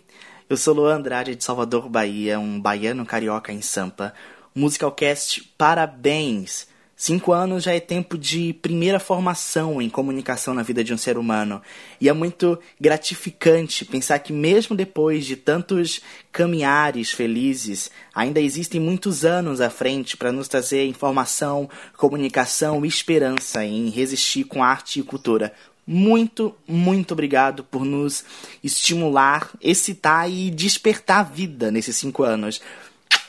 [0.49, 4.13] eu sou Luan Andrade de Salvador, Bahia, um baiano carioca em Sampa.
[4.53, 6.67] Musicalcast, parabéns!
[6.99, 11.15] Cinco anos já é tempo de primeira formação em comunicação na vida de um ser
[11.15, 11.61] humano.
[12.01, 19.23] E é muito gratificante pensar que, mesmo depois de tantos caminhares felizes, ainda existem muitos
[19.23, 25.03] anos à frente para nos trazer informação, comunicação e esperança em resistir com arte e
[25.03, 25.53] cultura.
[25.89, 28.25] Muito, muito obrigado por nos
[28.61, 32.59] estimular, excitar e despertar a vida nesses cinco anos.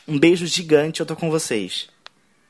[0.09, 1.89] Um beijo gigante, eu tô com vocês.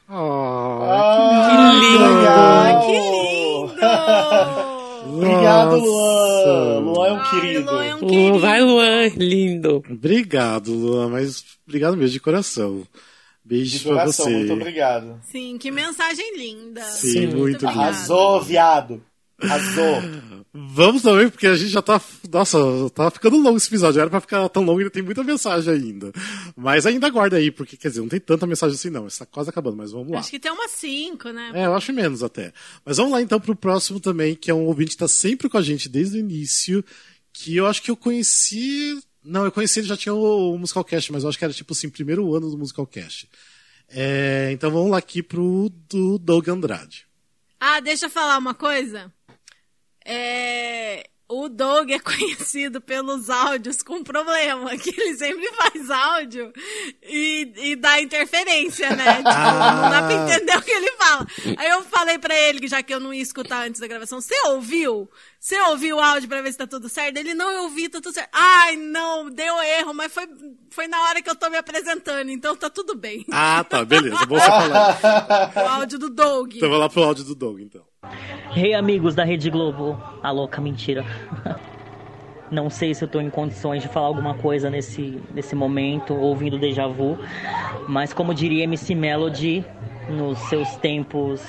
[0.09, 2.05] Oh, Ah, que lindo!
[2.17, 2.87] legal.
[2.87, 4.79] Que lindo!
[5.11, 6.79] Obrigado, Luan.
[6.81, 7.71] Luan é um querido.
[7.73, 9.83] Luan é um Luan, vai, Luan, lindo.
[9.91, 12.83] Obrigado, Luan, mas obrigado mesmo de coração.
[13.45, 14.31] Beijo De pra coração, você.
[14.31, 15.21] muito obrigado.
[15.31, 16.83] Sim, que mensagem linda.
[16.83, 17.69] Sim, muito lindo.
[17.81, 19.03] Arrasou, viado.
[19.41, 20.03] Arrasou.
[20.53, 22.01] Vamos também, porque a gente já tá.
[22.31, 22.59] Nossa,
[22.93, 24.01] tá ficando longo esse episódio.
[24.01, 26.13] Era pra ficar tão longo, ainda tem muita mensagem ainda.
[26.57, 29.07] Mas ainda aguarda aí, porque quer dizer, não tem tanta mensagem assim, não.
[29.07, 30.19] Está quase acabando, mas vamos lá.
[30.19, 31.53] Acho que tem umas cinco, né?
[31.55, 32.53] É, eu acho menos até.
[32.85, 35.57] Mas vamos lá então pro próximo também, que é um ouvinte que tá sempre com
[35.57, 36.85] a gente desde o início,
[37.33, 39.01] que eu acho que eu conheci.
[39.25, 41.73] Não, eu conheci ele já tinha o, o Musicalcast, mas eu acho que era tipo
[41.73, 43.29] assim, primeiro ano do Musicalcast.
[43.89, 47.07] É, então vamos lá aqui pro do Doug Andrade.
[47.61, 49.13] Ah, deixa eu falar uma coisa.
[50.11, 56.51] É, o Doug é conhecido pelos áudios com problema, que ele sempre faz áudio
[57.03, 59.17] e, e dá interferência, né?
[59.21, 61.27] Tipo, não dá pra entender o que ele fala.
[61.59, 64.19] Aí eu falei pra ele, que já que eu não ia escutar antes da gravação,
[64.19, 65.11] você ouviu?
[65.39, 67.19] Você ouviu o áudio pra ver se tá tudo certo?
[67.19, 68.31] Ele não ouvi, tá tudo certo.
[68.33, 70.27] Ai, não, deu erro, mas foi,
[70.71, 73.27] foi na hora que eu tô me apresentando, então tá tudo bem.
[73.31, 74.25] Ah, tá, beleza.
[74.25, 75.53] Bom você falar.
[75.55, 76.55] o áudio do Doug.
[76.57, 77.88] Então vamos lá pro áudio do Doug, então.
[78.55, 81.05] Hey amigos da Rede Globo, a louca mentira.
[82.49, 86.59] Não sei se eu tô em condições de falar alguma coisa nesse, nesse momento, ouvindo
[86.59, 87.19] Deja Vu,
[87.89, 89.65] mas como diria MC Melody
[90.09, 91.45] nos seus tempos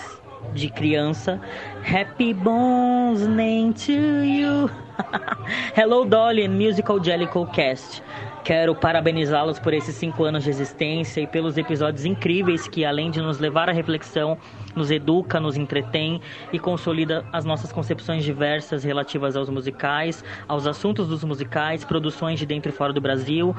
[0.53, 1.39] de criança,
[1.87, 4.69] Happy Bones Name to You.
[5.77, 8.01] Hello Dolly Musical Jellicle Cast.
[8.49, 13.21] Quero parabenizá-los por esses cinco anos de existência e pelos episódios incríveis que, além de
[13.21, 14.39] nos levar à reflexão,
[14.75, 16.19] nos educa, nos entretém
[16.51, 22.47] e consolida as nossas concepções diversas relativas aos musicais, aos assuntos dos musicais, produções de
[22.47, 23.55] dentro e fora do Brasil,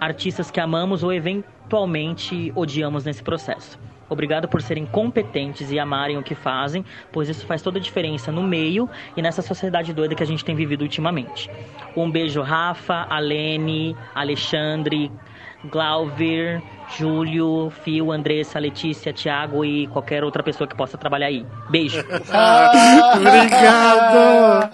[0.00, 3.78] artistas que amamos ou eventualmente odiamos nesse processo.
[4.12, 8.30] Obrigado por serem competentes e amarem o que fazem, pois isso faz toda a diferença
[8.30, 11.50] no meio e nessa sociedade doida que a gente tem vivido ultimamente.
[11.96, 15.10] Um beijo, Rafa, Alene, Alexandre,
[15.64, 16.62] Glauber,
[16.96, 21.46] Júlio, Fio, Andressa, Letícia, Thiago e qualquer outra pessoa que possa trabalhar aí.
[21.70, 22.00] Beijo.
[23.16, 24.70] Obrigado!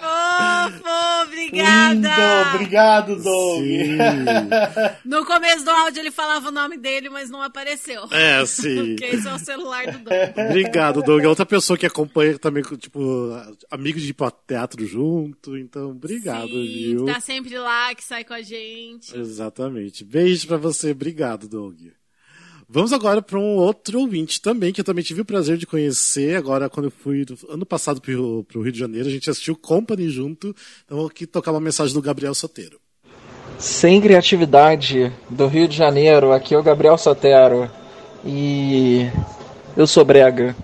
[1.28, 1.94] Obrigada!
[1.94, 3.64] Lindo, obrigado, Doug.
[5.04, 8.04] No começo do áudio ele falava o nome dele, mas não apareceu.
[8.10, 8.96] É, sim.
[8.96, 10.14] Porque esse é o celular do Doug.
[10.48, 11.22] Obrigado, Doug.
[11.22, 13.30] É outra pessoa que acompanha também, tipo,
[13.70, 15.56] amigos de ir pra teatro junto.
[15.56, 17.06] Então, obrigado, viu?
[17.06, 19.16] Tá sempre lá, que sai com a gente.
[19.16, 20.04] Exatamente.
[20.04, 20.90] Beijo pra você.
[20.90, 21.80] Obrigado, Doug.
[22.70, 26.36] Vamos agora para um outro ouvinte também, que eu também tive o prazer de conhecer.
[26.36, 30.10] Agora, quando eu fui ano passado para o Rio de Janeiro, a gente assistiu Company
[30.10, 30.54] junto.
[30.84, 32.78] Então, aqui tocar uma mensagem do Gabriel Soteiro.
[33.58, 37.70] Sem criatividade do Rio de Janeiro, aqui é o Gabriel Sotero.
[38.22, 39.08] E
[39.74, 40.54] eu sou brega.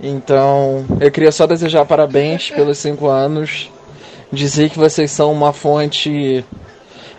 [0.00, 3.72] Então, eu queria só desejar parabéns pelos cinco anos.
[4.32, 6.44] Dizer que vocês são uma fonte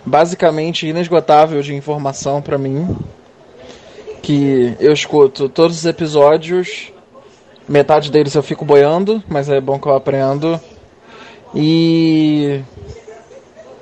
[0.05, 2.95] basicamente inesgotável de informação para mim.
[4.25, 6.91] Que eu escuto todos os episódios.
[7.69, 10.59] Metade deles eu fico boiando, mas é bom que eu aprendo.
[11.53, 12.59] E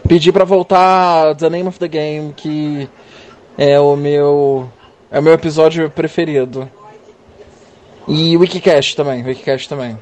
[0.06, 2.90] pedir para voltar The Name of the Game, que
[3.58, 4.70] é o meu
[5.10, 6.70] é o meu episódio preferido.
[8.06, 9.98] E Wikicast também, Wikicast também.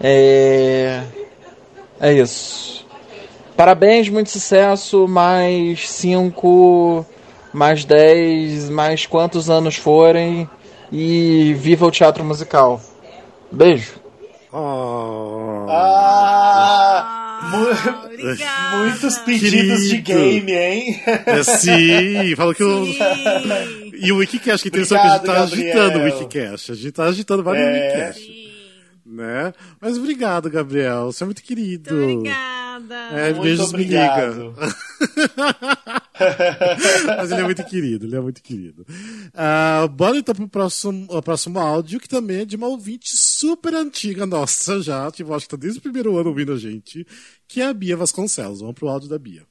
[0.00, 1.02] É
[2.00, 2.86] é isso.
[3.56, 7.04] Parabéns, muito sucesso, mais 5,
[7.52, 10.48] mais 10, mais quantos anos forem
[10.90, 12.80] e viva o teatro musical.
[13.50, 13.92] Beijo.
[16.14, 20.46] Ah, mu- muitos pedidos de Querido.
[20.46, 21.00] game, hein?
[21.26, 22.84] É, sim, fala que o.
[23.94, 26.18] E o Wikicast, que tem só que a gente tá Obrigado, agitando o Gabriel.
[26.18, 26.72] Wikicast.
[26.72, 27.72] A gente tá agitando vários É.
[27.72, 28.41] Wikicast.
[29.04, 29.52] Né?
[29.80, 31.06] Mas obrigado, Gabriel.
[31.12, 31.94] Você é muito querido.
[31.94, 32.62] Obrigada.
[33.12, 34.34] É, Muito beijos obrigado.
[34.34, 34.54] me liga.
[37.18, 38.86] Mas ele é muito querido, ele é muito querido.
[39.34, 43.74] Ah, bora então pro próximo, o próximo áudio, que também é de uma ouvinte super
[43.74, 47.06] antiga nossa já, tipo, acho que tá desde o primeiro ano ouvindo a gente,
[47.46, 48.60] que é a Bia Vasconcelos.
[48.60, 49.42] Vamos pro áudio da Bia.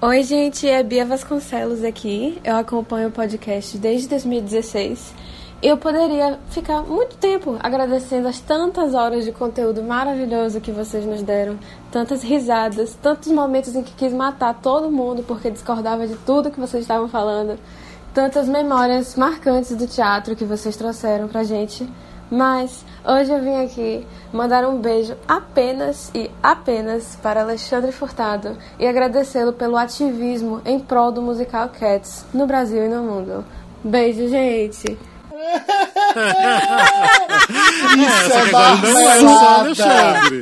[0.00, 2.38] Oi, gente, é Bia Vasconcelos aqui.
[2.44, 5.14] Eu acompanho o podcast desde 2016.
[5.60, 11.20] Eu poderia ficar muito tempo agradecendo as tantas horas de conteúdo maravilhoso que vocês nos
[11.20, 11.58] deram,
[11.90, 16.60] tantas risadas, tantos momentos em que quis matar todo mundo porque discordava de tudo que
[16.60, 17.58] vocês estavam falando,
[18.14, 21.92] tantas memórias marcantes do teatro que vocês trouxeram pra gente.
[22.30, 28.86] Mas hoje eu vim aqui mandar um beijo apenas e apenas para Alexandre Furtado e
[28.86, 33.44] agradecê-lo pelo ativismo em prol do musical Cats no Brasil e no mundo.
[33.82, 35.17] Beijo, gente!
[37.98, 40.40] é, só que agora não é só o Alexandre.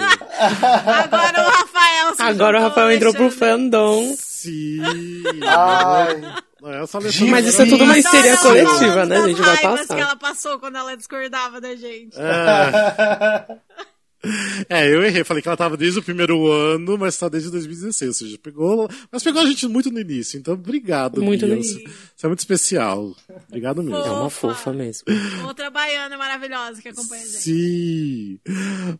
[0.86, 4.14] Agora o Rafael se Agora o juntou, Rafael entrou pro fandom.
[4.18, 4.80] Sim.
[5.46, 6.22] Ai.
[6.60, 6.84] Não é.
[7.30, 9.40] Mas isso é tudo uma histeria coletiva, né, das gente?
[9.40, 10.00] Vai raivas que passar.
[10.00, 12.16] ela passou quando ela discordava da gente.
[12.18, 13.56] É.
[14.68, 15.22] É, eu errei.
[15.24, 18.08] Falei que ela tava desde o primeiro ano, mas tá desde 2016.
[18.08, 18.88] Ou seja, pegou.
[19.10, 20.38] Mas pegou a gente muito no início.
[20.38, 21.56] Então, obrigado, Muito Bia.
[21.56, 21.84] Você
[22.16, 23.14] você é muito especial.
[23.48, 23.98] Obrigado mesmo.
[23.98, 25.04] É uma fofa mesmo.
[25.46, 27.38] Outra baiana maravilhosa que acompanha a gente.
[27.38, 28.38] Sim.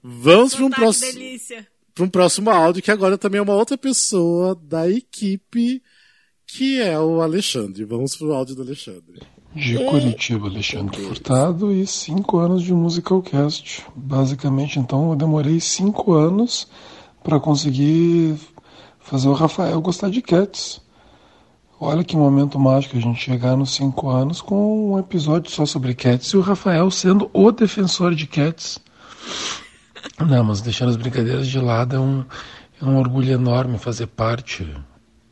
[0.02, 1.12] Vamos para um próximo.
[1.12, 1.66] delícia.
[1.94, 5.82] para um próximo áudio, que agora também é uma outra pessoa da equipe,
[6.46, 7.84] que é o Alexandre.
[7.84, 9.20] Vamos pro áudio do Alexandre.
[9.56, 13.86] De Curitiba, Alexandre Furtado, e cinco anos de Musicalcast.
[13.96, 16.68] Basicamente, então, eu demorei cinco anos
[17.24, 18.38] para conseguir
[19.00, 20.82] fazer o Rafael gostar de Cats.
[21.80, 25.94] Olha que momento mágico a gente chegar nos cinco anos com um episódio só sobre
[25.94, 28.78] Cats e o Rafael sendo o defensor de Cats.
[30.20, 32.26] Não, mas deixando as brincadeiras de lado, é um,
[32.82, 34.70] é um orgulho enorme fazer parte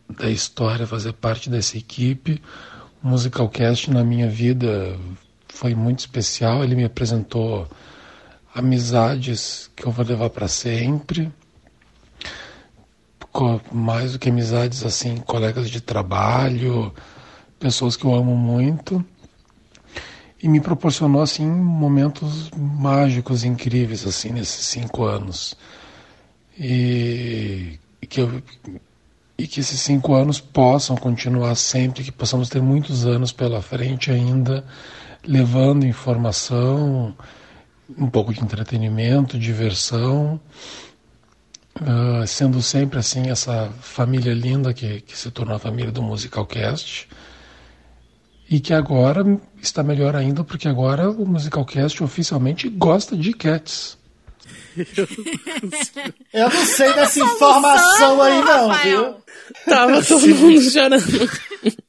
[0.09, 2.41] da história, fazer parte dessa equipe.
[3.05, 4.99] O Musicalcast na minha vida
[5.47, 6.65] foi muito especial.
[6.65, 7.69] Ele me apresentou
[8.55, 11.31] amizades que eu vou levar para sempre.
[13.71, 16.95] Mais do que amizades, assim, colegas de trabalho,
[17.59, 19.05] pessoas que eu amo muito.
[20.43, 25.55] E me proporcionou, assim, momentos mágicos, incríveis, assim, nesses cinco anos.
[26.59, 27.79] E
[28.09, 28.43] que eu,
[29.37, 34.11] e que esses cinco anos possam continuar sempre, que possamos ter muitos anos pela frente
[34.11, 34.65] ainda,
[35.27, 37.15] levando informação,
[37.99, 40.41] um pouco de entretenimento, diversão,
[41.81, 47.09] ah, sendo sempre assim essa família linda que, que se tornou a família do Musicalcast.
[48.49, 53.99] E que agora está melhor ainda, porque agora o Musicalcast oficialmente gosta de cats.
[56.33, 59.17] Eu não sei dessa informação aí, não, viu?
[59.67, 61.05] Tava todo mundo chorando.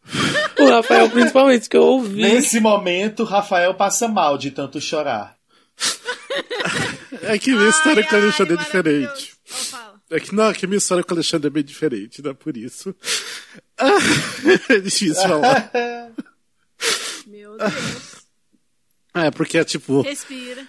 [0.59, 2.21] O Rafael, principalmente, que eu ouvi.
[2.21, 5.35] Nesse momento, Rafael passa mal de tanto chorar.
[7.23, 9.33] É que minha história com o Alexandre é diferente.
[10.09, 12.33] É que não, é que minha história com o Alexandre é bem diferente, não é
[12.33, 12.95] por isso.
[14.69, 15.71] É difícil falar.
[17.27, 18.25] Meu Deus.
[19.13, 20.01] É, porque é tipo.
[20.01, 20.65] Respira.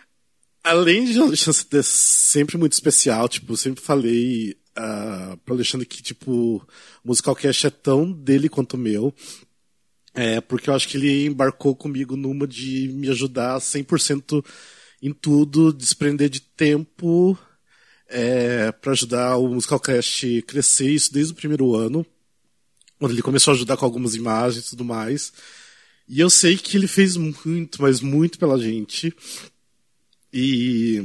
[0.66, 5.86] Além de o Alexandre ser sempre muito especial, tipo, eu sempre falei uh, pro Alexandre
[5.86, 6.62] que, tipo, o
[7.04, 9.14] Musicalcast é tão dele quanto meu.
[10.12, 14.44] É, porque eu acho que ele embarcou comigo numa de me ajudar 100%
[15.00, 17.38] em tudo, desprender de tempo
[18.08, 22.04] é, para ajudar o Musicalcast crescer, isso desde o primeiro ano,
[22.98, 25.32] quando ele começou a ajudar com algumas imagens e tudo mais.
[26.08, 29.14] E eu sei que ele fez muito, mas muito pela gente.
[30.38, 31.02] E,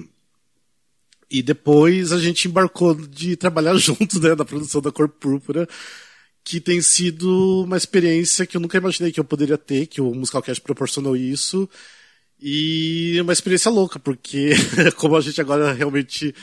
[1.29, 5.65] e depois a gente embarcou de trabalhar junto né, na produção da Cor Púrpura,
[6.43, 10.13] que tem sido uma experiência que eu nunca imaginei que eu poderia ter, que o
[10.13, 11.69] Musicalcast proporcionou isso.
[12.41, 14.49] E uma experiência louca, porque
[14.97, 16.35] como a gente agora realmente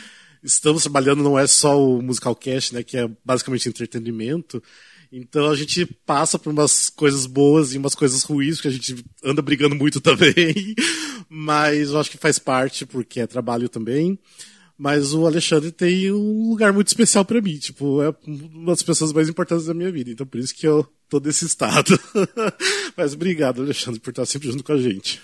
[0.43, 4.63] estamos trabalhando, não é só o Musicalcast, né, que é basicamente entretenimento.
[5.11, 9.05] Então a gente passa por umas coisas boas e umas coisas ruins, porque a gente
[9.25, 10.75] anda brigando muito também.
[11.29, 14.19] Mas eu acho que faz parte, porque é trabalho também.
[14.77, 17.59] Mas o Alexandre tem um lugar muito especial para mim.
[17.59, 20.11] Tipo, é uma das pessoas mais importantes da minha vida.
[20.11, 21.99] Então por isso que eu tô nesse estado.
[22.97, 25.21] Mas obrigado, Alexandre, por estar sempre junto com a gente.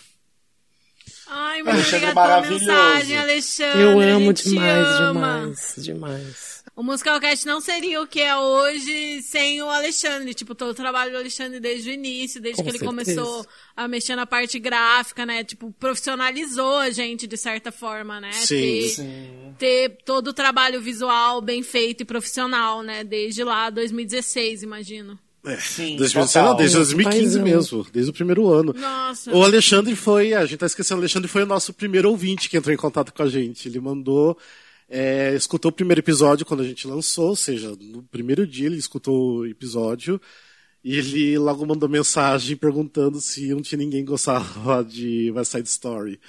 [1.28, 2.65] Ai, muito Alexandre obrigada pela maravilhoso.
[2.66, 3.81] mensagem, Alexandre.
[3.82, 5.12] Eu a amo gente demais, ama.
[5.12, 6.53] demais, demais.
[6.76, 10.34] O Musicalcast não seria o que é hoje sem o Alexandre.
[10.34, 13.14] Tipo, todo o trabalho do Alexandre desde o início, desde Com que ele certeza.
[13.20, 13.46] começou
[13.76, 15.44] a mexer na parte gráfica, né?
[15.44, 18.32] Tipo, profissionalizou a gente de certa forma, né?
[18.32, 18.56] Sim.
[18.56, 19.55] ter, Sim.
[19.56, 23.05] ter todo o trabalho visual bem feito e profissional, né?
[23.05, 25.16] Desde lá, 2016, imagino.
[25.46, 26.48] É, Sim, 2016, total.
[26.48, 27.42] não, desde 2015 Paizão.
[27.44, 28.72] mesmo, desde o primeiro ano.
[28.76, 29.30] Nossa.
[29.30, 32.56] O Alexandre foi, a gente tá esquecendo, o Alexandre foi o nosso primeiro ouvinte que
[32.56, 33.68] entrou em contato com a gente.
[33.68, 34.36] Ele mandou,
[34.89, 38.77] é, escutou o primeiro episódio quando a gente lançou, ou seja, no primeiro dia ele
[38.77, 40.20] escutou o episódio
[40.82, 46.20] e ele logo mandou mensagem perguntando se não tinha ninguém gostava de West Side Story.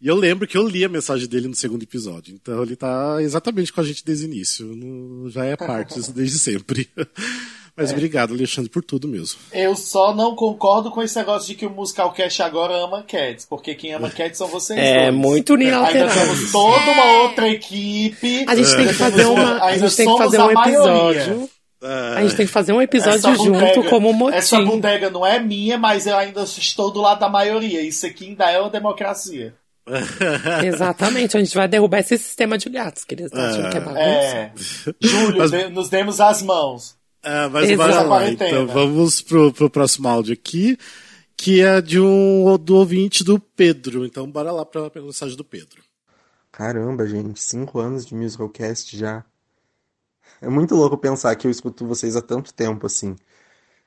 [0.00, 2.34] E eu lembro que eu li a mensagem dele no segundo episódio.
[2.34, 5.30] Então ele tá exatamente com a gente desde o início.
[5.30, 6.88] Já é parte disso desde sempre.
[7.76, 9.38] Mas obrigado, Alexandre, por tudo mesmo.
[9.52, 13.74] Eu só não concordo com esse negócio de que o Musicalcast agora ama Cats, porque
[13.74, 15.14] quem ama Cats são vocês É, dois.
[15.14, 16.08] muito unilateral.
[16.08, 18.44] Ainda temos toda uma outra equipe.
[18.48, 21.50] A gente tem que fazer uma, a gente tem que fazer a um episódio
[21.82, 24.36] A gente tem que fazer um episódio Essa junto bodega- como motim.
[24.36, 27.82] Essa bodega não é minha, mas eu ainda estou do lado da maioria.
[27.82, 29.54] Isso aqui ainda é uma democracia.
[30.64, 34.00] Exatamente, a gente vai derrubar esse sistema de gatos, que eles acham que é bagunça.
[34.00, 34.52] É.
[35.00, 36.95] Júlio, Mas- nos demos as mãos.
[37.28, 37.90] Ah, mas Exato.
[37.90, 38.30] bora lá.
[38.30, 40.78] Então vamos pro, pro próximo áudio aqui,
[41.36, 44.06] que é de um do ouvinte do Pedro.
[44.06, 45.82] Então bora lá pra, pra mensagem do Pedro.
[46.52, 49.24] Caramba, gente, cinco anos de Musicalcast já.
[50.40, 53.16] É muito louco pensar que eu escuto vocês há tanto tempo assim.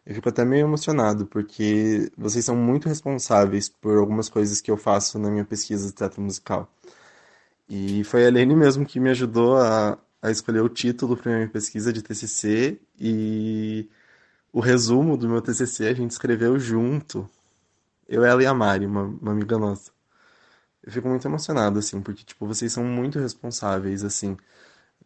[0.05, 4.75] Eu fico até meio emocionado, porque vocês são muito responsáveis por algumas coisas que eu
[4.75, 6.69] faço na minha pesquisa de teatro musical.
[7.69, 11.49] E foi a Lene mesmo que me ajudou a, a escolher o título para minha
[11.49, 13.89] pesquisa de TCC e
[14.53, 17.29] o resumo do meu TCC a gente escreveu junto.
[18.07, 19.91] Eu, ela e a Mari, uma, uma amiga nossa.
[20.83, 24.37] Eu fico muito emocionado, assim, porque, tipo, vocês são muito responsáveis, assim.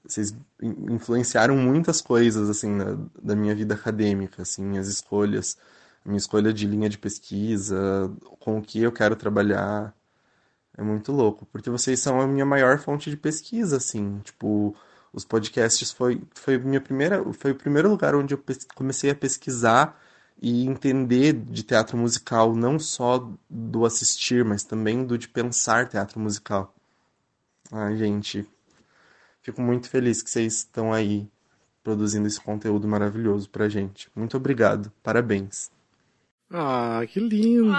[0.06, 0.32] Vocês
[0.62, 5.58] in- influenciaram muitas coisas, assim, na- da minha vida acadêmica, assim, as escolhas,
[6.06, 9.96] a minha escolha de linha de pesquisa, com o que eu quero trabalhar.
[10.78, 14.76] É muito louco, porque vocês são a minha maior fonte de pesquisa, assim, tipo,
[15.14, 20.02] os podcasts foi, foi minha primeira, foi o primeiro lugar onde eu comecei a pesquisar
[20.42, 26.20] e entender de teatro musical, não só do assistir, mas também do de pensar teatro
[26.20, 26.74] musical.
[27.72, 28.46] Ai, gente,
[29.42, 31.30] fico muito feliz que vocês estão aí
[31.84, 34.10] produzindo esse conteúdo maravilhoso pra gente.
[34.16, 35.72] Muito obrigado, parabéns.
[36.56, 37.74] Ah, que lindo!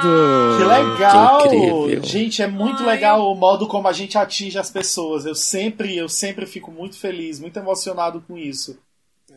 [0.59, 1.49] Que legal!
[1.49, 2.03] Que incrível.
[2.03, 5.25] gente, é muito legal o modo como a gente atinge as pessoas.
[5.25, 8.77] Eu sempre, eu sempre fico muito feliz, muito emocionado com isso.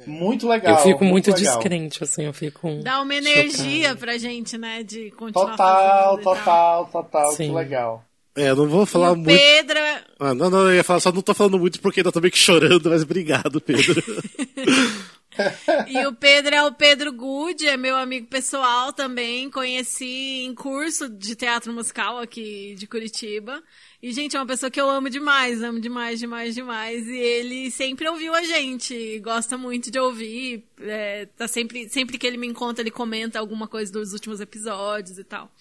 [0.07, 0.77] Muito legal.
[0.77, 1.39] eu fico muito legal.
[1.55, 2.81] descrente, assim, eu fico.
[2.83, 4.81] Dá uma energia pra gente, né?
[4.81, 7.31] De continuar Total, total, total.
[7.33, 7.49] Sim.
[7.49, 8.03] Que legal.
[8.35, 9.27] É, eu não vou falar muito.
[9.27, 9.79] Pedro,
[10.19, 12.31] Ah, não, não, eu ia falar, só não tô falando muito porque ainda tô meio
[12.31, 14.03] que chorando, mas obrigado, Pedro.
[15.87, 19.49] E o Pedro é o Pedro Good, é meu amigo pessoal também.
[19.49, 23.63] Conheci em curso de teatro musical aqui de Curitiba.
[24.01, 27.07] E, gente, é uma pessoa que eu amo demais, amo demais, demais, demais.
[27.07, 30.63] E ele sempre ouviu a gente, gosta muito de ouvir.
[30.79, 35.17] é, tá sempre, sempre que ele me encontra, ele comenta alguma coisa dos últimos episódios
[35.17, 35.51] e tal.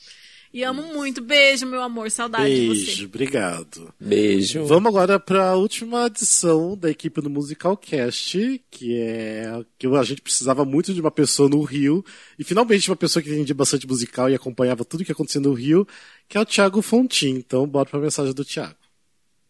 [0.57, 1.21] E amo muito.
[1.21, 2.11] Beijo, meu amor.
[2.11, 2.87] Saudade de você.
[2.87, 3.95] Beijo, obrigado.
[4.01, 4.65] Beijo.
[4.65, 10.23] Vamos agora para a última edição da equipe do Musicalcast, que é que a gente
[10.23, 12.03] precisava muito de uma pessoa no Rio,
[12.39, 15.87] e finalmente uma pessoa que entendia bastante musical e acompanhava tudo que acontecia no Rio,
[16.27, 17.35] que é o Thiago Fontin.
[17.35, 18.77] Então, bora para a mensagem do Thiago.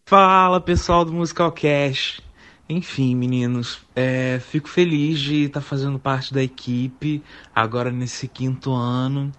[0.07, 2.21] Fala pessoal do Musical Cash.
[2.69, 7.23] Enfim, meninos, é, fico feliz de estar fazendo parte da equipe
[7.55, 9.31] agora nesse quinto ano.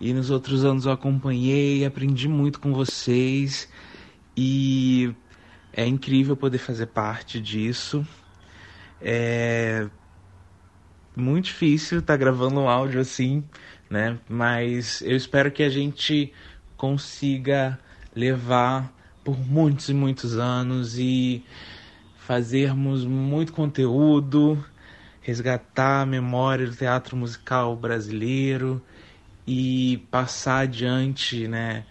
[0.00, 3.68] E nos outros anos eu acompanhei, aprendi muito com vocês
[4.34, 5.14] e
[5.74, 8.06] é incrível poder fazer parte disso.
[8.98, 9.86] É
[11.14, 13.44] muito difícil estar gravando um áudio assim,
[13.90, 14.18] né?
[14.26, 16.32] Mas eu espero que a gente
[16.78, 17.78] consiga
[18.16, 18.90] levar
[19.22, 21.44] por muitos e muitos anos e
[22.16, 24.64] fazermos muito conteúdo,
[25.20, 28.82] resgatar a memória do teatro musical brasileiro
[29.52, 31.84] e passar adiante, né?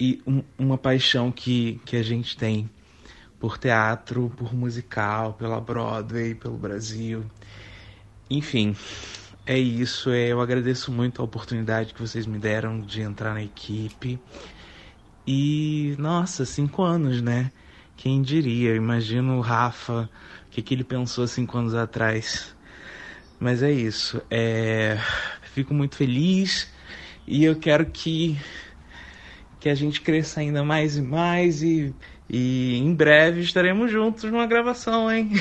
[0.00, 2.68] E um- uma paixão que, que a gente tem
[3.40, 7.24] por teatro, por musical, pela Broadway, pelo Brasil.
[8.30, 8.76] Enfim,
[9.46, 10.10] é isso.
[10.10, 14.20] é, Eu agradeço muito a oportunidade que vocês me deram de entrar na equipe.
[15.26, 17.52] E, nossa, cinco anos, né?
[17.96, 18.70] Quem diria?
[18.70, 20.08] Eu imagino o Rafa,
[20.46, 22.54] o que, que ele pensou cinco anos atrás.
[23.40, 24.22] Mas é isso.
[24.30, 24.98] É...
[25.58, 26.68] Fico muito feliz
[27.26, 28.38] e eu quero que,
[29.58, 31.64] que a gente cresça ainda mais e mais.
[31.64, 31.92] E,
[32.30, 35.32] e em breve estaremos juntos numa gravação, hein?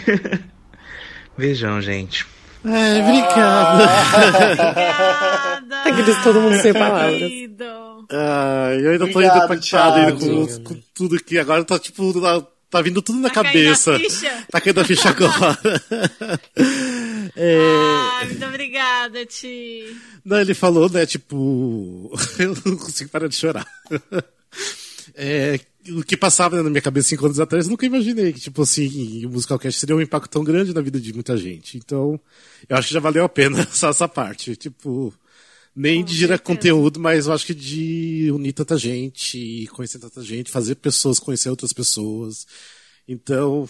[1.37, 2.25] Beijão, gente.
[2.65, 3.83] É, obrigado.
[5.85, 7.31] Aqueles todo mundo sem palavras.
[8.09, 12.19] Ah, eu ainda tô Obrigado, ainda impactado ainda com, com tudo que agora tá tipo.
[12.19, 12.41] Tá,
[12.71, 13.95] tá vindo tudo na Tá caindo cabeça.
[13.95, 14.31] a ficha?
[14.51, 15.59] Tá caindo a ficha agora.
[17.35, 19.95] É, Ai, muito obrigada, Ti.
[20.23, 22.11] Não, ele falou, né, tipo.
[22.39, 23.65] Eu não consigo parar de chorar.
[25.15, 25.59] É,
[25.89, 29.25] o que passava na minha cabeça cinco anos atrás, eu nunca imaginei que, tipo assim,
[29.25, 31.77] o Musicalcast seria um impacto tão grande na vida de muita gente.
[31.77, 32.19] Então,
[32.67, 34.55] eu acho que já valeu a pena só essa parte.
[34.55, 35.13] Tipo,
[35.75, 40.51] nem de gerar conteúdo, mas eu acho que de unir tanta gente, conhecer tanta gente,
[40.51, 42.45] fazer pessoas conhecer outras pessoas.
[43.07, 43.67] Então,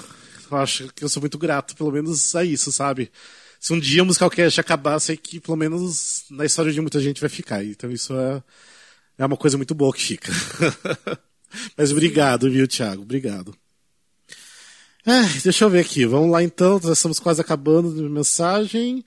[0.49, 3.11] eu acho que eu sou muito grato, pelo menos a isso, sabe?
[3.59, 7.21] Se um dia o Musicalcast acabar, sei que pelo menos na história de muita gente
[7.21, 7.63] vai ficar.
[7.63, 8.43] Então isso é,
[9.17, 10.31] é uma coisa muito boa que fica.
[11.77, 13.01] Mas obrigado, viu, Thiago?
[13.01, 13.55] Obrigado.
[15.05, 16.05] É, deixa eu ver aqui.
[16.05, 19.03] Vamos lá então, nós estamos quase acabando de mensagem.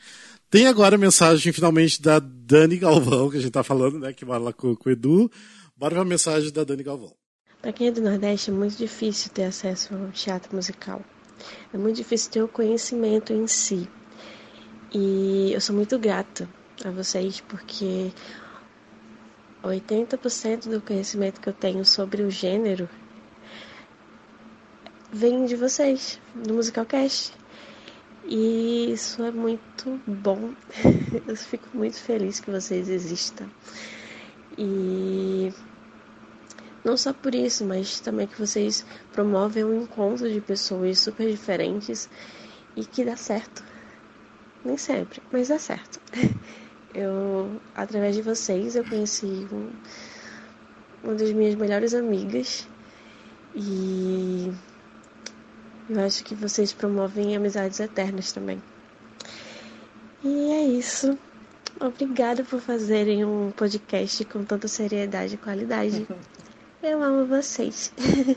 [0.48, 4.12] Tem agora a mensagem finalmente da Dani Galvão, que a gente tá falando, né?
[4.12, 5.30] Que mora lá com, com o Edu.
[5.76, 7.14] Bora ver a mensagem da Dani Galvão.
[7.60, 11.04] Para quem é do Nordeste é muito difícil ter acesso ao teatro musical.
[11.72, 13.86] É muito difícil ter o conhecimento em si.
[14.92, 16.48] E eu sou muito grata
[16.84, 18.12] a vocês porque
[19.62, 22.88] 80% do conhecimento que eu tenho sobre o gênero
[25.12, 27.32] vem de vocês, do Musicalcast.
[28.24, 30.54] E isso é muito bom.
[31.26, 33.48] Eu fico muito feliz que vocês existam.
[34.56, 35.52] E
[36.84, 42.08] não só por isso, mas também que vocês promovem um encontro de pessoas super diferentes
[42.76, 43.69] e que dá certo.
[44.64, 46.00] Nem sempre, mas dá certo.
[46.92, 49.70] Eu, através de vocês, eu conheci um,
[51.04, 52.66] uma das minhas melhores amigas
[53.54, 54.52] e
[55.88, 58.60] eu acho que vocês promovem amizades eternas também.
[60.24, 61.16] E é isso.
[61.80, 66.06] Obrigada por fazerem um podcast com tanta seriedade e qualidade.
[66.82, 67.92] Eu amo vocês.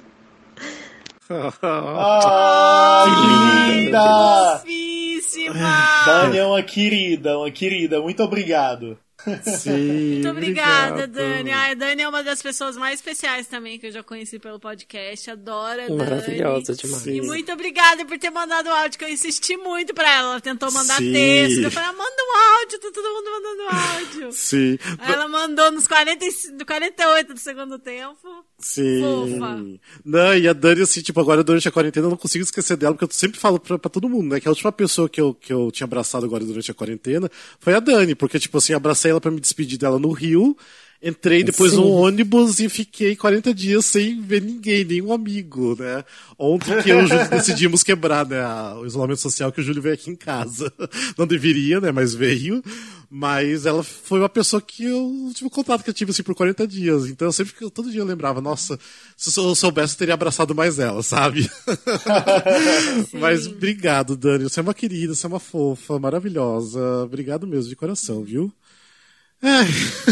[1.29, 5.02] Ah, que linda!
[5.33, 6.03] Fofíssima!
[6.05, 8.01] Dani é uma querida, uma querida.
[8.01, 8.97] Muito obrigado.
[9.57, 11.11] Sim, Muito obrigada, obrigado.
[11.13, 11.51] Dani.
[11.51, 14.59] Ai, a Dani é uma das pessoas mais especiais também que eu já conheci pelo
[14.59, 15.31] podcast.
[15.31, 15.95] Adoro a Dani.
[15.97, 17.07] Maravilhosa demais.
[17.07, 20.31] E muito obrigada por ter mandado o áudio, que eu insisti muito pra ela.
[20.31, 21.13] Ela tentou mandar Sim.
[21.13, 21.61] texto.
[21.63, 24.31] Eu falei, ah, manda um áudio, tá todo mundo mandando áudio.
[24.33, 24.77] Sim.
[24.99, 28.45] Aí ela mandou nos 40, e- no 48 do segundo tempo.
[28.63, 29.01] Sim.
[29.01, 29.63] Fofa.
[30.05, 32.93] Não, e a Dani, assim, tipo, agora durante a quarentena eu não consigo esquecer dela,
[32.95, 34.39] porque eu sempre falo pra, pra todo mundo, né?
[34.39, 37.29] Que a última pessoa que eu, que eu tinha abraçado agora durante a quarentena
[37.59, 40.55] foi a Dani, porque, tipo assim, abracei ela pra me despedir dela no Rio,
[41.03, 41.77] entrei depois Sim.
[41.77, 46.03] no ônibus e fiquei 40 dias sem ver ninguém, nenhum amigo, né?
[46.39, 46.99] Ontem que eu
[47.29, 48.41] decidimos quebrar, né,
[48.81, 50.71] o isolamento social, que o Júlio veio aqui em casa.
[51.17, 52.63] Não deveria, né, mas veio.
[53.15, 56.65] Mas ela foi uma pessoa que eu último contato que eu tive assim por 40
[56.65, 57.05] dias.
[57.07, 58.79] Então eu sempre que- todo dia eu lembrava, nossa,
[59.15, 61.47] se eu soubesse eu teria abraçado mais ela, sabe?
[63.13, 64.45] Mas obrigado, Dani.
[64.45, 66.79] Você é uma querida, você é uma fofa, maravilhosa.
[67.03, 68.51] Obrigado mesmo de coração, viu?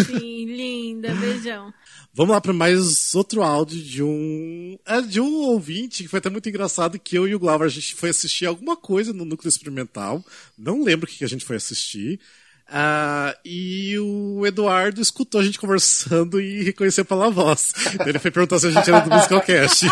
[0.06, 1.14] Sim, linda.
[1.16, 1.74] Beijão.
[2.14, 6.30] Vamos lá para mais outro áudio de um é, de um ouvinte que foi até
[6.30, 9.48] muito engraçado que eu e o Glauber a gente foi assistir alguma coisa no núcleo
[9.48, 10.24] experimental.
[10.58, 12.20] Não lembro o que a gente foi assistir.
[12.73, 17.73] Ah, e o Eduardo escutou a gente conversando e reconheceu pela voz.
[17.93, 19.88] Então ele foi perguntar se a gente era do Musicalcast.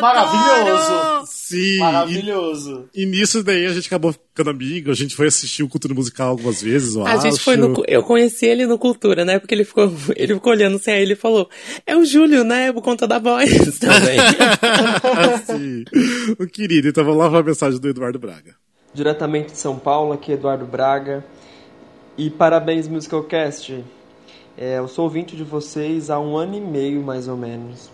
[0.00, 1.26] Maravilhoso!
[1.26, 1.78] Sim.
[1.78, 2.88] Maravilhoso.
[2.94, 5.92] E, e nisso daí a gente acabou ficando amigo, a gente foi assistir o Cultura
[5.94, 7.44] Musical algumas vezes, eu A gente acho.
[7.44, 7.82] foi no.
[7.86, 9.38] Eu conheci ele no Cultura, né?
[9.38, 11.48] Porque ele ficou, ele ficou olhando assim, aí ele falou:
[11.86, 12.72] É o Júlio, né?
[12.72, 14.18] Por conta da voz também.
[15.44, 15.84] Sim.
[16.38, 18.54] O querido, então vamos lá para a mensagem do Eduardo Braga.
[18.94, 21.24] Diretamente de São Paulo, aqui Eduardo Braga.
[22.16, 23.84] E parabéns, Musicalcast.
[24.56, 27.90] É, eu sou ouvinte de vocês há um ano e meio, mais ou menos.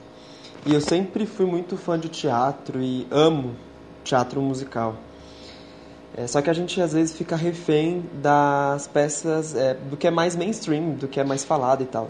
[0.66, 3.56] E eu sempre fui muito fã de teatro e amo
[4.04, 4.94] teatro musical.
[6.14, 10.10] É, só que a gente às vezes fica refém das peças, é, do que é
[10.10, 12.08] mais mainstream, do que é mais falado e tal.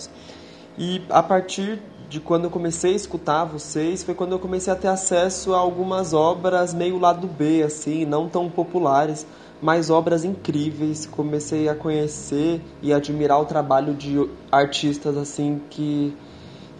[0.76, 1.80] E a partir
[2.10, 5.58] de quando eu comecei a escutar vocês, foi quando eu comecei a ter acesso a
[5.58, 9.24] algumas obras meio lado B, assim, não tão populares,
[9.62, 11.06] mas obras incríveis.
[11.06, 16.12] Comecei a conhecer e admirar o trabalho de artistas, assim, que,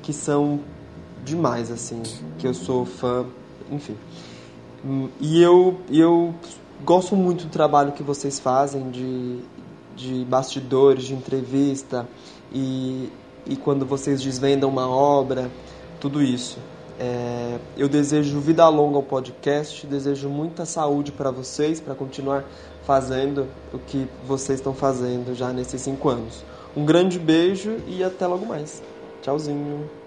[0.02, 0.58] que são
[1.24, 2.02] demais, assim,
[2.36, 3.24] que eu sou fã,
[3.70, 3.96] enfim.
[4.84, 6.34] Hum, E eu, eu
[6.84, 9.38] gosto muito do trabalho que vocês fazem de,
[9.94, 12.08] de bastidores, de entrevista
[12.52, 13.08] e,
[13.46, 15.50] e quando vocês desvendam uma obra,
[16.00, 16.58] tudo isso.
[16.98, 22.44] É, eu desejo vida longa ao podcast, desejo muita saúde para vocês, para continuar
[22.84, 26.44] fazendo o que vocês estão fazendo já nesses cinco anos.
[26.76, 28.82] Um grande beijo e até logo mais.
[29.22, 29.99] Tchauzinho.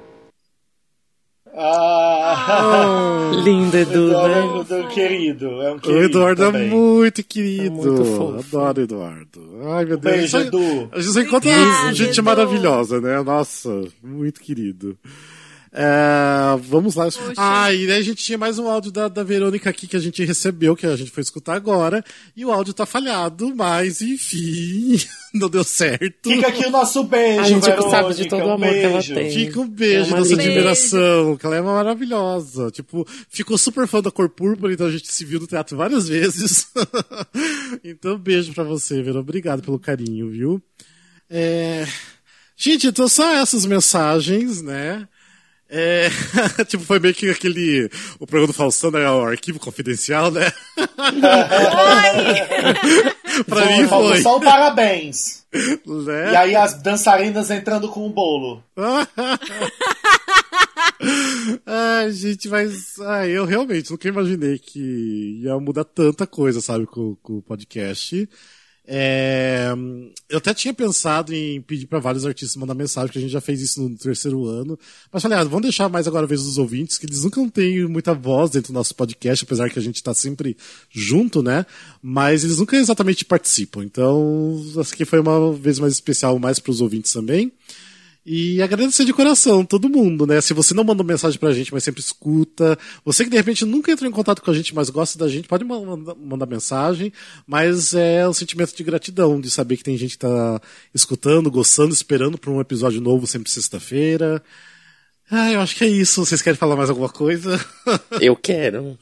[1.55, 4.79] Ah, Lindo, Edu, Eduardo, né?
[4.79, 5.61] Edu, querido.
[5.61, 6.67] É um O querido Eduardo também.
[6.67, 7.65] é muito querido.
[7.65, 8.39] É muito fofo.
[8.57, 9.41] Adoro o Eduardo.
[9.67, 10.15] Ai, meu Deus.
[10.15, 10.89] Beijo, A gente só- Edu.
[10.91, 12.23] A gente encontra gente Edu.
[12.23, 13.21] maravilhosa, né?
[13.21, 14.97] Nossa, muito querido.
[15.75, 17.07] É, vamos lá.
[17.35, 19.99] Ah, e daí a gente tinha mais um áudio da, da Verônica aqui que a
[19.99, 22.05] gente recebeu, que a gente foi escutar agora.
[22.37, 24.99] E o áudio tá falhado, mas enfim,
[25.33, 26.29] não deu certo.
[26.29, 27.89] Fica aqui o nosso beijo, A gente Verônica.
[27.89, 29.31] sabe de todo o um amor que ela tem.
[29.31, 30.43] Fica um beijo, É nossa linda.
[30.43, 32.69] admiração, que ela é uma maravilhosa.
[32.69, 36.07] Tipo, ficou super fã da cor púrpura, então a gente se viu no teatro várias
[36.07, 36.67] vezes.
[37.83, 39.19] então, beijo pra você, Vera.
[39.19, 40.61] Obrigado pelo carinho, viu?
[41.27, 41.87] É...
[42.55, 45.07] Gente, então só essas mensagens, né?
[45.75, 46.07] É,
[46.69, 47.89] tipo, foi meio que aquele.
[48.19, 49.09] O programa do Faustão, né?
[49.09, 50.53] O arquivo confidencial, né?
[53.47, 54.21] pra Foi, mim foi.
[54.21, 55.43] Só o parabéns.
[55.51, 56.31] Né?
[56.31, 58.63] E aí as dançarinas entrando com o bolo.
[61.65, 67.15] Ai, gente, mas ai, eu realmente nunca imaginei que ia mudar tanta coisa, sabe, com,
[67.15, 68.29] com o podcast.
[68.85, 69.71] É,
[70.29, 73.39] eu até tinha pensado em pedir para vários artistas mandar mensagem, que a gente já
[73.39, 74.77] fez isso no terceiro ano.
[75.11, 77.87] Mas falei, ah, vamos deixar mais agora a vez dos ouvintes, que eles nunca têm
[77.87, 80.57] muita voz dentro do nosso podcast, apesar que a gente tá sempre
[80.89, 81.65] junto, né?
[82.01, 83.83] Mas eles nunca exatamente participam.
[83.83, 87.51] Então, essa aqui foi uma vez mais especial, mais para os ouvintes também.
[88.25, 90.39] E agradecer de coração todo mundo, né?
[90.39, 92.77] Se você não mandou mensagem pra gente, mas sempre escuta.
[93.03, 95.47] Você que de repente nunca entrou em contato com a gente, mas gosta da gente,
[95.47, 97.11] pode mandar, mandar mensagem.
[97.45, 100.61] Mas é um sentimento de gratidão de saber que tem gente que tá
[100.93, 104.41] escutando, gostando, esperando por um episódio novo sempre sexta-feira.
[105.29, 106.25] Ah, eu acho que é isso.
[106.25, 107.59] Vocês querem falar mais alguma coisa?
[108.21, 108.97] Eu quero.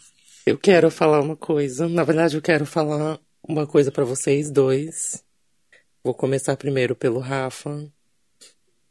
[0.45, 1.87] Eu quero falar uma coisa.
[1.87, 5.23] Na verdade, eu quero falar uma coisa pra vocês dois.
[6.03, 7.87] Vou começar primeiro pelo Rafa.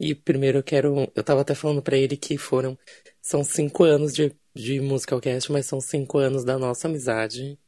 [0.01, 1.13] E primeiro eu quero.
[1.15, 2.79] Eu tava até falando pra ele que foram.
[3.21, 7.59] São cinco anos de, de Musicalcast, mas são cinco anos da nossa amizade.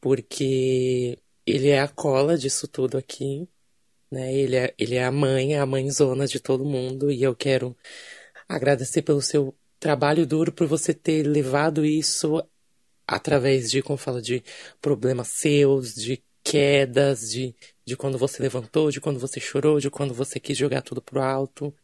[0.00, 3.48] Porque ele é a cola disso tudo aqui.
[4.10, 4.34] Né?
[4.34, 7.10] Ele, é, ele é a mãe, é a mãezona de todo mundo.
[7.10, 7.76] E eu quero
[8.48, 12.42] agradecer pelo seu trabalho duro, por você ter levado isso
[13.06, 14.42] através de, como fala, de
[14.80, 17.54] problemas seus, de quedas, de,
[17.84, 21.22] de quando você levantou, de quando você chorou, de quando você quis jogar tudo pro
[21.22, 21.74] alto.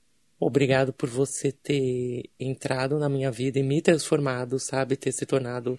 [0.41, 4.97] Obrigado por você ter entrado na minha vida e me transformado, sabe?
[4.97, 5.79] Ter se tornado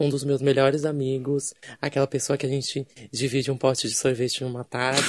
[0.00, 4.42] um dos meus melhores amigos, aquela pessoa que a gente divide um pote de sorvete
[4.42, 5.02] numa tarde,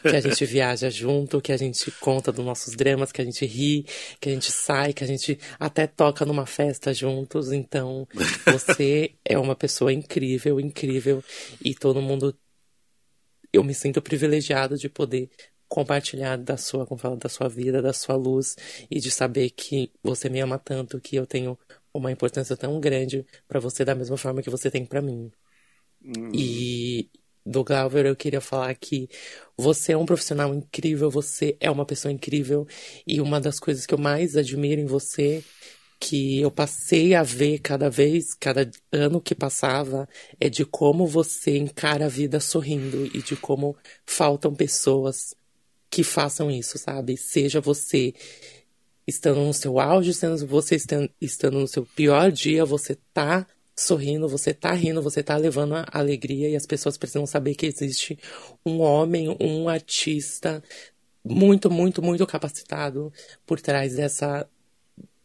[0.00, 3.44] que a gente viaja junto, que a gente conta dos nossos dramas, que a gente
[3.44, 3.84] ri,
[4.20, 7.50] que a gente sai, que a gente até toca numa festa juntos.
[7.50, 8.06] Então,
[8.46, 11.22] você é uma pessoa incrível, incrível,
[11.62, 12.32] e todo mundo
[13.52, 15.30] eu me sinto privilegiado de poder
[15.68, 18.56] compartilhar da sua, como fala, da sua vida, da sua luz
[18.90, 21.58] e de saber que você me ama tanto, que eu tenho
[21.92, 25.30] uma importância tão grande para você da mesma forma que você tem para mim.
[26.02, 26.30] Hum.
[26.34, 27.10] E
[27.44, 29.08] do Glauber eu queria falar que
[29.56, 32.66] você é um profissional incrível, você é uma pessoa incrível
[33.06, 35.42] e uma das coisas que eu mais admiro em você
[36.00, 40.08] que eu passei a ver cada vez, cada ano que passava,
[40.38, 43.76] é de como você encara a vida sorrindo e de como
[44.06, 45.34] faltam pessoas
[45.90, 47.16] que façam isso, sabe?
[47.16, 48.14] Seja você
[49.06, 54.52] estando no seu auge, sendo você estando, no seu pior dia, você tá sorrindo, você
[54.52, 58.18] tá rindo, você tá levando a alegria e as pessoas precisam saber que existe
[58.64, 60.62] um homem, um artista
[61.24, 63.12] muito, muito, muito capacitado
[63.46, 64.48] por trás dessa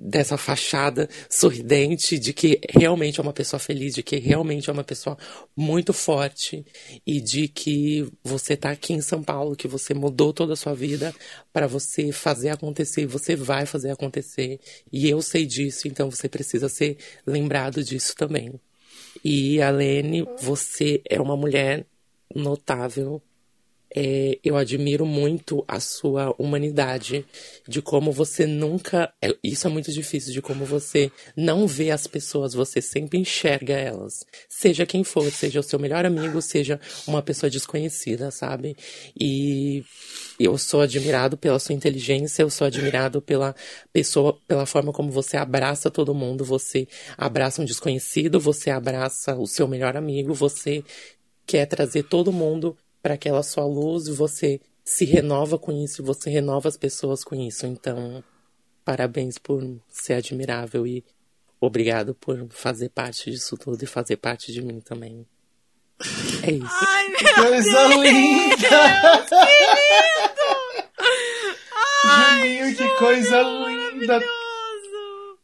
[0.04, 4.84] dessa fachada sorridente de que realmente é uma pessoa feliz, de que realmente é uma
[4.84, 5.18] pessoa
[5.56, 6.66] muito forte
[7.08, 10.74] e de que você tá aqui em São Paulo, que você mudou toda a sua
[10.74, 11.16] vida
[11.54, 14.60] para você fazer acontecer, você vai fazer acontecer.
[14.92, 18.54] E eu sei disso, então você precisa ser lembrado disso também.
[19.24, 21.86] E a Lene, você é uma mulher
[22.36, 23.22] notável,
[23.96, 27.26] é, eu admiro muito a sua humanidade,
[27.68, 29.14] de como você nunca.
[29.22, 33.74] é, Isso é muito difícil, de como você não vê as pessoas, você sempre enxerga
[33.74, 34.26] elas.
[34.50, 38.76] Seja quem for, seja o seu melhor amigo, seja uma pessoa desconhecida, sabe?
[39.20, 39.84] E
[40.40, 43.56] eu sou admirado pela sua inteligência, eu sou admirado pela
[43.92, 46.88] pessoa, pela forma como você abraça todo mundo, você
[47.18, 50.84] abraça um desconhecido, você abraça o seu melhor amigo, você
[51.46, 56.70] quer trazer todo mundo para aquela sua luz, você se renova com isso, você renova
[56.70, 57.66] as pessoas com isso.
[57.66, 58.24] Então,
[58.86, 61.04] parabéns por ser admirável e
[61.60, 65.28] obrigado por fazer parte disso tudo e fazer parte de mim também.
[66.44, 66.68] É isso.
[66.82, 68.58] Ai, meu Que coisa Deus, linda!
[69.30, 69.36] Que
[69.74, 70.54] lindo!
[72.06, 74.22] Juninho, que coisa linda!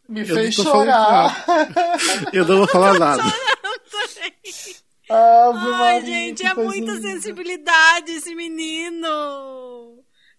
[0.08, 1.46] Me Eu fez chorar.
[2.34, 3.24] Eu não vou falar nada.
[5.10, 9.08] Ave Ai, Maria, gente, que é muita sensibilidade esse menino.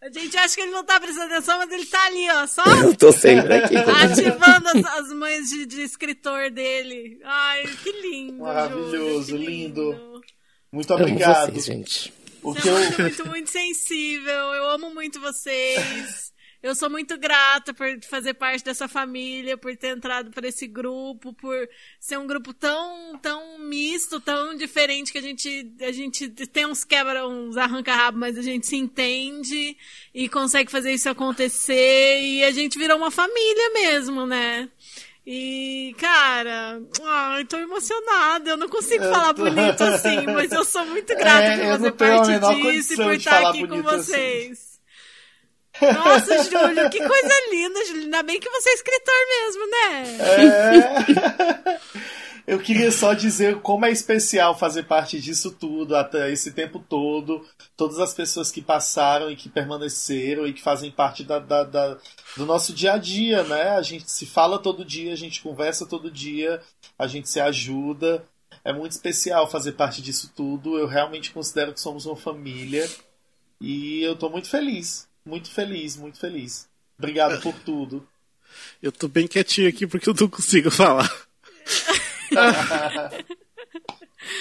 [0.01, 2.63] A gente acha que ele não tá prestando atenção, mas ele tá ali, ó, só
[2.83, 3.77] Eu tô sempre aqui.
[3.77, 7.21] ativando as, as mães de, de escritor dele.
[7.23, 8.39] Ai, que lindo.
[8.39, 10.23] Maravilhoso, lindo.
[10.73, 11.53] Muito Amo obrigado.
[11.53, 12.13] vocês, gente.
[12.43, 12.79] O Você que é eu...
[12.79, 14.33] muito, muito, muito sensível.
[14.33, 16.30] Eu amo muito vocês.
[16.63, 21.33] Eu sou muito grata por fazer parte dessa família, por ter entrado para esse grupo,
[21.33, 21.57] por
[21.99, 26.85] ser um grupo tão, tão misto tão diferente que a gente, a gente tem uns
[26.85, 29.75] quebra, uns arranca-rabo, mas a gente se entende
[30.15, 34.69] e consegue fazer isso acontecer e a gente virou uma família mesmo, né?
[35.27, 38.51] E, cara, ai, tô emocionada.
[38.51, 39.45] Eu não consigo eu falar tô...
[39.45, 43.49] bonito assim, mas eu sou muito grata é, por fazer parte disso e por estar
[43.49, 44.51] aqui com vocês.
[44.53, 44.70] Assim.
[45.81, 48.03] Nossa, Júlio, que coisa linda, Júlio.
[48.05, 50.19] Ainda bem que você é escritor mesmo, né?
[51.77, 51.81] É.
[52.51, 57.47] Eu queria só dizer como é especial fazer parte disso tudo, até esse tempo todo.
[57.77, 61.97] Todas as pessoas que passaram e que permaneceram e que fazem parte da, da, da,
[62.37, 63.77] do nosso dia a dia, né?
[63.77, 66.61] A gente se fala todo dia, a gente conversa todo dia,
[66.99, 68.25] a gente se ajuda.
[68.65, 70.77] É muito especial fazer parte disso tudo.
[70.77, 72.89] Eu realmente considero que somos uma família.
[73.61, 75.10] E eu tô muito feliz.
[75.25, 76.69] Muito feliz, muito feliz.
[76.99, 78.07] Obrigado por tudo.
[78.83, 81.11] Eu tô bem quietinho aqui porque eu não consigo falar.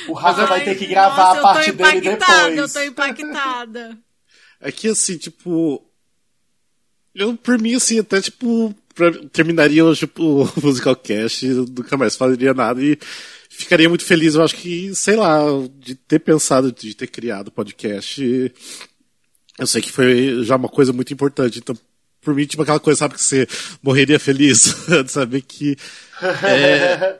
[0.08, 2.58] o Rafa vai ter que gravar nossa, a parte dele depois.
[2.58, 3.98] Eu tô impactada.
[4.60, 5.86] É que assim, tipo.
[7.16, 8.76] Eu, por mim, assim, até tipo.
[8.94, 12.98] Pra, terminaria hoje o Musical Cast, nunca mais falaria nada e
[13.50, 14.36] ficaria muito feliz.
[14.36, 15.44] Eu acho que, sei lá,
[15.80, 18.54] de ter pensado, de ter criado o podcast.
[19.60, 21.60] Eu sei que foi já uma coisa muito importante.
[21.60, 21.78] Então,
[22.22, 23.48] por mim, tipo aquela coisa, sabe, que você
[23.82, 24.74] morreria feliz
[25.06, 25.78] de saber que.
[26.44, 27.20] É,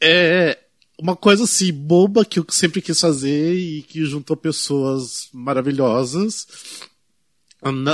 [0.00, 0.58] é
[0.98, 6.46] uma coisa assim, boba que eu sempre quis fazer e que juntou pessoas maravilhosas.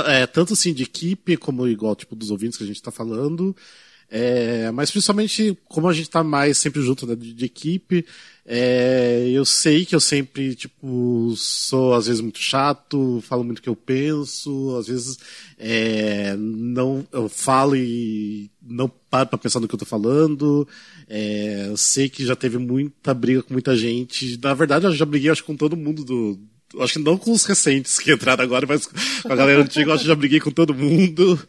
[0.07, 3.55] É, tanto assim de equipe, como igual tipo dos ouvintes que a gente está falando.
[4.11, 8.03] É, mas principalmente como a gente está mais sempre junto né, de, de, equipe,
[8.43, 13.61] é, eu sei que eu sempre, tipo, sou às vezes muito chato, falo muito o
[13.61, 15.19] que eu penso, às vezes
[15.59, 20.67] é, não, eu falo e não paro pra pensar no que eu tô falando.
[21.07, 24.39] É, eu sei que já teve muita briga com muita gente.
[24.41, 26.39] Na verdade, eu já briguei acho com todo mundo do,
[26.79, 29.93] acho que não com os recentes que entraram agora, mas com a galera antiga, eu
[29.93, 31.39] acho que já briguei com todo mundo.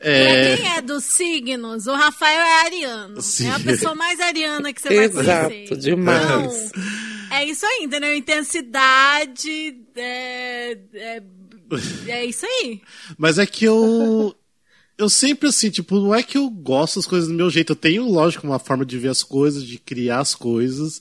[0.00, 0.54] É...
[0.54, 3.20] Pra quem é dos signos, o Rafael é ariano.
[3.20, 3.48] Sim.
[3.48, 5.62] É a pessoa mais ariana que você vai conhecer.
[5.62, 6.70] Exato, demais.
[6.70, 8.14] Então, é isso aí, entendeu?
[8.14, 11.22] Intensidade, é, é,
[12.06, 12.80] é isso aí.
[13.16, 14.34] Mas é que eu...
[14.96, 17.72] Eu sempre, assim, tipo, não é que eu gosto das coisas do meu jeito.
[17.72, 21.00] Eu tenho, lógico, uma forma de ver as coisas, de criar as coisas.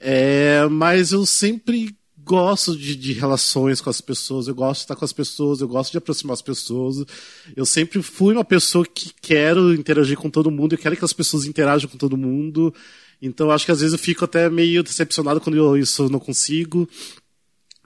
[0.00, 1.94] É, mas eu sempre
[2.24, 5.68] gosto de, de, relações com as pessoas, eu gosto de estar com as pessoas, eu
[5.68, 7.04] gosto de aproximar as pessoas.
[7.54, 11.12] Eu sempre fui uma pessoa que quero interagir com todo mundo, eu quero que as
[11.12, 12.74] pessoas interajam com todo mundo.
[13.20, 16.18] Então acho que às vezes eu fico até meio decepcionado quando eu, isso eu não
[16.18, 16.88] consigo.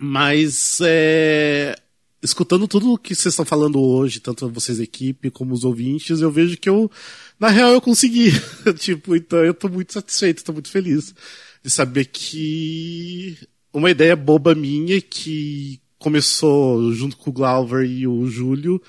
[0.00, 1.76] Mas é,
[2.22, 6.30] escutando tudo o que vocês estão falando hoje, tanto vocês equipe como os ouvintes, eu
[6.30, 6.90] vejo que eu,
[7.38, 8.30] na real, eu consegui.
[8.78, 11.14] tipo, então eu tô muito satisfeito, tô muito feliz
[11.62, 13.36] de saber que
[13.78, 18.80] uma ideia boba minha que começou junto com o Glauber e o Júlio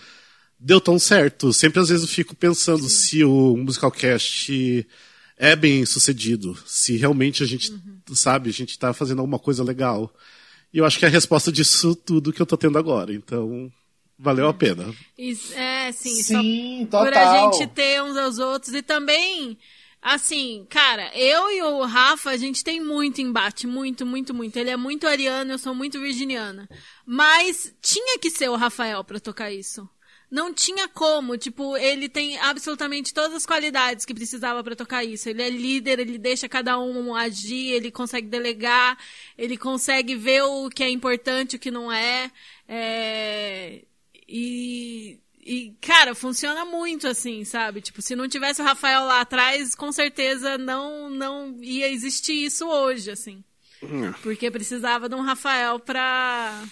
[0.60, 1.54] deu tão certo.
[1.54, 2.90] Sempre às vezes eu fico pensando Sim.
[2.90, 4.88] se o Musicalcast
[5.38, 8.16] é bem sucedido, se realmente a gente, uhum.
[8.16, 10.14] sabe, a gente tá fazendo alguma coisa legal.
[10.74, 13.14] E eu acho que é a resposta disso tudo que eu tô tendo agora.
[13.14, 13.72] Então,
[14.18, 14.94] valeu a pena.
[15.18, 16.22] Isso, é, sim.
[16.22, 17.06] Sim, só total.
[17.06, 19.58] Por a gente ter uns aos outros e também
[20.02, 24.58] Assim, cara, eu e o Rafa, a gente tem muito embate, muito, muito, muito.
[24.58, 26.70] Ele é muito ariano, eu sou muito virginiana.
[27.06, 29.90] Mas tinha que ser o Rafael para tocar isso.
[30.32, 35.28] Não tinha como, tipo, ele tem absolutamente todas as qualidades que precisava para tocar isso.
[35.28, 38.98] Ele é líder, ele deixa cada um agir, ele consegue delegar,
[39.38, 42.32] ele consegue ver o que é importante, o que não é.
[42.68, 43.84] é...
[44.28, 45.20] E
[45.52, 47.82] e, cara, funciona muito assim, sabe?
[47.82, 52.68] Tipo, se não tivesse o Rafael lá atrás, com certeza não, não ia existir isso
[52.68, 53.44] hoje, assim.
[53.82, 54.14] Hum.
[54.22, 56.64] Porque precisava de um Rafael pra.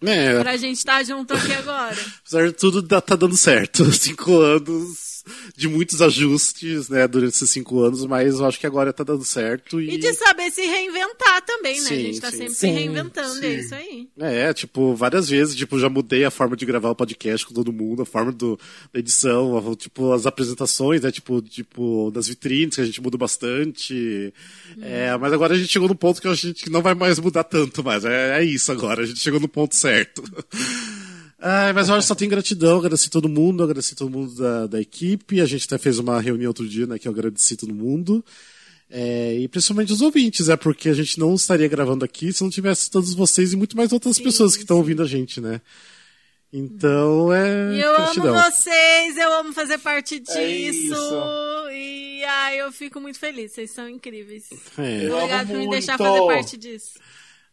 [0.00, 0.38] É.
[0.40, 1.98] Pra gente estar tá junto aqui agora.
[2.24, 3.84] Apesar de tudo, tá dando certo.
[3.92, 5.07] Cinco anos
[5.56, 9.24] de muitos ajustes, né, durante esses cinco anos, mas eu acho que agora tá dando
[9.24, 9.80] certo.
[9.80, 11.88] E, e de saber se reinventar também, né?
[11.88, 12.36] Sim, a gente tá sim.
[12.38, 14.08] sempre sim, se reinventando, é isso aí.
[14.18, 17.72] É, tipo, várias vezes, tipo, já mudei a forma de gravar o podcast com todo
[17.72, 18.58] mundo, a forma do,
[18.92, 24.32] da edição, tipo, as apresentações, né, tipo, tipo, das vitrines, que a gente muda bastante.
[24.76, 24.80] Hum.
[24.82, 27.44] É, mas agora a gente chegou no ponto que a gente não vai mais mudar
[27.44, 28.04] tanto mais.
[28.04, 30.22] É, é isso agora, a gente chegou no ponto certo.
[31.40, 35.40] Ah, mas eu só tenho gratidão, agradeci todo mundo, agradeci todo mundo da, da equipe.
[35.40, 38.24] A gente até fez uma reunião outro dia, né, que eu agradeci todo mundo.
[38.90, 42.50] É, e principalmente os ouvintes, é porque a gente não estaria gravando aqui se não
[42.50, 45.60] tivesse todos vocês e muito mais outras sim, pessoas que estão ouvindo a gente, né?
[46.50, 47.74] Então é.
[47.74, 48.34] E eu gratidão.
[48.34, 50.94] amo vocês, eu amo fazer parte é disso.
[51.68, 53.52] É e ai, eu fico muito feliz.
[53.52, 54.44] Vocês são incríveis.
[54.78, 55.04] É.
[55.04, 56.98] Eu Obrigado por me deixar fazer parte disso.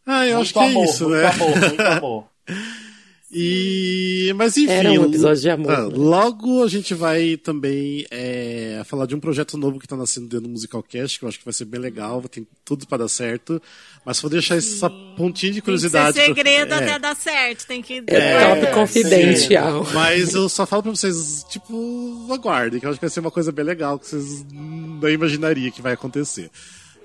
[0.05, 1.27] Ah, eu Muito acho que é amor, isso, muito né?
[1.27, 2.29] amor, muito amor.
[3.37, 5.93] E, mas enfim, Era um episódio de amor, ah, né?
[5.93, 10.43] logo a gente vai também é, falar de um projeto novo que tá nascendo dentro
[10.47, 13.61] do Musicalcast, que eu acho que vai ser bem legal, tem tudo para dar certo.
[14.05, 16.15] Mas vou deixar essa pontinha de Tem que curiosidade.
[16.17, 16.83] ser segredo pra- é.
[16.91, 17.67] até dar certo.
[17.67, 18.01] Tem que.
[18.07, 19.85] É top confidencial.
[19.93, 23.31] Mas eu só falo pra vocês, tipo, aguardem, que eu acho que vai ser uma
[23.31, 26.49] coisa bem legal que vocês não imaginariam que vai acontecer.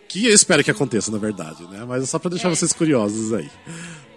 [0.08, 1.84] Que eu espero que aconteça, na verdade, né?
[1.88, 3.48] Mas é só pra deixar vocês curiosos aí.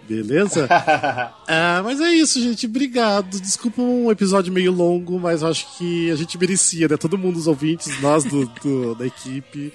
[0.08, 0.68] Beleza?
[1.46, 2.64] Ah, mas é isso, gente.
[2.66, 3.38] Obrigado.
[3.38, 6.96] Desculpa um episódio meio longo, mas eu acho que a gente merecia, né?
[6.96, 9.70] Todo mundo, os ouvintes, nós do, do- da equipe,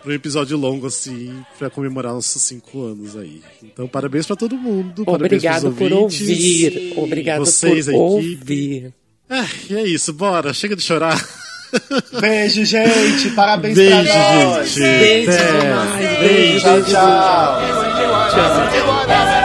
[0.00, 3.42] pra um episódio longo assim, pra comemorar nossos cinco anos aí.
[3.62, 5.02] Então, parabéns pra todo mundo.
[5.06, 6.92] Obrigado parabéns pros por ouvir.
[6.96, 8.40] Obrigado vocês, por a equipe.
[8.44, 8.94] ouvir.
[9.28, 10.54] Ah, é isso, bora.
[10.54, 11.20] Chega de chorar.
[12.20, 13.30] Beijo, gente.
[13.34, 14.68] Parabéns Beijo, pra nós.
[14.68, 14.80] gente.
[14.80, 16.18] Beijo demais.
[16.20, 17.60] Beijo, Beijo, tchau, tchau.
[18.30, 19.37] Tchau.